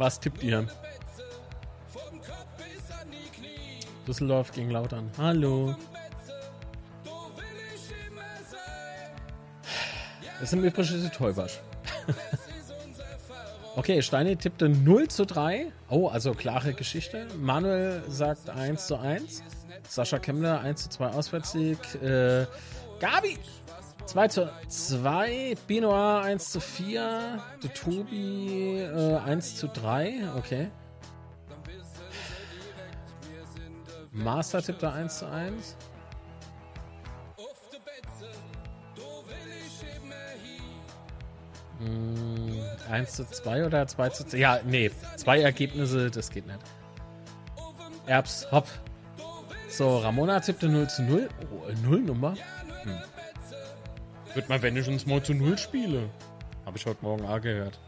Was 0.00 0.18
tippt 0.18 0.42
ihr? 0.42 0.66
Düsseldorf 4.08 4.50
gegen 4.50 4.70
Lautern. 4.70 5.10
Hallo. 5.18 5.76
Das 10.40 10.48
sind 10.48 10.64
übrigens 10.64 11.02
die 11.02 11.10
Täubersch. 11.10 11.60
okay, 13.76 14.00
Steini 14.00 14.36
tippte 14.36 14.70
0 14.70 15.08
zu 15.08 15.26
3. 15.26 15.70
Oh, 15.90 16.08
also 16.08 16.32
klare 16.32 16.72
Geschichte. 16.72 17.26
Manuel 17.36 18.02
sagt 18.08 18.48
1 18.48 18.86
zu 18.86 18.98
1. 18.98 19.42
Sascha 19.86 20.18
Kemmler 20.18 20.62
1 20.62 20.84
zu 20.84 20.88
2 20.88 21.08
Auswärtssieg. 21.08 21.78
Äh, 21.96 22.46
Gabi 23.00 23.38
2 24.10 24.26
zu 24.26 24.52
2. 24.66 25.56
Binoir 25.68 26.22
1 26.22 26.50
zu 26.50 26.58
4. 26.60 27.38
Der 27.62 27.74
Tobi 27.74 28.80
äh, 28.80 29.16
1 29.18 29.54
zu 29.54 29.68
3. 29.68 30.30
Okay. 30.36 30.68
Master 34.10 34.60
tippte 34.62 34.92
1 34.92 35.18
zu 35.20 35.30
1. 35.30 35.76
1 42.90 43.12
zu 43.12 43.24
2 43.30 43.64
oder 43.64 43.86
2 43.86 44.08
zu 44.08 44.24
2? 44.26 44.38
Ja, 44.38 44.60
nee, 44.64 44.90
zwei 45.16 45.40
Ergebnisse, 45.40 46.10
das 46.10 46.30
geht 46.30 46.46
nicht. 46.48 46.58
Erbs, 48.06 48.48
hopp. 48.50 48.66
So, 49.68 49.98
Ramona 49.98 50.40
tippte 50.40 50.68
0 50.68 50.88
zu 50.88 51.02
0. 51.04 51.28
Oh, 51.52 51.88
0 51.88 52.00
Nummer? 52.00 52.34
Hm. 52.82 52.98
Wird 54.34 54.48
man 54.48 54.62
wenigstens 54.62 55.06
mal 55.06 55.22
zu 55.22 55.34
0 55.34 55.58
spielen. 55.58 56.10
Habe 56.64 56.78
ich 56.78 56.86
heute 56.86 57.02
Morgen 57.02 57.26
auch 57.26 57.40
gehört. 57.40 57.78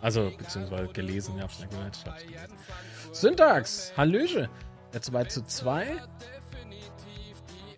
Also, 0.00 0.30
beziehungsweise 0.36 0.88
gelesen, 0.88 1.34
ich 1.36 1.42
hab's 1.42 1.58
nicht 1.58 1.70
gehört. 1.70 1.96
Ich 1.96 2.06
hab's 2.06 2.22
gelesen. 2.24 2.58
Syntax, 3.12 3.92
Hallöche. 3.96 4.48
Der 4.92 5.02
2 5.02 5.24
zu 5.24 5.44
2. 5.44 5.96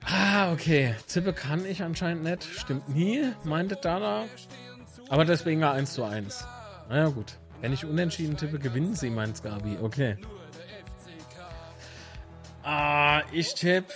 Ah, 0.05 0.53
okay. 0.53 0.95
Zippe 1.07 1.33
kann 1.33 1.65
ich 1.65 1.83
anscheinend 1.83 2.25
nicht. 2.25 2.45
Stimmt 2.45 2.89
nie, 2.89 3.33
meinte 3.45 3.77
Dana. 3.77 4.27
Aber 5.09 5.25
deswegen 5.25 5.61
war 5.61 5.73
1 5.73 5.95
zu 5.95 6.05
1. 6.05 6.45
Naja, 6.89 7.09
gut. 7.09 7.39
Wenn 7.61 7.73
ich 7.73 7.85
unentschieden 7.85 8.37
tippe, 8.37 8.59
gewinnen 8.59 8.95
sie, 8.95 9.11
meint 9.11 9.43
Gabi. 9.43 9.79
Okay. 9.81 10.17
Ah, 12.63 13.23
ich 13.33 13.55
tippe. 13.55 13.93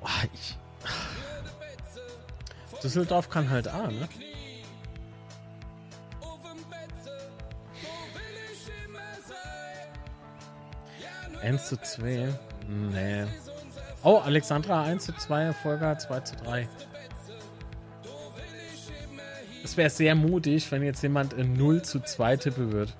Oh, 0.00 0.08
ich. 0.34 0.56
Düsseldorf 2.82 3.30
kann 3.30 3.48
halt 3.48 3.68
A, 3.68 3.88
ne? 3.88 4.08
Eins 11.42 11.66
zu 11.66 11.76
zwei. 11.78 12.28
Nee. 12.68 13.24
Oh, 14.04 14.18
Alexandra 14.18 14.82
1 14.82 15.04
zu 15.04 15.12
2, 15.12 15.52
Volker 15.52 15.98
2 15.98 16.20
zu 16.20 16.36
3. 16.36 16.68
Es 19.64 19.76
wäre 19.76 19.90
sehr 19.90 20.14
mutig, 20.14 20.70
wenn 20.72 20.82
jetzt 20.82 21.02
jemand 21.02 21.34
in 21.34 21.54
0 21.54 21.82
zu 21.82 22.00
2 22.00 22.36
tippe 22.36 22.72
wird. 22.72 22.94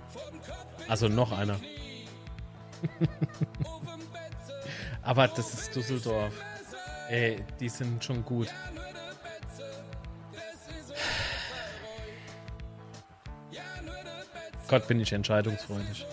Also 0.88 1.08
noch 1.08 1.32
einer. 1.32 1.58
Aber 5.02 5.28
das 5.28 5.54
ist 5.54 5.74
Düsseldorf. 5.74 6.34
Ey, 7.08 7.44
die 7.58 7.68
sind 7.68 8.04
schon 8.04 8.24
gut. 8.24 8.48
Gott, 14.68 14.88
bin 14.88 15.00
ich 15.00 15.12
entscheidungsfreudig. 15.12 16.06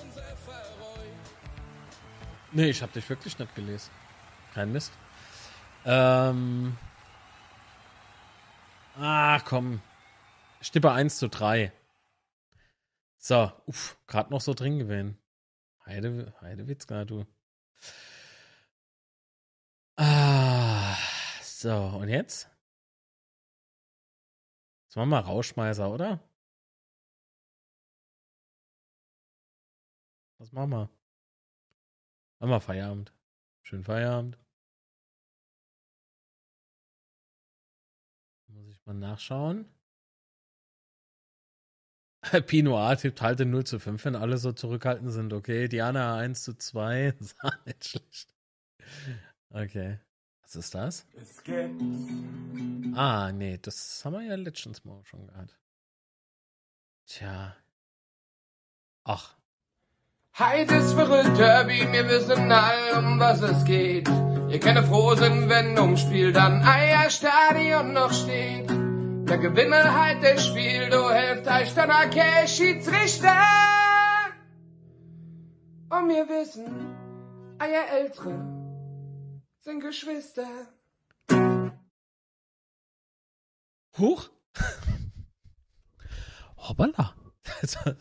Nee, 2.52 2.70
ich 2.70 2.82
hab 2.82 2.92
dich 2.94 3.08
wirklich 3.10 3.38
nicht 3.38 3.56
gelesen. 3.56 3.92
Kein 4.54 4.72
Mist. 4.72 4.92
Ähm. 5.86 6.78
Ach 9.02 9.46
komm, 9.46 9.82
Stippe 10.62 10.92
1 10.92 11.18
zu 11.18 11.30
3. 11.30 11.72
So, 13.18 13.52
uff, 13.66 13.98
gerade 14.08 14.32
noch 14.32 14.42
so 14.42 14.54
drin 14.54 14.78
gewesen. 14.78 15.18
Heide, 15.86 16.34
Heidewitzka, 16.42 17.06
du. 17.06 17.26
Ah, 19.96 20.96
so, 21.42 21.74
und 21.74 22.10
jetzt? 22.10 22.50
Jetzt 24.86 24.96
machen 24.96 25.10
wir 25.10 25.20
Rauschmeißer, 25.20 25.90
oder? 25.90 26.20
Was 30.40 30.54
machen 30.54 30.72
wir? 30.72 30.90
Machen 32.40 32.52
wir 32.52 32.62
Feierabend. 32.62 33.14
Schönen 33.62 33.84
Feierabend. 33.84 34.38
Muss 38.48 38.68
ich 38.70 38.86
mal 38.86 38.94
nachschauen. 38.94 39.66
Pinot 42.48 43.00
tippt 43.00 43.22
halt 43.22 43.40
in 43.42 43.50
0 43.52 43.66
zu 43.66 43.80
5, 43.80 44.04
wenn 44.06 44.16
alle 44.16 44.38
so 44.38 44.52
zurückhaltend 44.54 45.12
sind. 45.12 45.34
Okay, 45.34 45.68
Diana 45.68 46.16
1 46.18 46.44
zu 46.44 46.58
2. 46.58 47.14
Das 47.20 47.36
war 47.44 47.54
nicht 47.66 47.86
schlecht. 47.86 48.34
Okay. 49.50 50.00
Was 50.42 50.56
ist 50.56 50.74
das? 50.74 51.06
Ah, 52.96 53.32
nee, 53.32 53.58
das 53.58 54.04
haben 54.04 54.14
wir 54.14 54.24
ja 54.24 54.36
letztens 54.36 54.84
mal 54.84 55.04
schon 55.06 55.28
gehabt. 55.28 55.60
Tja. 57.06 57.56
Ach. 59.04 59.39
Heute 60.38 60.76
ist 60.76 60.94
verrückt, 60.94 61.38
Derby, 61.38 61.86
wir 61.92 62.08
wissen 62.08 62.52
all, 62.52 62.98
um 62.98 63.20
was 63.20 63.42
es 63.42 63.64
geht. 63.66 64.08
Ihr 64.50 64.60
könnt 64.60 64.80
froh 64.88 65.14
sein, 65.16 65.50
wenn 65.50 65.78
ums 65.78 66.02
Spiel 66.02 66.32
dann 66.32 66.64
Eierstadion 66.64 67.94
noch 67.94 68.14
steht. 68.14 68.70
Der 68.70 69.38
Gewinner 69.38 69.94
halt 70.00 70.24
das 70.24 70.48
Spiel, 70.48 70.90
du 70.90 71.10
helft 71.10 71.46
euch 71.48 71.74
dann 71.76 71.92
okay, 71.92 72.48
Schiedsrichter. 72.48 73.36
Und 75.90 76.08
wir 76.10 76.28
wissen, 76.30 76.96
Eier 77.60 77.90
Ältere 77.92 78.40
sind 79.60 79.82
Geschwister. 79.82 80.48
Huch. 83.98 84.30
Hoppala. 86.58 87.14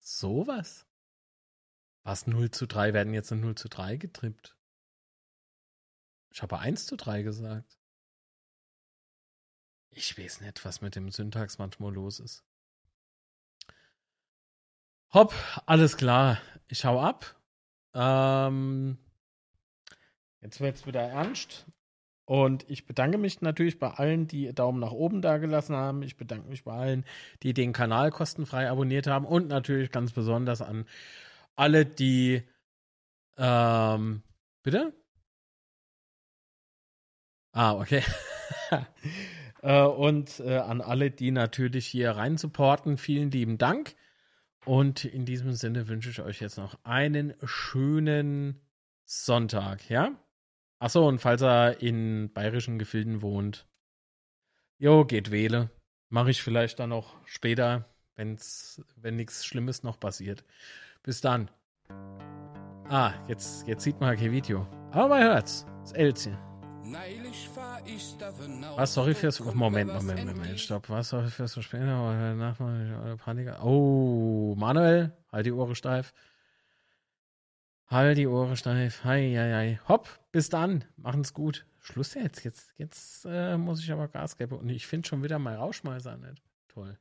Sowas. 0.00 0.86
Was 2.04 2.26
0 2.26 2.50
zu 2.50 2.66
3 2.66 2.92
werden 2.92 3.14
jetzt 3.14 3.32
in 3.32 3.40
0 3.40 3.54
zu 3.54 3.68
3 3.68 3.96
getrippt. 3.96 4.54
Ich 6.30 6.42
habe 6.42 6.58
1 6.58 6.86
zu 6.86 6.96
3 6.96 7.22
gesagt. 7.22 7.78
Ich 9.90 10.18
weiß 10.18 10.42
nicht, 10.42 10.64
was 10.64 10.82
mit 10.82 10.96
dem 10.96 11.10
Syntax 11.10 11.58
manchmal 11.58 11.94
los 11.94 12.20
ist. 12.20 12.44
Hopp, 15.14 15.32
alles 15.66 15.96
klar. 15.96 16.40
Ich 16.66 16.84
hau 16.84 17.00
ab. 17.00 17.36
Ähm, 17.94 18.98
jetzt 20.40 20.60
wird's 20.60 20.86
wieder 20.86 21.02
ernst. 21.02 21.66
Und 22.26 22.68
ich 22.68 22.86
bedanke 22.86 23.16
mich 23.16 23.40
natürlich 23.40 23.78
bei 23.78 23.90
allen, 23.90 24.26
die 24.26 24.52
Daumen 24.52 24.80
nach 24.80 24.92
oben 24.92 25.22
da 25.22 25.38
gelassen 25.38 25.76
haben. 25.76 26.02
Ich 26.02 26.16
bedanke 26.16 26.48
mich 26.48 26.64
bei 26.64 26.72
allen, 26.72 27.04
die 27.42 27.54
den 27.54 27.72
Kanal 27.72 28.10
kostenfrei 28.10 28.68
abonniert 28.68 29.06
haben. 29.06 29.24
Und 29.24 29.48
natürlich 29.48 29.90
ganz 29.90 30.12
besonders 30.12 30.60
an 30.60 30.86
alle, 31.56 31.86
die. 31.86 32.42
Ähm, 33.36 34.22
bitte? 34.62 34.92
Ah, 37.52 37.74
okay. 37.74 38.02
äh, 39.62 39.82
und 39.82 40.40
äh, 40.40 40.58
an 40.58 40.80
alle, 40.80 41.10
die 41.10 41.30
natürlich 41.30 41.86
hier 41.86 42.12
rein 42.12 42.36
supporten, 42.36 42.96
vielen 42.96 43.30
lieben 43.30 43.58
Dank. 43.58 43.94
Und 44.64 45.04
in 45.04 45.24
diesem 45.24 45.52
Sinne 45.52 45.88
wünsche 45.88 46.10
ich 46.10 46.20
euch 46.20 46.40
jetzt 46.40 46.56
noch 46.56 46.78
einen 46.84 47.34
schönen 47.44 48.60
Sonntag, 49.04 49.88
ja? 49.90 50.18
Achso, 50.78 51.06
und 51.06 51.20
falls 51.20 51.42
er 51.42 51.80
in 51.82 52.32
bayerischen 52.32 52.78
Gefilden 52.78 53.22
wohnt, 53.22 53.66
jo, 54.78 55.04
geht 55.04 55.30
wähle. 55.30 55.70
Mache 56.08 56.30
ich 56.30 56.42
vielleicht 56.42 56.78
dann 56.78 56.90
noch 56.90 57.16
später, 57.26 57.88
wenn's, 58.16 58.82
wenn 58.96 59.16
nichts 59.16 59.44
Schlimmes 59.44 59.82
noch 59.82 60.00
passiert. 60.00 60.44
Bis 61.04 61.20
dann. 61.20 61.50
Ah, 62.88 63.12
jetzt, 63.28 63.66
jetzt 63.68 63.84
sieht 63.84 64.00
man 64.00 64.16
kein 64.16 64.32
Video. 64.32 64.66
Aber 64.90 65.08
man 65.08 65.22
hört's. 65.22 65.66
Das 65.82 65.92
Elzchen. 65.92 66.36
Was, 68.76 68.94
sorry 68.94 69.14
fürs. 69.14 69.38
Moment, 69.40 69.92
Moment, 69.92 70.24
Moment, 70.24 70.58
stopp. 70.58 70.88
Was, 70.88 71.10
sorry 71.10 71.28
fürs 71.28 71.52
Verspäten. 71.52 73.18
Panik. 73.18 73.50
Oh, 73.62 74.54
Manuel, 74.56 75.12
halt 75.30 75.44
die 75.44 75.52
Ohren 75.52 75.74
steif. 75.74 76.14
Halt 77.88 78.16
die 78.16 78.26
Ohren 78.26 78.56
steif. 78.56 79.04
Hei, 79.04 79.34
hei, 79.36 79.52
hei. 79.52 79.80
Hopp, 79.86 80.08
bis 80.32 80.48
dann. 80.48 80.84
Machen's 80.96 81.34
gut. 81.34 81.66
Schluss 81.80 82.14
jetzt. 82.14 82.44
Jetzt, 82.44 82.72
jetzt 82.78 83.26
äh, 83.28 83.58
muss 83.58 83.80
ich 83.80 83.92
aber 83.92 84.08
Gas 84.08 84.38
geben. 84.38 84.56
Und 84.56 84.70
ich 84.70 84.86
finde 84.86 85.06
schon 85.06 85.22
wieder 85.22 85.38
mal 85.38 85.56
Rauschmeißer 85.56 86.16
nicht. 86.16 86.42
Toll. 86.68 86.98